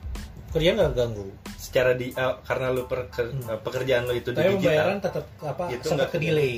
kerja 0.51 0.71
nggak 0.73 0.93
ganggu 0.93 1.27
secara 1.57 1.93
di 1.93 2.13
eh, 2.13 2.35
karena 2.43 2.71
lo 2.71 2.85
per- 2.85 3.09
ke- 3.09 3.33
eh, 3.33 3.59
pekerjaan 3.59 4.05
lo 4.05 4.13
itu 4.13 4.31
di 4.31 4.37
Hmm. 4.37 4.45
tapi 4.45 4.55
pembayaran 4.61 4.95
digital 4.95 5.03
tetap 5.03 5.25
apa 5.43 5.63
Itu 5.73 5.87
nggak 5.91 6.11
ke 6.11 6.19
delay 6.19 6.55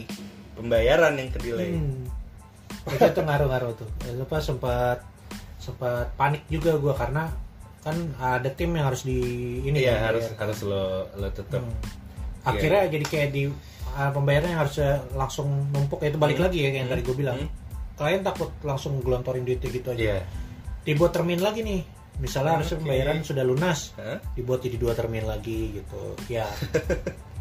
pembayaran 0.52 1.12
yang 1.14 1.28
ke 1.30 1.38
delay 1.40 1.70
Hmm. 1.72 2.04
itu 2.88 3.06
tuh 3.08 3.24
ngaruh-ngaruh 3.24 3.72
tuh 3.74 3.88
lupa 4.12 4.36
sempat 4.38 4.98
sempat 5.56 6.06
panik 6.14 6.42
juga 6.46 6.76
gue 6.76 6.92
karena 6.92 7.30
kan 7.80 7.96
ada 8.16 8.46
tim 8.48 8.70
yang 8.70 8.86
harus 8.86 9.02
di 9.02 9.18
ini 9.62 9.78
iya 9.80 9.94
kan, 9.96 10.10
harus 10.12 10.26
bayar. 10.28 10.38
harus 10.40 10.58
lo 10.62 10.84
lo 11.12 11.28
tetap 11.30 11.62
Hmm. 11.62 11.74
akhirnya 12.44 12.82
jadi 12.88 13.04
kayak 13.04 13.28
di 13.30 13.42
uh, 13.92 14.10
pembayaran 14.10 14.48
yang 14.48 14.60
harusnya 14.60 14.90
langsung 15.12 15.46
numpuk 15.70 15.98
itu 16.00 16.14
balik 16.16 16.36
Hmm. 16.36 16.46
lagi 16.46 16.58
ya 16.58 16.68
kayak 16.68 16.76
yang 16.76 16.84
Hmm. 16.84 16.92
tadi 16.92 17.02
gue 17.04 17.16
bilang 17.16 17.38
Hmm. 17.38 17.50
Klien 17.96 18.20
takut 18.20 18.52
langsung 18.60 19.00
gelontorin 19.00 19.42
duitnya 19.42 19.70
gitu 19.72 19.88
aja. 19.92 20.00
Iya. 20.00 20.20
Dibuat 20.84 21.16
termin 21.16 21.40
lagi 21.40 21.64
nih. 21.64 21.82
Misalnya 22.16 22.64
Oke. 22.64 22.80
pembayaran 22.80 23.20
sudah 23.24 23.44
lunas. 23.44 23.92
Hah? 24.00 24.20
dibuat 24.32 24.64
jadi 24.64 24.76
dua 24.80 24.92
termin 24.96 25.24
lagi 25.24 25.82
gitu. 25.82 26.02
Ya. 26.30 26.46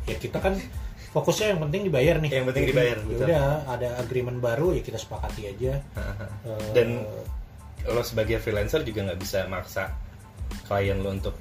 Ya 0.05 0.13
kita 0.21 0.37
kan 0.37 0.53
fokusnya 1.17 1.57
yang 1.57 1.65
penting 1.65 1.89
dibayar 1.89 2.21
nih. 2.21 2.29
Yang 2.29 2.45
penting 2.53 2.63
Jadi, 2.69 2.73
dibayar, 2.77 2.97
ya 3.01 3.17
udah 3.25 3.45
ada 3.73 3.89
agreement 3.97 4.37
baru 4.37 4.77
ya 4.77 4.85
kita 4.85 5.01
sepakati 5.01 5.49
aja. 5.49 5.81
Eh, 6.45 6.69
Dan- 6.77 7.01
lo 7.89 8.05
sebagai 8.05 8.37
freelancer 8.37 8.85
juga 8.85 9.01
nggak 9.01 9.17
bisa 9.17 9.49
maksa 9.49 9.89
klien 10.69 11.01
lo 11.01 11.09
untuk 11.09 11.33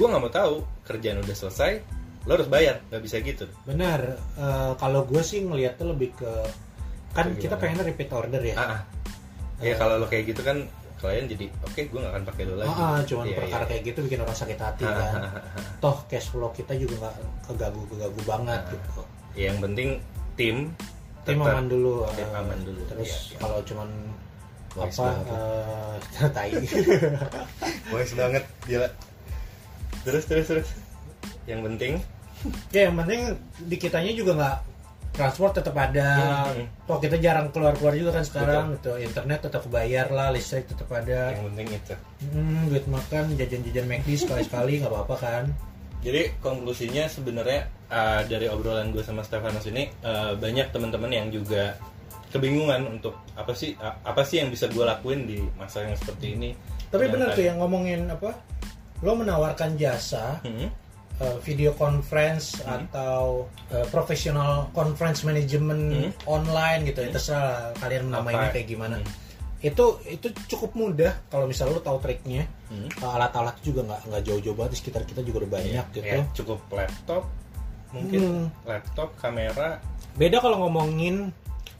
gue 0.00 0.06
nggak 0.08 0.22
mau 0.24 0.32
tahu 0.32 0.64
kerjaan 0.88 1.20
udah 1.20 1.36
selesai 1.36 1.72
lo 2.24 2.40
harus 2.40 2.48
bayar. 2.48 2.80
Nggak 2.88 3.02
bisa 3.04 3.16
gitu. 3.20 3.44
Benar. 3.68 4.00
Eh, 4.16 4.72
kalau 4.80 5.04
gue 5.04 5.20
sih 5.20 5.44
ngeliatnya 5.44 5.92
lebih 5.92 6.16
ke 6.16 6.32
kan 7.16 7.26
kita 7.32 7.42
gimana? 7.50 7.62
pengen 7.62 7.78
repeat 7.82 8.10
order 8.10 8.42
ya 8.42 8.54
ah, 8.54 8.64
ah. 8.70 8.80
ya 9.58 9.74
kalau 9.74 9.96
lo 9.96 10.06
kayak 10.06 10.28
gitu 10.28 10.40
kan 10.40 10.58
klien 10.96 11.24
jadi 11.24 11.46
oke 11.62 11.80
gue 11.82 11.98
nggak 11.98 12.08
akan 12.10 12.24
pakai 12.24 12.42
lo 12.44 12.54
lagi 12.56 12.72
Ah, 12.72 12.80
ah, 12.90 13.00
cuman 13.02 13.24
Iya, 13.24 13.36
perkara 13.36 13.62
iya. 13.62 13.68
kayak 13.68 13.82
gitu 13.84 13.98
bikin 14.02 14.18
orang 14.18 14.32
sakit 14.34 14.58
hati 14.58 14.82
Ah, 14.82 14.92
kan. 14.92 15.12
ah. 15.18 15.32
Toh 15.78 15.96
cash 16.06 16.28
flow 16.28 16.48
kita 16.50 16.72
juga 16.74 16.94
nggak 17.02 17.14
keganggu 17.44 17.82
keganggu 17.86 18.20
banget 18.22 18.60
Ah. 18.60 18.70
gitu. 18.70 19.02
Ya, 19.32 19.44
yang 19.48 19.58
penting 19.60 19.88
tim 20.34 20.56
Tim 21.22 21.36
tetap- 21.36 21.52
aman 21.52 21.66
dulu. 21.66 22.06
Tim 22.12 22.30
aman 22.30 22.58
dulu, 22.62 22.80
Terus 22.86 23.02
iya, 23.04 23.18
iya. 23.28 23.38
kalau 23.38 23.58
cuman 23.62 23.88
Wise 24.72 24.94
apa 24.94 25.02
banget 25.02 25.26
eh 26.20 26.28
tai. 26.36 26.52
wise 27.92 28.12
banget 28.12 28.44
gila 28.62 28.88
terus 30.02 30.24
terus 30.24 30.46
terus 30.46 30.68
yang 31.44 31.60
penting 31.62 31.96
ya 32.70 32.86
yang 32.86 32.94
penting 32.94 33.20
di 33.62 33.76
kitanya 33.76 34.12
juga 34.12 34.32
nggak 34.34 34.56
transport 35.16 35.52
tetap 35.54 35.74
ada. 35.74 36.08
Hmm. 36.46 36.68
Toh 36.84 36.98
kita 36.98 37.16
jarang 37.16 37.48
keluar-keluar 37.48 37.92
juga 37.92 38.10
kan 38.12 38.22
sekarang 38.22 38.64
gitu. 38.74 38.94
Internet 38.94 39.42
tetap 39.42 39.64
bayar 39.66 40.06
lah, 40.08 40.28
listrik 40.28 40.64
tetap 40.66 40.86
ada. 40.90 41.32
yang 41.32 41.48
penting 41.50 41.68
itu 41.72 41.94
Hmm, 42.28 42.68
duit 42.68 42.84
makan, 42.86 43.34
jajan-jajan 43.34 43.86
McD 43.86 44.08
sekali-sekali 44.18 44.72
nggak 44.78 44.92
apa-apa 44.92 45.16
kan. 45.16 45.44
jadi 45.98 46.30
konklusinya 46.38 47.08
sebenarnya 47.08 47.60
uh, 47.88 48.22
dari 48.22 48.46
obrolan 48.46 48.88
gue 48.88 49.00
sama 49.00 49.20
Stefanus 49.20 49.66
ini 49.66 49.90
uh, 50.00 50.36
banyak 50.36 50.70
teman-teman 50.70 51.10
yang 51.10 51.26
juga 51.28 51.74
kebingungan 52.28 52.86
untuk 52.88 53.18
apa 53.32 53.50
sih 53.50 53.74
a- 53.76 53.98
apa 54.04 54.22
sih 54.22 54.38
yang 54.38 54.46
bisa 54.48 54.68
gue 54.68 54.82
lakuin 54.82 55.24
di 55.24 55.42
masa 55.56 55.82
yang 55.82 55.94
seperti 55.94 56.26
ini 56.32 56.50
Tapi 56.86 57.10
benar 57.10 57.32
tuh 57.32 57.42
yang 57.42 57.58
ngomongin 57.58 58.06
apa? 58.06 58.38
Lo 58.98 59.12
menawarkan 59.14 59.74
jasa 59.74 60.38
Hmm. 60.40 60.70
Uh, 61.20 61.38
video 61.42 61.72
conference 61.74 62.60
atau 62.62 63.46
uh, 63.72 63.86
professional 63.88 64.68
conference 64.72 65.24
management 65.24 66.12
online 66.28 66.86
gitu 66.88 67.04
ya 67.04 67.10
terserah 67.12 67.42
lah 67.44 67.60
kalian 67.80 68.10
menamainya 68.10 68.48
kayak 68.52 68.68
gimana. 68.68 68.96
Hmm. 69.00 69.08
Itu 69.64 69.98
itu 70.04 70.30
cukup 70.52 70.76
mudah 70.76 71.12
kalau 71.32 71.48
misalnya 71.48 71.80
lo 71.80 71.82
tahu 71.82 71.98
triknya. 72.04 72.44
Hmm. 72.68 72.88
Uh, 73.00 73.16
alat-alat 73.16 73.56
juga 73.64 73.80
nggak 73.86 74.00
nggak 74.12 74.22
jauh-jauh 74.28 74.56
banget 74.56 74.72
di 74.76 74.78
sekitar 74.84 75.02
kita 75.08 75.20
juga 75.24 75.46
udah 75.46 75.52
banyak 75.56 75.86
gitu. 75.96 76.06
Ya, 76.06 76.22
cukup 76.36 76.60
laptop, 76.70 77.22
mungkin 77.90 78.20
Hmm. 78.20 78.46
laptop, 78.68 79.16
kamera. 79.16 79.80
Beda 80.16 80.40
kalau 80.40 80.68
ngomongin 80.68 81.32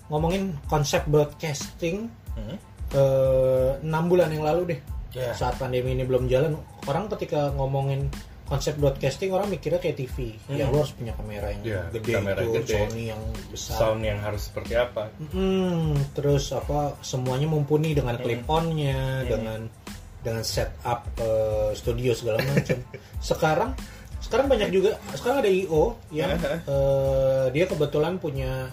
ngomongin 0.06 0.54
konsep 0.70 1.02
broadcasting 1.10 2.06
Hmm. 2.36 2.56
eh, 2.94 3.70
enam 3.82 4.06
bulan 4.12 4.28
yang 4.30 4.44
lalu 4.44 4.76
deh 4.76 4.80
Ya. 5.16 5.32
saat 5.32 5.56
pandemi 5.56 5.96
ini 5.96 6.04
belum 6.04 6.28
jalan 6.28 6.60
orang 6.84 7.08
ketika 7.16 7.48
ngomongin 7.56 8.12
konsep 8.46 8.74
broadcasting 8.76 9.30
orang 9.30 9.46
mikirnya 9.46 9.76
kayak 9.76 9.98
TV 9.98 10.38
Hmm. 10.46 10.54
yang 10.54 10.70
lo 10.70 10.80
harus 10.80 10.94
punya 10.94 11.12
kamera 11.12 11.50
yang 11.50 11.62
Ya, 11.62 11.82
gede 11.90 12.10
kamera 12.12 12.38
itu 12.40 12.50
gede. 12.56 12.78
Sony 12.78 13.02
yang 13.10 13.22
besar 13.50 13.74
Sound 13.76 14.00
yang 14.00 14.18
harus 14.18 14.42
seperti 14.46 14.74
apa? 14.74 15.02
Hmm, 15.28 15.92
terus 16.12 16.44
apa 16.50 16.94
semuanya 17.00 17.46
mumpuni 17.46 17.90
dengan 17.90 18.14
clip 18.16 18.46
onnya 18.46 19.20
Hmm. 19.20 19.28
dengan 19.28 19.60
dengan 20.22 20.42
setup 20.42 21.06
eh, 21.16 21.70
studio 21.72 22.10
segala 22.10 22.38
macam 22.40 22.78
sekarang 23.30 23.70
sekarang 24.18 24.46
banyak 24.46 24.70
juga 24.70 24.98
sekarang 25.12 25.38
ada 25.38 25.50
IO 25.52 25.84
yang 26.10 26.34
Aha. 26.34 26.58
eh, 26.62 27.44
dia 27.50 27.64
kebetulan 27.64 28.16
punya 28.16 28.70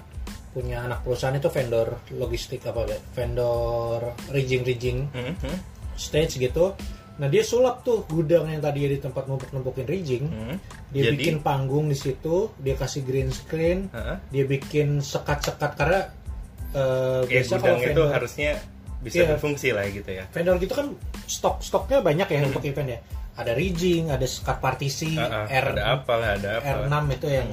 punya 0.50 0.82
anak 0.82 1.02
perusahaan 1.02 1.34
itu 1.34 1.50
vendor 1.50 1.98
logistik 2.12 2.62
apa 2.64 2.86
ya 2.86 2.98
vendor 3.12 4.02
rigging 4.30 4.62
rigging 4.62 5.00
Hmm. 5.10 5.34
Hmm. 5.36 5.58
stage 5.96 6.38
gitu 6.38 6.74
nah 7.14 7.28
dia 7.28 7.42
sulap 7.42 7.82
tuh 7.82 8.06
gudang 8.06 8.48
yang 8.48 8.58
tadi 8.58 8.88
di 8.88 8.98
tempat 8.98 9.26
numpuk-numpukin 9.26 9.86
rigging 9.86 10.26
Hmm. 10.26 10.56
dia 10.90 11.08
Jadi- 11.08 11.14
bikin 11.16 11.36
panggung 11.40 11.86
di 11.86 11.94
situ 11.94 12.50
dia 12.58 12.74
kasih 12.74 13.02
green 13.02 13.30
screen 13.30 13.86
Heeh. 13.88 14.18
dia 14.30 14.44
bikin 14.44 14.98
sekat-sekat 14.98 15.72
karena 15.74 16.10
eh, 16.72 17.22
Kayak 17.22 17.30
biasa 17.30 17.52
gudang 17.52 17.62
kalau 17.64 17.78
itu 17.78 17.86
vendor, 17.94 18.10
harusnya 18.12 18.52
bisa 19.00 19.16
Iya. 19.16 19.28
berfungsi 19.30 19.68
lah 19.70 19.86
gitu 19.88 20.10
ya. 20.10 20.24
vendor 20.28 20.56
gitu 20.58 20.74
kan 20.74 20.88
stok 21.24 21.62
stoknya 21.62 22.00
banyak 22.00 22.26
Hmm. 22.26 22.36
ya 22.36 22.48
untuk 22.48 22.64
event 22.64 22.90
ya 22.90 23.00
ada 23.34 23.52
rigging 23.52 24.10
ada 24.10 24.26
sekat 24.26 24.58
partisi 24.58 25.14
Heeh, 25.14 25.46
R 25.52 25.66
ada 25.72 25.84
apa 25.96 26.14
lah, 26.16 26.30
ada 26.34 26.50
apa. 26.58 26.86
R6 26.86 26.96
itu 27.12 27.28
yang 27.30 27.50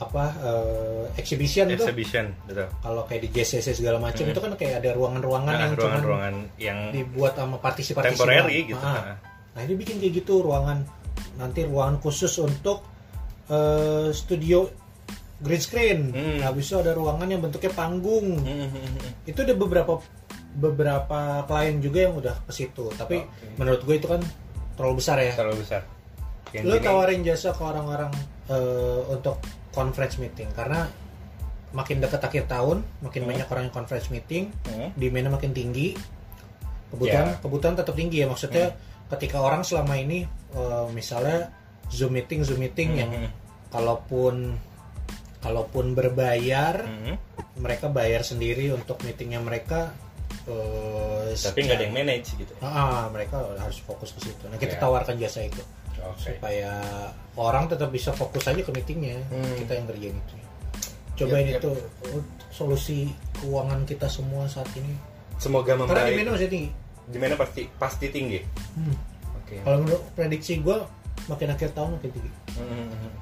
apa 0.00 0.24
eh, 0.40 1.04
exhibition 1.20 1.68
itu 1.68 1.84
Exhibition, 1.84 2.32
betul. 2.48 2.72
kalau 2.80 3.04
kayak 3.04 3.28
di 3.28 3.36
JCC 3.36 3.76
segala 3.76 4.00
macam 4.00 4.24
itu 4.24 4.40
kan 4.40 4.52
kayak 4.56 4.80
ada 4.80 4.96
ruangan-ruangan 4.96 5.52
Nah, 5.52 5.60
yang 5.60 5.72
cuman 5.76 5.80
ruangan-ruangan 5.84 6.34
yang 6.56 6.78
dibuat 6.88 7.32
sama 7.36 7.56
temporary 7.60 8.64
doang. 8.64 8.70
gitu. 8.72 8.80
Ah. 8.80 8.96
Nah. 8.96 9.16
Nah 9.50 9.60
ini 9.60 9.74
bikin 9.76 10.00
kayak 10.00 10.14
gitu 10.24 10.40
ruangan 10.40 10.78
nanti 11.36 11.68
ruangan 11.68 12.00
khusus 12.00 12.32
untuk 12.40 12.80
eh, 13.46 14.08
studio 14.10 14.72
green 15.40 15.60
screen. 15.60 15.98
Hmm. 16.16 16.38
Habis 16.44 16.64
itu 16.68 16.76
ada 16.80 16.96
ruangan 16.96 17.28
yang 17.28 17.44
bentuknya 17.44 17.72
panggung. 17.72 18.40
Hmm, 18.40 18.68
hmm, 18.68 18.88
hmm. 18.96 19.28
Itu 19.28 19.44
ada 19.44 19.52
beberapa 19.52 20.00
beberapa 20.50 21.44
klien 21.44 21.78
juga 21.78 22.08
yang 22.08 22.14
udah 22.16 22.40
ke 22.48 22.52
situ. 22.52 22.88
Tapi 22.92 23.20
Oke. 23.20 23.56
menurut 23.56 23.80
gue 23.84 23.96
itu 23.96 24.08
kan 24.08 24.20
terlalu 24.76 24.94
besar 24.98 25.20
ya. 25.20 25.32
terlalu 25.36 25.60
besar. 25.60 25.84
Yang 26.50 26.64
Lo 26.66 26.74
gini- 26.74 26.86
tawarin 26.88 27.20
jasa 27.22 27.52
ke 27.52 27.62
orang-orang 27.62 28.10
eh, 28.48 29.00
untuk 29.12 29.36
conference 29.70 30.18
meeting 30.18 30.50
karena 30.52 30.86
makin 31.70 32.02
dekat 32.02 32.18
akhir 32.18 32.50
tahun, 32.50 32.82
makin 32.98 33.22
Hmm. 33.22 33.30
banyak 33.30 33.46
orang 33.46 33.62
yang 33.70 33.74
conference 33.74 34.10
meeting, 34.10 34.50
Hmm. 34.66 34.90
demandnya 34.98 35.30
makin 35.30 35.54
tinggi 35.54 35.94
kebutuhan 36.90 37.26
Ya. 37.30 37.38
kebutuhan 37.38 37.74
tetap 37.78 37.94
tinggi 37.94 38.18
ya 38.18 38.26
maksudnya 38.26 38.74
ketika 39.06 39.38
orang 39.38 39.62
selama 39.62 39.94
ini 39.94 40.26
eh, 40.50 40.86
misalnya 40.90 41.54
zoom 41.86 42.18
meeting 42.18 42.42
zoom 42.42 42.58
meeting 42.58 42.98
yang 42.98 43.10
Hmm. 43.14 43.30
kalaupun 43.70 44.58
kalaupun 45.38 45.94
berbayar 45.94 46.82
Hmm. 46.82 47.14
mereka 47.56 47.86
bayar 47.86 48.26
sendiri 48.26 48.74
untuk 48.74 48.98
meetingnya 49.06 49.38
mereka 49.38 49.94
eh, 50.50 51.30
Tapi 51.30 51.58
nggak 51.62 51.76
ada 51.78 51.84
yang 51.86 51.94
manage 51.94 52.34
gitu. 52.34 52.50
ya. 52.58 52.66
Ah, 52.66 53.06
mereka 53.12 53.38
harus 53.54 53.78
fokus 53.86 54.10
ke 54.10 54.26
situ. 54.26 54.50
Nah, 54.50 54.58
kita 54.58 54.78
Ya. 54.78 54.82
tawarkan 54.82 55.14
jasa 55.14 55.46
itu 55.46 55.62
Oke. 56.00 56.36
supaya 56.36 56.72
orang 57.36 57.68
tetap 57.68 57.92
bisa 57.92 58.10
fokus 58.12 58.44
aja 58.48 58.60
ke 58.60 58.72
meetingnya. 58.72 59.20
Hmm. 59.28 59.54
Kita 59.60 59.72
yang 59.76 59.86
kerjain 59.88 60.16
itu. 60.16 60.36
Cobain 61.20 61.44
Yap, 61.44 61.52
yap. 61.52 61.60
itu 61.60 61.72
solusi 62.48 62.98
keuangan 63.40 63.84
kita 63.84 64.08
semua 64.08 64.48
saat 64.48 64.68
ini. 64.76 64.96
Semoga 65.36 65.76
Karena 65.76 65.84
membaik. 65.84 66.08
demandnya 66.12 66.32
masih 66.36 66.48
tinggi. 66.48 66.70
Gimana 67.10 67.34
pasti 67.36 67.62
pasti 67.76 68.06
tinggi. 68.08 68.40
Hmm. 68.76 68.96
Oke. 69.44 69.56
Kalau 69.60 69.78
menurut 69.84 70.02
prediksi 70.16 70.60
gue 70.60 70.76
makin 71.28 71.48
akhir 71.52 71.70
tahun 71.76 72.00
makin 72.00 72.10
tinggi. 72.12 72.30
Hmm. 72.56 73.12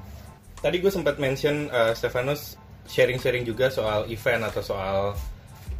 Tadi 0.59 0.75
gue 0.79 0.91
sempat 0.91 1.15
mention 1.19 1.71
uh, 1.71 1.91
Stefanus 1.95 2.59
sharing-sharing 2.89 3.47
juga 3.47 3.71
soal 3.71 4.09
event 4.11 4.43
atau 4.49 4.61
soal 4.65 4.97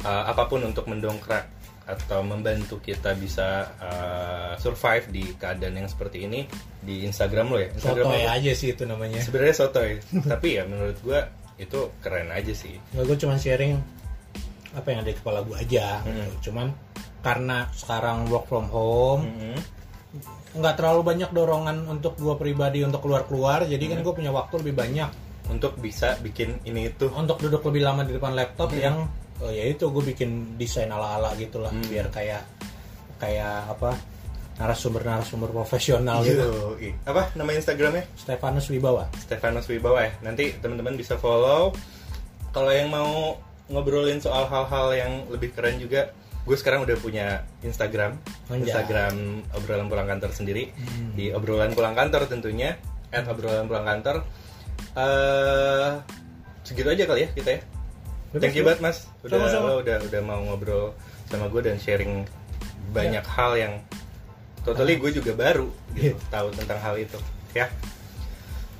uh, 0.04 0.22
apa 0.24 0.46
pun 0.48 0.62
untuk 0.64 0.88
mendongkrak 0.88 1.44
atau 1.90 2.20
membantu 2.20 2.78
kita 2.78 3.12
bisa 3.12 3.48
uh, 3.76 4.52
survive 4.56 5.06
di 5.08 5.24
keadaan 5.34 5.74
yang 5.76 5.88
seperti 5.88 6.24
ini 6.24 6.46
di 6.78 7.02
Instagram 7.02 7.46
lo 7.46 7.58
ya. 7.58 7.68
Instagram 7.72 8.04
Sotoy 8.06 8.22
apa? 8.22 8.32
aja 8.36 8.52
sih 8.54 8.68
itu 8.70 8.82
namanya. 8.84 9.18
Sebenarnya 9.20 9.54
sotoy, 9.56 9.90
tapi 10.32 10.48
ya 10.54 10.62
menurut 10.64 10.98
gue 11.00 11.20
itu 11.58 11.80
keren 11.98 12.30
aja 12.30 12.52
sih. 12.52 12.78
Nggak, 12.90 13.04
gue 13.04 13.16
cuma 13.18 13.34
sharing 13.36 13.74
apa 14.70 14.86
yang 14.86 14.98
ada 15.02 15.10
di 15.10 15.18
kepala 15.18 15.42
gue 15.42 15.56
aja. 15.56 16.00
Hmm. 16.00 16.14
gitu. 16.14 16.50
Cuman 16.50 16.70
karena 17.20 17.68
sekarang 17.72 18.28
work 18.28 18.46
from 18.46 18.66
home, 18.66 19.26
Hmm. 19.26 19.58
nggak 20.52 20.74
terlalu 20.74 21.02
banyak 21.04 21.30
dorongan 21.30 21.86
untuk 21.86 22.16
gue 22.16 22.34
pribadi 22.34 22.80
untuk 22.80 23.02
keluar-keluar. 23.02 23.62
Jadi 23.64 23.84
Hmm. 23.84 23.92
kan 23.92 23.98
gue 24.00 24.14
punya 24.16 24.30
waktu 24.30 24.54
lebih 24.58 24.74
banyak 24.76 25.10
Untuk 25.46 25.74
bisa 25.76 26.14
bikin 26.16 26.62
ini 26.62 26.88
itu. 26.88 27.10
untuk 27.10 27.38
duduk 27.38 27.62
lebih 27.64 27.82
lama 27.82 28.02
di 28.02 28.14
depan 28.14 28.32
laptop 28.32 28.70
Hmm. 28.70 28.78
yang 28.80 28.96
oh 29.40 29.48
ya 29.48 29.64
itu 29.66 29.84
gue 29.84 30.04
bikin 30.06 30.30
desain 30.56 30.88
ala-ala 30.88 31.32
gitulah 31.34 31.68
Hmm. 31.68 31.84
biar 31.86 32.08
kayak 32.08 32.42
kayak 33.16 33.68
apa 33.68 33.96
narasumber-narasumber 34.56 35.48
profesional 35.50 36.20
gitu. 36.20 36.76
Apa 37.02 37.32
nama 37.32 37.48
Instagramnya? 37.50 38.04
Stefanus 38.12 38.68
Wibawa. 38.68 39.08
Stefanus 39.16 39.64
Wibawa 39.66 40.04
ya. 40.04 40.12
Nanti 40.20 40.52
teman-teman 40.60 40.94
bisa 40.94 41.16
follow. 41.16 41.72
Kalau 42.52 42.68
yang 42.68 42.92
mau 42.92 43.40
ngobrolin 43.72 44.20
soal 44.20 44.44
hal-hal 44.44 44.92
yang 44.92 45.12
lebih 45.32 45.56
keren 45.56 45.80
juga, 45.80 46.12
gue 46.44 46.56
sekarang 46.58 46.84
udah 46.84 46.96
punya 46.98 47.26
Instagram, 47.62 48.20
Anjay. 48.52 48.68
Instagram 48.68 49.14
obrolan 49.54 49.88
pulang 49.88 50.04
kantor 50.06 50.30
sendiri 50.34 50.68
Hmm. 50.68 51.16
di 51.16 51.32
obrolan 51.32 51.72
pulang 51.72 51.96
kantor 51.96 52.28
tentunya, 52.28 52.76
at 53.08 53.24
obrolan 53.24 53.64
pulang 53.64 53.86
kantor. 53.86 54.16
eh 54.90 55.90
segitu 56.60 56.88
aja 56.90 57.04
kali 57.06 57.22
ya 57.24 57.28
kita 57.30 57.50
ya. 57.54 57.60
Thank 58.32 58.54
you 58.54 58.62
banget 58.62 58.78
mas, 58.80 58.98
udah 59.20 59.36
Sama-sama. 59.42 59.66
lo 59.66 59.74
udah 59.80 59.96
udah 60.00 60.20
mau 60.22 60.40
ngobrol 60.40 60.94
sama 61.26 61.46
gue 61.46 61.62
dan 61.62 61.76
sharing 61.76 62.22
banyak 62.90 63.22
hal 63.24 63.52
yang 63.54 63.74
totally 64.60 64.94
gue 64.96 65.10
juga 65.10 65.32
baru 65.32 65.66
gitu, 65.92 66.14
Iya. 66.14 66.30
tahu 66.30 66.46
tentang 66.54 66.78
hal 66.78 66.94
itu 66.94 67.18
ya. 67.50 67.66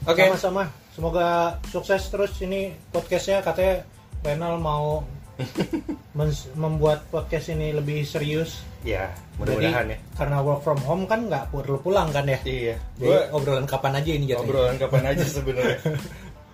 Oke. 0.04 0.22
Sama-sama. 0.24 0.70
Semoga 0.90 1.28
sukses 1.66 2.02
terus 2.06 2.34
ini 2.40 2.70
podcastnya 2.88 3.40
katanya 3.40 3.82
Renal 4.20 4.56
mau 4.56 5.02
membuat 6.54 7.06
podcast 7.08 7.50
ini 7.50 7.72
lebih 7.72 8.04
serius. 8.04 8.60
Ya, 8.80 9.12
mudah-mudahan 9.36 9.92
ya. 9.92 9.98
Karena 10.14 10.40
work 10.40 10.60
from 10.60 10.80
home 10.80 11.04
kan 11.04 11.26
nggak 11.26 11.48
perlu 11.50 11.80
pulang 11.80 12.08
kan 12.10 12.24
ya. 12.24 12.38
Iya, 12.42 12.76
gue 12.96 13.18
obrolan 13.30 13.64
kapan 13.64 13.98
aja 13.98 14.10
ini 14.10 14.24
jatuhnya. 14.26 14.44
obrolan 14.46 14.76
kapan 14.76 15.04
aja 15.06 15.24
sebenarnya. 15.38 15.78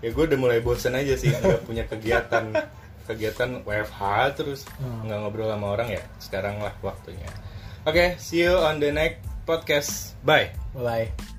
ya 0.01 0.12
gue 0.12 0.24
udah 0.28 0.38
mulai 0.38 0.61
bosen 0.61 0.92
aja 0.92 1.16
sih 1.16 1.32
nggak 1.32 1.64
punya 1.64 1.82
kegiatan 1.88 2.53
kegiatan 3.07 3.62
WFH 3.62 4.02
terus 4.36 4.66
Hmm. 4.82 5.07
nggak 5.07 5.18
ngobrol 5.22 5.48
sama 5.48 5.66
orang 5.72 5.88
ya. 5.94 6.02
Sekarang 6.18 6.59
lah 6.61 6.74
waktunya. 6.82 7.26
Oke, 7.86 8.18
see 8.18 8.42
you 8.42 8.52
on 8.59 8.82
the 8.82 8.90
next 8.90 9.22
podcast. 9.46 10.18
Bye. 10.26 10.50
Bye. 10.74 11.36